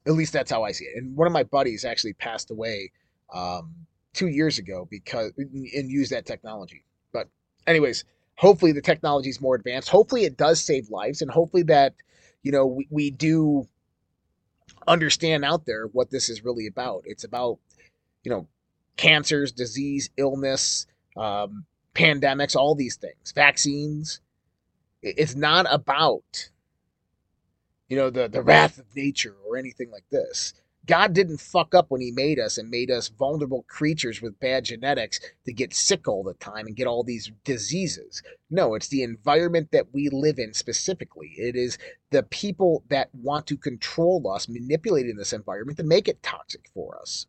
At 0.05 0.13
least 0.13 0.31
that's 0.31 0.51
how 0.51 0.63
I 0.63 0.71
see 0.71 0.85
it. 0.85 0.97
And 0.97 1.17
one 1.17 1.27
of 1.27 1.33
my 1.33 1.43
buddies 1.43 1.83
actually 1.83 2.13
passed 2.13 2.51
away 2.51 2.91
um, 3.33 3.73
two 4.13 4.27
years 4.27 4.57
ago 4.57 4.87
because 4.89 5.33
and 5.37 5.91
used 5.91 6.11
that 6.11 6.25
technology. 6.25 6.85
But 7.11 7.27
anyways, 7.65 8.05
hopefully 8.35 8.71
the 8.71 8.81
technology 8.81 9.29
is 9.29 9.41
more 9.41 9.55
advanced. 9.55 9.89
Hopefully 9.89 10.23
it 10.23 10.37
does 10.37 10.63
save 10.63 10.89
lives, 10.89 11.21
and 11.21 11.29
hopefully 11.29 11.63
that 11.63 11.95
you 12.43 12.51
know 12.53 12.65
we, 12.65 12.87
we 12.89 13.11
do 13.11 13.67
understand 14.87 15.45
out 15.45 15.65
there 15.65 15.87
what 15.87 16.09
this 16.09 16.29
is 16.29 16.43
really 16.43 16.67
about. 16.67 17.03
It's 17.05 17.23
about 17.23 17.59
you 18.23 18.31
know 18.31 18.47
cancers, 18.97 19.51
disease, 19.51 20.09
illness, 20.17 20.87
um, 21.15 21.65
pandemics, 21.93 22.55
all 22.55 22.75
these 22.75 22.95
things, 22.95 23.31
vaccines. 23.33 24.21
It's 25.01 25.35
not 25.35 25.65
about 25.69 26.49
you 27.89 27.97
know 27.97 28.09
the 28.09 28.27
the 28.27 28.41
wrath 28.41 28.77
of 28.77 28.85
nature 28.95 29.35
or 29.47 29.57
anything 29.57 29.91
like 29.91 30.05
this. 30.09 30.53
God 30.87 31.13
didn't 31.13 31.41
fuck 31.41 31.75
up 31.75 31.87
when 31.89 32.01
he 32.01 32.11
made 32.11 32.39
us 32.39 32.57
and 32.57 32.69
made 32.69 32.89
us 32.89 33.09
vulnerable 33.09 33.65
creatures 33.67 34.21
with 34.21 34.39
bad 34.39 34.65
genetics 34.65 35.19
to 35.45 35.53
get 35.53 35.73
sick 35.73 36.07
all 36.07 36.23
the 36.23 36.33
time 36.35 36.65
and 36.65 36.75
get 36.75 36.87
all 36.87 37.03
these 37.03 37.29
diseases. 37.43 38.23
No, 38.49 38.73
it's 38.73 38.87
the 38.87 39.03
environment 39.03 39.69
that 39.71 39.93
we 39.93 40.09
live 40.09 40.39
in 40.39 40.53
specifically. 40.53 41.33
It 41.37 41.55
is 41.55 41.77
the 42.11 42.23
people 42.23 42.83
that 42.89 43.09
want 43.13 43.47
to 43.47 43.57
control 43.57 44.31
us 44.33 44.47
manipulating 44.47 45.17
this 45.17 45.33
environment 45.33 45.77
to 45.77 45.83
make 45.83 46.07
it 46.07 46.23
toxic 46.23 46.69
for 46.73 46.97
us. 46.99 47.27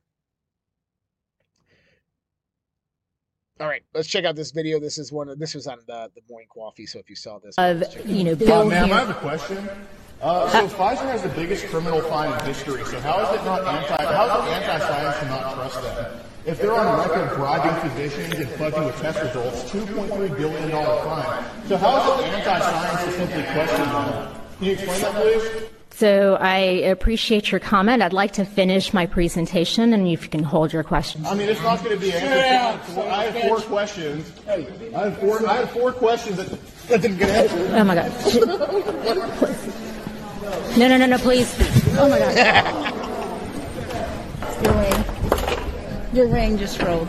All 3.61 3.67
right, 3.67 3.83
let's 3.93 4.07
check 4.07 4.25
out 4.25 4.37
this 4.37 4.53
video. 4.53 4.79
This 4.79 4.99
is 4.99 5.11
one 5.11 5.29
of 5.29 5.41
this 5.41 5.57
was 5.57 5.67
on 5.67 5.79
the, 5.89 6.09
the 6.15 6.21
morning 6.31 6.47
coffee. 6.49 6.87
So 6.87 7.01
if 7.01 7.11
you 7.11 7.17
saw 7.17 7.41
this, 7.41 7.57
of 7.59 8.07
you 8.07 8.23
know, 8.23 8.37
Bill. 8.37 8.61
Uh, 8.61 8.65
ma'am, 8.67 8.93
I 8.93 9.01
have 9.01 9.11
a 9.11 9.15
question. 9.15 9.69
Uh, 10.21 10.51
so 10.51 10.67
Pfizer 10.77 11.07
has 11.11 11.23
the 11.23 11.29
biggest 11.29 11.67
criminal 11.67 12.01
fine 12.03 12.33
in 12.41 12.47
history. 12.47 12.85
So 12.85 12.99
how 13.01 13.21
is 13.23 13.41
it 13.41 13.45
not 13.45 13.65
anti? 13.65 14.05
How 14.05 14.41
is 14.41 14.49
it 14.49 14.53
anti-science 14.53 15.19
to 15.21 15.27
not 15.27 15.55
trust 15.55 15.83
them? 15.83 16.21
If 16.45 16.61
they're 16.61 16.73
on 16.73 16.99
record 16.99 17.37
bribing 17.37 17.91
physicians 17.91 18.35
and 18.35 18.49
fudging 18.59 18.87
with 18.87 19.01
test 19.01 19.23
results, 19.23 19.71
two 19.71 19.87
point 19.87 20.13
three 20.15 20.29
billion 20.29 20.71
dollar 20.71 21.05
fine. 21.05 21.45
So 21.69 21.77
how 21.77 22.15
is 22.15 22.21
it 22.21 22.33
anti-science 22.33 23.05
to 23.05 23.13
simply 23.13 23.43
question 23.45 23.79
them? 23.79 24.41
Can 24.57 24.67
you 24.67 24.73
explain 24.73 25.01
that, 25.03 25.15
please? 25.15 25.69
So 25.91 26.37
I 26.41 26.59
appreciate 26.59 27.51
your 27.53 27.61
comment. 27.61 28.03
I'd 28.03 28.13
like 28.13 28.33
to 28.35 28.45
finish 28.45 28.93
my 28.93 29.07
presentation, 29.07 29.93
and 29.93 30.07
if 30.09 30.23
you 30.25 30.29
can 30.29 30.43
hold 30.43 30.73
your 30.73 30.85
questions. 30.85 31.27
I 31.27 31.35
mean, 31.35 31.49
it's 31.49 31.63
not 31.63 31.83
going 31.83 31.97
to 31.97 32.01
be 32.01 32.13
answered. 32.13 32.99
I 33.09 33.25
have 33.25 33.43
four 33.43 33.61
questions. 33.61 34.33
Hey, 34.47 34.67
I 34.97 35.11
have 35.11 35.19
four. 35.19 35.49
I 35.49 35.55
have 35.59 35.71
four 35.71 35.93
questions 35.93 36.37
that, 36.39 36.49
that 36.89 37.03
didn't 37.03 37.19
get 37.19 37.31
answered. 37.31 37.71
Oh 37.71 37.85
my 37.85 37.95
God. 37.95 39.85
No, 40.77 40.89
no, 40.89 40.97
no, 40.97 41.07
no, 41.07 41.19
please. 41.19 41.55
Oh 41.99 42.09
my 42.09 42.19
God. 42.19 42.37
Your 44.65 44.75
ring. 44.75 45.05
Your 46.15 46.27
ring 46.29 46.59
just 46.59 46.81
rolled. 46.83 47.09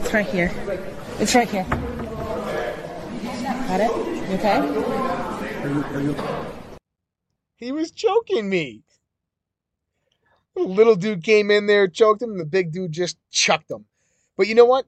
It's 0.00 0.12
right 0.12 0.26
here. 0.26 0.52
It's 1.18 1.34
right 1.34 1.48
here. 1.48 1.64
Got 3.68 3.80
it? 3.80 3.90
You 3.90 4.36
okay? 4.36 4.58
Are 4.58 5.68
you, 5.68 5.84
are 5.84 6.00
you 6.00 6.14
he 7.60 7.72
was 7.72 7.90
choking 7.90 8.48
me. 8.48 8.82
The 10.56 10.62
little 10.62 10.96
dude 10.96 11.22
came 11.22 11.50
in 11.50 11.66
there, 11.66 11.86
choked 11.86 12.22
him, 12.22 12.30
and 12.30 12.40
the 12.40 12.46
big 12.46 12.72
dude 12.72 12.90
just 12.90 13.18
chucked 13.30 13.70
him. 13.70 13.84
But 14.36 14.48
you 14.48 14.54
know 14.54 14.64
what? 14.64 14.86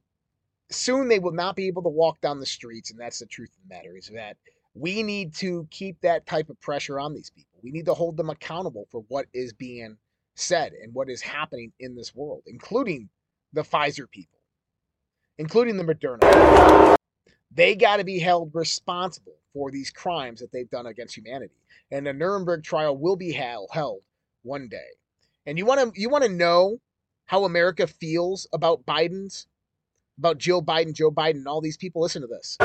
Soon 0.70 1.08
they 1.08 1.18
will 1.18 1.32
not 1.32 1.54
be 1.54 1.66
able 1.66 1.82
to 1.82 1.90
walk 1.90 2.22
down 2.22 2.40
the 2.40 2.46
streets, 2.46 2.90
and 2.90 2.98
that's 2.98 3.18
the 3.18 3.26
truth 3.26 3.50
of 3.50 3.68
the 3.68 3.74
matter, 3.74 3.94
is 3.96 4.10
that 4.14 4.38
we 4.74 5.02
need 5.02 5.34
to 5.34 5.68
keep 5.70 6.00
that 6.00 6.24
type 6.26 6.48
of 6.48 6.58
pressure 6.62 6.98
on 6.98 7.12
these 7.12 7.28
people. 7.28 7.51
We 7.62 7.70
need 7.70 7.86
to 7.86 7.94
hold 7.94 8.16
them 8.16 8.30
accountable 8.30 8.86
for 8.90 9.04
what 9.08 9.26
is 9.32 9.52
being 9.52 9.96
said 10.34 10.72
and 10.72 10.94
what 10.94 11.08
is 11.08 11.20
happening 11.20 11.72
in 11.78 11.94
this 11.94 12.14
world, 12.14 12.42
including 12.46 13.08
the 13.52 13.62
Pfizer 13.62 14.10
people, 14.10 14.38
including 15.38 15.76
the 15.76 15.84
Moderna. 15.84 16.96
They 17.54 17.74
got 17.74 17.98
to 17.98 18.04
be 18.04 18.18
held 18.18 18.50
responsible 18.54 19.36
for 19.52 19.70
these 19.70 19.90
crimes 19.90 20.40
that 20.40 20.50
they've 20.52 20.70
done 20.70 20.86
against 20.86 21.16
humanity. 21.16 21.54
And 21.90 22.06
the 22.06 22.12
Nuremberg 22.12 22.64
trial 22.64 22.96
will 22.96 23.16
be 23.16 23.32
held, 23.32 23.70
one 24.42 24.68
day. 24.68 24.78
And 25.46 25.58
you 25.58 25.66
want 25.66 25.94
to 25.94 26.00
you 26.00 26.08
want 26.08 26.24
to 26.24 26.30
know 26.30 26.78
how 27.26 27.44
America 27.44 27.86
feels 27.86 28.46
about 28.52 28.84
Biden's 28.86 29.46
about 30.18 30.38
Jill 30.38 30.62
Biden, 30.62 30.94
Joe 30.94 31.10
Biden, 31.10 31.46
all 31.46 31.60
these 31.60 31.76
people. 31.76 32.02
Listen 32.02 32.22
to 32.22 32.28
this. 32.28 32.56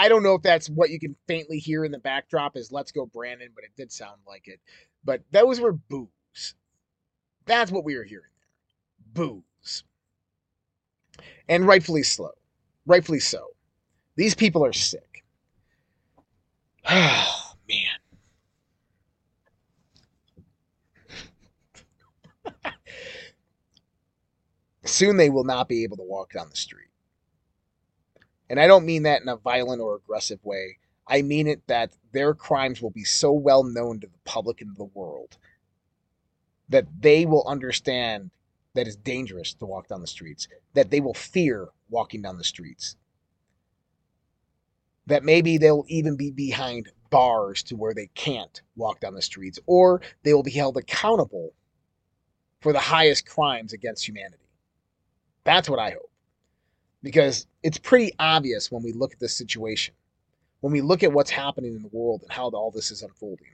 I 0.00 0.08
don't 0.08 0.22
know 0.22 0.34
if 0.34 0.40
that's 0.40 0.70
what 0.70 0.88
you 0.88 0.98
can 0.98 1.14
faintly 1.26 1.58
hear 1.58 1.84
in 1.84 1.92
the 1.92 1.98
backdrop 1.98 2.56
is 2.56 2.72
"Let's 2.72 2.90
Go 2.90 3.04
Brandon," 3.04 3.50
but 3.54 3.64
it 3.64 3.76
did 3.76 3.92
sound 3.92 4.22
like 4.26 4.48
it. 4.48 4.58
But 5.04 5.20
those 5.30 5.60
were 5.60 5.74
boos. 5.74 6.54
That's 7.44 7.70
what 7.70 7.84
we 7.84 7.94
were 7.98 8.04
hearing 8.04 8.30
there. 9.14 9.26
Boos. 9.26 9.84
And 11.50 11.66
rightfully 11.66 12.02
slow. 12.02 12.30
Rightfully 12.86 13.20
so. 13.20 13.48
These 14.16 14.34
people 14.34 14.64
are 14.64 14.72
sick. 14.72 15.22
Oh, 16.88 17.52
man. 17.68 17.98
Soon 24.86 25.18
they 25.18 25.28
will 25.28 25.44
not 25.44 25.68
be 25.68 25.82
able 25.82 25.98
to 25.98 26.04
walk 26.04 26.32
down 26.32 26.48
the 26.48 26.56
street. 26.56 26.89
And 28.50 28.58
I 28.58 28.66
don't 28.66 28.84
mean 28.84 29.04
that 29.04 29.22
in 29.22 29.28
a 29.28 29.36
violent 29.36 29.80
or 29.80 29.94
aggressive 29.94 30.44
way. 30.44 30.78
I 31.06 31.22
mean 31.22 31.46
it 31.46 31.66
that 31.68 31.92
their 32.12 32.34
crimes 32.34 32.82
will 32.82 32.90
be 32.90 33.04
so 33.04 33.32
well 33.32 33.62
known 33.62 34.00
to 34.00 34.08
the 34.08 34.18
public 34.24 34.60
and 34.60 34.76
the 34.76 34.84
world 34.84 35.38
that 36.68 36.86
they 37.00 37.26
will 37.26 37.46
understand 37.46 38.30
that 38.74 38.86
it's 38.86 38.96
dangerous 38.96 39.54
to 39.54 39.66
walk 39.66 39.88
down 39.88 40.00
the 40.00 40.06
streets, 40.06 40.48
that 40.74 40.90
they 40.90 41.00
will 41.00 41.14
fear 41.14 41.68
walking 41.90 42.22
down 42.22 42.38
the 42.38 42.44
streets, 42.44 42.96
that 45.06 45.24
maybe 45.24 45.58
they'll 45.58 45.84
even 45.88 46.16
be 46.16 46.30
behind 46.30 46.88
bars 47.08 47.62
to 47.64 47.76
where 47.76 47.94
they 47.94 48.08
can't 48.14 48.62
walk 48.76 49.00
down 49.00 49.14
the 49.14 49.22
streets, 49.22 49.58
or 49.66 50.00
they 50.22 50.32
will 50.32 50.44
be 50.44 50.52
held 50.52 50.76
accountable 50.76 51.52
for 52.60 52.72
the 52.72 52.78
highest 52.78 53.26
crimes 53.26 53.72
against 53.72 54.06
humanity. 54.06 54.48
That's 55.42 55.68
what 55.68 55.80
I 55.80 55.90
hope 55.90 56.09
because 57.02 57.46
it's 57.62 57.78
pretty 57.78 58.12
obvious 58.18 58.70
when 58.70 58.82
we 58.82 58.92
look 58.92 59.12
at 59.12 59.20
this 59.20 59.36
situation, 59.36 59.94
when 60.60 60.72
we 60.72 60.80
look 60.80 61.02
at 61.02 61.12
what's 61.12 61.30
happening 61.30 61.74
in 61.74 61.82
the 61.82 61.88
world 61.92 62.22
and 62.22 62.32
how 62.32 62.48
all 62.50 62.70
this 62.70 62.90
is 62.90 63.02
unfolding. 63.02 63.46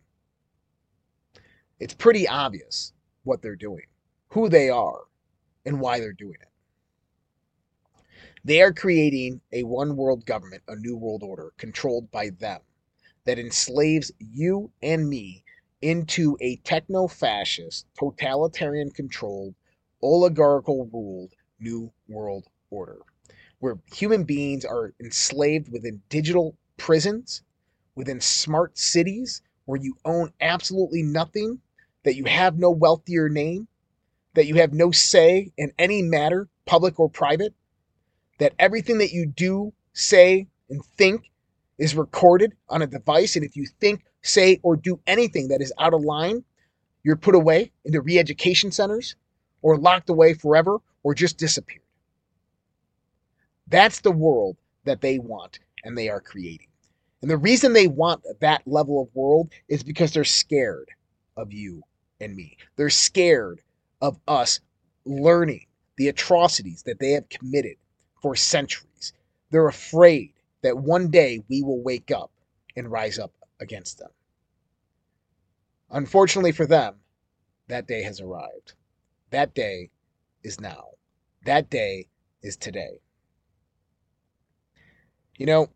It's 1.79 1.95
pretty 1.95 2.27
obvious 2.27 2.93
what 3.25 3.43
they're 3.43 3.57
doing, 3.57 3.85
who 4.29 4.49
they 4.49 4.71
are, 4.71 5.01
and 5.65 5.81
why 5.81 6.01
they're 6.01 6.13
doing 6.13 6.39
it. 6.41 6.49
They 8.45 8.63
are 8.63 8.73
creating 8.73 9.41
a 9.53 9.65
one 9.65 9.97
world 9.97 10.25
government, 10.25 10.63
a 10.69 10.77
new 10.77 10.97
world 10.97 11.23
order 11.23 11.53
controlled 11.59 12.11
by 12.11 12.31
them 12.31 12.61
that 13.25 13.39
enslaves 13.39 14.13
you 14.19 14.71
and 14.83 15.09
me 15.09 15.45
into 15.83 16.37
a 16.41 16.57
techno 16.57 17.09
fascist, 17.09 17.87
totalitarian 17.99 18.91
controlled, 18.91 19.55
oligarchical 20.03 20.89
ruled 20.93 21.33
new 21.59 21.93
world 22.09 22.47
order 22.71 22.99
where 23.67 23.79
human 23.93 24.23
beings 24.23 24.65
are 24.65 24.95
enslaved 25.01 25.73
within 25.73 26.01
digital 26.09 26.57
prisons, 26.77 27.43
within 27.97 28.21
smart 28.21 28.79
cities 28.79 29.43
where 29.65 29.81
you 29.81 29.97
own 30.05 30.33
absolutely 30.41 31.03
nothing, 31.03 31.59
that 32.05 32.15
you 32.15 32.27
have 32.27 32.57
no 32.57 32.71
wealthier 32.71 33.29
name, 33.29 33.67
that 34.35 34.47
you 34.47 34.55
have 34.55 34.73
no 34.73 34.93
say 34.93 35.51
in 35.57 35.73
any 35.81 36.01
matter, 36.01 36.49
public 36.65 37.01
or 37.01 37.11
private, 37.11 37.55
that 38.39 38.55
everything 38.57 38.99
that 38.99 39.11
you 39.11 39.27
do, 39.27 39.73
say, 39.93 40.47
and 40.71 40.85
think 40.97 41.33
is 41.77 41.97
recorded 41.97 42.53
on 42.69 42.83
a 42.83 42.87
device. 42.87 43.35
And 43.35 43.45
if 43.45 43.57
you 43.57 43.67
think, 43.81 44.05
say, 44.23 44.61
or 44.63 44.77
do 44.77 45.01
anything 45.09 45.49
that 45.49 45.61
is 45.61 45.73
out 45.81 45.93
of 45.93 46.03
line, 46.03 46.45
you're 47.03 47.17
put 47.17 47.35
away 47.35 47.73
into 47.85 48.01
re 48.01 48.17
education 48.17 48.71
centers 48.71 49.17
or 49.61 49.77
locked 49.77 50.09
away 50.09 50.35
forever 50.35 50.79
or 51.03 51.15
just 51.17 51.37
disappeared. 51.37 51.83
That's 53.69 54.01
the 54.01 54.13
world 54.13 54.57
that 54.85 55.01
they 55.01 55.19
want 55.19 55.59
and 55.85 55.97
they 55.97 56.09
are 56.09 56.21
creating. 56.21 56.69
And 57.23 57.31
the 57.31 57.37
reason 57.37 57.73
they 57.73 57.89
want 57.89 58.25
that 58.41 58.63
level 58.67 59.03
of 59.03 59.15
world 59.15 59.51
is 59.69 59.83
because 59.83 60.13
they're 60.13 60.25
scared 60.25 60.91
of 61.37 61.53
you 61.53 61.83
and 62.21 62.35
me. 62.35 62.57
They're 62.77 62.91
scared 62.91 63.63
of 64.01 64.19
us 64.29 64.61
learning 65.05 65.67
the 65.97 66.09
atrocities 66.09 66.83
that 66.85 66.99
they 66.99 67.13
have 67.13 67.29
committed 67.29 67.77
for 68.21 68.37
centuries. 68.37 69.13
They're 69.51 69.69
afraid 69.69 70.35
that 70.63 70.77
one 70.77 71.11
day 71.11 71.43
we 71.49 71.63
will 71.63 71.83
wake 71.83 72.11
up 72.11 72.31
and 72.77 72.91
rise 72.91 73.19
up 73.19 73.33
against 73.61 73.99
them. 73.99 74.11
Unfortunately 75.91 76.53
for 76.53 76.67
them, 76.67 76.97
that 77.69 77.87
day 77.87 78.03
has 78.03 78.21
arrived. 78.21 78.75
That 79.31 79.55
day 79.55 79.91
is 80.43 80.61
now. 80.61 80.91
That 81.45 81.71
day 81.71 82.09
is 82.43 82.57
today. 82.57 83.01
You 85.39 85.47
know, 85.47 85.69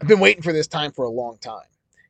I've 0.00 0.08
been 0.08 0.20
waiting 0.20 0.42
for 0.42 0.52
this 0.52 0.66
time 0.66 0.92
for 0.92 1.04
a 1.04 1.10
long 1.10 1.38
time, 1.38 1.66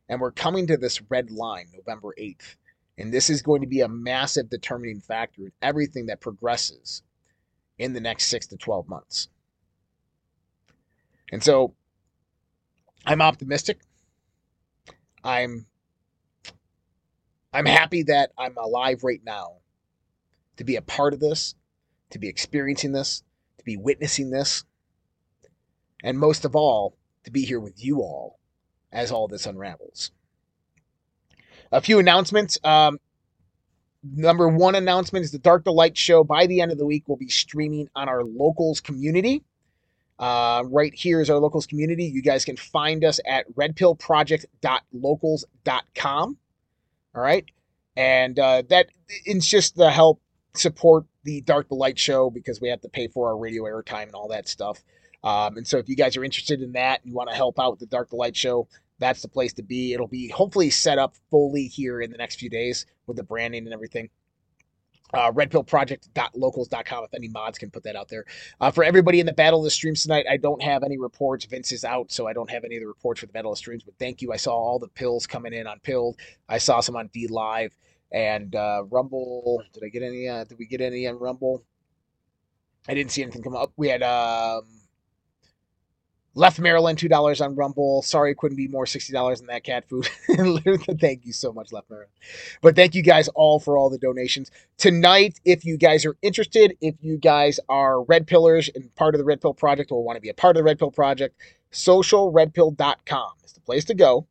and 0.08 0.20
we're 0.20 0.30
coming 0.30 0.66
to 0.68 0.76
this 0.76 1.02
red 1.10 1.30
line 1.30 1.66
November 1.74 2.14
8th. 2.18 2.56
And 2.98 3.12
this 3.12 3.30
is 3.30 3.42
going 3.42 3.62
to 3.62 3.66
be 3.66 3.80
a 3.80 3.88
massive 3.88 4.50
determining 4.50 5.00
factor 5.00 5.42
in 5.42 5.52
everything 5.62 6.06
that 6.06 6.20
progresses 6.20 7.02
in 7.78 7.94
the 7.94 8.00
next 8.00 8.26
six 8.26 8.46
to 8.48 8.58
12 8.58 8.88
months. 8.88 9.28
And 11.32 11.42
so 11.42 11.74
I'm 13.06 13.22
optimistic. 13.22 13.80
I'm 15.24 15.66
I'm 17.52 17.66
happy 17.66 18.04
that 18.04 18.30
I'm 18.38 18.56
alive 18.56 19.02
right 19.02 19.20
now 19.24 19.56
to 20.56 20.64
be 20.64 20.76
a 20.76 20.82
part 20.82 21.14
of 21.14 21.20
this, 21.20 21.54
to 22.10 22.18
be 22.18 22.28
experiencing 22.28 22.92
this, 22.92 23.24
to 23.58 23.64
be 23.64 23.76
witnessing 23.76 24.30
this, 24.30 24.64
and 26.02 26.18
most 26.18 26.44
of 26.44 26.56
all, 26.56 26.96
to 27.24 27.30
be 27.30 27.42
here 27.42 27.60
with 27.60 27.84
you 27.84 28.00
all 28.00 28.38
as 28.92 29.12
all 29.12 29.28
this 29.28 29.46
unravels. 29.46 30.10
A 31.72 31.80
few 31.80 31.98
announcements. 31.98 32.58
Um, 32.64 32.98
number 34.02 34.48
one 34.48 34.74
announcement 34.74 35.24
is 35.24 35.30
the 35.30 35.38
Dark 35.38 35.64
to 35.64 35.72
Light 35.72 35.96
show 35.96 36.24
by 36.24 36.46
the 36.46 36.60
end 36.60 36.72
of 36.72 36.78
the 36.78 36.86
week 36.86 37.08
will 37.08 37.16
be 37.16 37.28
streaming 37.28 37.88
on 37.94 38.08
our 38.08 38.24
locals 38.24 38.80
community. 38.80 39.44
Uh, 40.18 40.64
right 40.66 40.92
here 40.94 41.20
is 41.20 41.30
our 41.30 41.38
locals 41.38 41.66
community. 41.66 42.04
You 42.04 42.22
guys 42.22 42.44
can 42.44 42.56
find 42.56 43.04
us 43.04 43.20
at 43.26 43.48
redpillproject.locals.com. 43.54 46.38
All 47.14 47.22
right. 47.22 47.44
And 47.96 48.38
uh, 48.38 48.62
that 48.68 48.88
it's 49.24 49.46
just 49.46 49.76
to 49.76 49.90
help 49.90 50.20
support 50.54 51.06
the 51.24 51.40
Dark 51.42 51.68
to 51.68 51.74
Light 51.74 51.98
show 51.98 52.30
because 52.30 52.60
we 52.60 52.68
have 52.68 52.80
to 52.82 52.88
pay 52.88 53.08
for 53.08 53.28
our 53.28 53.36
radio 53.36 53.64
airtime 53.64 54.04
and 54.04 54.14
all 54.14 54.28
that 54.28 54.48
stuff. 54.48 54.80
Um, 55.22 55.56
and 55.56 55.66
so 55.66 55.78
if 55.78 55.88
you 55.88 55.96
guys 55.96 56.16
are 56.16 56.24
interested 56.24 56.62
in 56.62 56.72
that, 56.72 57.00
and 57.02 57.10
you 57.10 57.14
want 57.14 57.30
to 57.30 57.36
help 57.36 57.58
out 57.58 57.72
with 57.72 57.80
the 57.80 57.86
Dark 57.86 58.10
to 58.10 58.16
Light 58.16 58.36
show, 58.36 58.68
that's 58.98 59.22
the 59.22 59.28
place 59.28 59.52
to 59.54 59.62
be. 59.62 59.92
It'll 59.92 60.06
be 60.06 60.28
hopefully 60.28 60.70
set 60.70 60.98
up 60.98 61.14
fully 61.30 61.66
here 61.66 62.00
in 62.00 62.10
the 62.10 62.18
next 62.18 62.38
few 62.38 62.50
days 62.50 62.86
with 63.06 63.16
the 63.16 63.22
branding 63.22 63.64
and 63.64 63.74
everything. 63.74 64.10
Uh, 65.12 65.32
redpillproject.locals.com 65.32 67.04
if 67.04 67.14
any 67.14 67.26
mods 67.28 67.58
can 67.58 67.68
put 67.68 67.82
that 67.82 67.96
out 67.96 68.08
there. 68.08 68.24
Uh, 68.60 68.70
for 68.70 68.84
everybody 68.84 69.18
in 69.18 69.26
the 69.26 69.32
Battle 69.32 69.58
of 69.58 69.64
the 69.64 69.70
Streams 69.70 70.02
tonight, 70.02 70.24
I 70.30 70.36
don't 70.36 70.62
have 70.62 70.84
any 70.84 70.98
reports. 70.98 71.44
Vince 71.46 71.72
is 71.72 71.84
out, 71.84 72.12
so 72.12 72.28
I 72.28 72.32
don't 72.32 72.48
have 72.48 72.62
any 72.62 72.76
of 72.76 72.82
the 72.82 72.86
reports 72.86 73.18
for 73.18 73.26
the 73.26 73.32
Battle 73.32 73.50
of 73.50 73.56
the 73.56 73.60
Streams, 73.60 73.82
but 73.82 73.94
thank 73.98 74.22
you. 74.22 74.32
I 74.32 74.36
saw 74.36 74.54
all 74.54 74.78
the 74.78 74.88
pills 74.88 75.26
coming 75.26 75.52
in 75.52 75.66
on 75.66 75.80
Pilled. 75.80 76.16
I 76.48 76.58
saw 76.58 76.78
some 76.78 76.94
on 76.94 77.08
D 77.12 77.26
Live 77.26 77.76
and 78.12 78.54
uh, 78.54 78.84
Rumble. 78.88 79.64
Did 79.72 79.82
I 79.84 79.88
get 79.88 80.02
any? 80.02 80.28
Uh, 80.28 80.44
did 80.44 80.58
we 80.58 80.66
get 80.66 80.80
any 80.80 81.08
on 81.08 81.18
Rumble? 81.18 81.64
I 82.88 82.94
didn't 82.94 83.10
see 83.10 83.22
anything 83.22 83.42
come 83.42 83.56
up. 83.56 83.72
We 83.76 83.88
had 83.88 84.04
um, 84.04 84.62
Left 86.34 86.60
Maryland, 86.60 86.98
two 86.98 87.08
dollars 87.08 87.40
on 87.40 87.56
Rumble. 87.56 88.02
Sorry, 88.02 88.34
couldn't 88.34 88.56
be 88.56 88.68
more 88.68 88.86
sixty 88.86 89.12
dollars 89.12 89.40
in 89.40 89.46
that 89.46 89.64
cat 89.64 89.88
food. 89.88 90.08
thank 91.00 91.26
you 91.26 91.32
so 91.32 91.52
much, 91.52 91.72
Left 91.72 91.90
Maryland. 91.90 92.12
But 92.62 92.76
thank 92.76 92.94
you 92.94 93.02
guys 93.02 93.28
all 93.28 93.58
for 93.58 93.76
all 93.76 93.90
the 93.90 93.98
donations 93.98 94.50
tonight. 94.76 95.40
If 95.44 95.64
you 95.64 95.76
guys 95.76 96.06
are 96.06 96.16
interested, 96.22 96.76
if 96.80 96.94
you 97.00 97.18
guys 97.18 97.58
are 97.68 98.02
Red 98.04 98.28
Pillars 98.28 98.70
and 98.74 98.94
part 98.94 99.14
of 99.14 99.18
the 99.18 99.24
Red 99.24 99.40
Pill 99.40 99.54
Project 99.54 99.90
or 99.90 100.04
want 100.04 100.16
to 100.16 100.20
be 100.20 100.28
a 100.28 100.34
part 100.34 100.56
of 100.56 100.60
the 100.60 100.64
Red 100.64 100.78
Pill 100.78 100.92
Project, 100.92 101.36
socialredpill.com 101.72 103.32
is 103.44 103.52
the 103.52 103.60
place 103.60 103.84
to 103.86 103.94
go. 103.94 104.26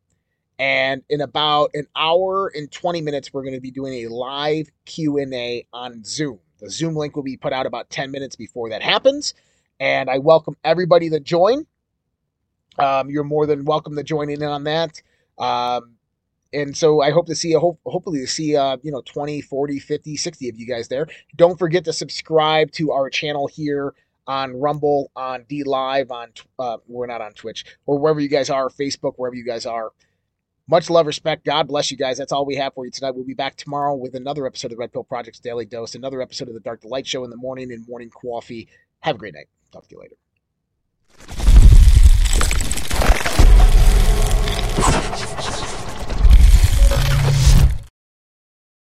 And 0.58 1.02
in 1.08 1.22
about 1.22 1.70
an 1.72 1.86
hour 1.96 2.48
and 2.54 2.70
20 2.70 3.00
minutes, 3.00 3.32
we're 3.32 3.42
going 3.42 3.54
to 3.54 3.62
be 3.62 3.70
doing 3.70 4.04
a 4.04 4.08
live 4.08 4.68
Q&A 4.84 5.66
on 5.72 6.04
Zoom. 6.04 6.38
The 6.60 6.70
Zoom 6.70 6.94
link 6.94 7.16
will 7.16 7.22
be 7.22 7.38
put 7.38 7.54
out 7.54 7.64
about 7.64 7.88
10 7.88 8.10
minutes 8.10 8.36
before 8.36 8.68
that 8.68 8.82
happens. 8.82 9.32
And 9.78 10.10
I 10.10 10.18
welcome 10.18 10.56
everybody 10.62 11.08
to 11.10 11.20
join. 11.20 11.66
Um, 12.78 13.10
you're 13.10 13.24
more 13.24 13.46
than 13.46 13.64
welcome 13.64 13.96
to 13.96 14.02
join 14.02 14.30
in 14.30 14.42
on 14.42 14.64
that. 14.64 15.02
Um, 15.38 15.96
and 16.52 16.76
so 16.76 17.00
I 17.00 17.10
hope 17.10 17.26
to 17.26 17.34
see, 17.34 17.52
hope, 17.52 17.80
hopefully 17.84 18.20
to 18.20 18.26
see, 18.26 18.56
uh, 18.56 18.76
you 18.82 18.90
know, 18.90 19.02
20, 19.02 19.40
40, 19.40 19.78
50, 19.78 20.16
60 20.16 20.48
of 20.48 20.56
you 20.56 20.66
guys 20.66 20.88
there. 20.88 21.06
Don't 21.36 21.58
forget 21.58 21.84
to 21.84 21.92
subscribe 21.92 22.72
to 22.72 22.90
our 22.90 23.08
channel 23.08 23.46
here 23.46 23.94
on 24.26 24.56
Rumble, 24.56 25.10
on 25.14 25.44
D 25.48 25.62
Live, 25.64 26.10
on, 26.10 26.28
uh, 26.58 26.78
we're 26.86 27.06
not 27.06 27.20
on 27.20 27.32
Twitch, 27.32 27.64
or 27.86 27.98
wherever 27.98 28.20
you 28.20 28.28
guys 28.28 28.50
are, 28.50 28.68
Facebook, 28.68 29.14
wherever 29.16 29.36
you 29.36 29.44
guys 29.44 29.66
are. 29.66 29.92
Much 30.68 30.88
love, 30.88 31.06
respect. 31.06 31.44
God 31.44 31.66
bless 31.66 31.90
you 31.90 31.96
guys. 31.96 32.16
That's 32.16 32.30
all 32.30 32.46
we 32.46 32.54
have 32.54 32.74
for 32.74 32.84
you 32.84 32.92
tonight. 32.92 33.16
We'll 33.16 33.24
be 33.24 33.34
back 33.34 33.56
tomorrow 33.56 33.94
with 33.94 34.14
another 34.14 34.46
episode 34.46 34.68
of 34.68 34.76
the 34.76 34.76
Red 34.76 34.92
Pill 34.92 35.02
Project's 35.02 35.40
Daily 35.40 35.64
Dose, 35.64 35.96
another 35.96 36.22
episode 36.22 36.46
of 36.46 36.54
the 36.54 36.60
Dark 36.60 36.82
to 36.82 36.88
Light 36.88 37.08
Show 37.08 37.24
in 37.24 37.30
the 37.30 37.36
morning 37.36 37.72
and 37.72 37.86
morning 37.88 38.10
coffee. 38.10 38.68
Have 39.00 39.16
a 39.16 39.18
great 39.18 39.34
night. 39.34 39.48
Talk 39.72 39.88
to 39.88 39.96
you 39.96 40.00
later. 40.00 41.39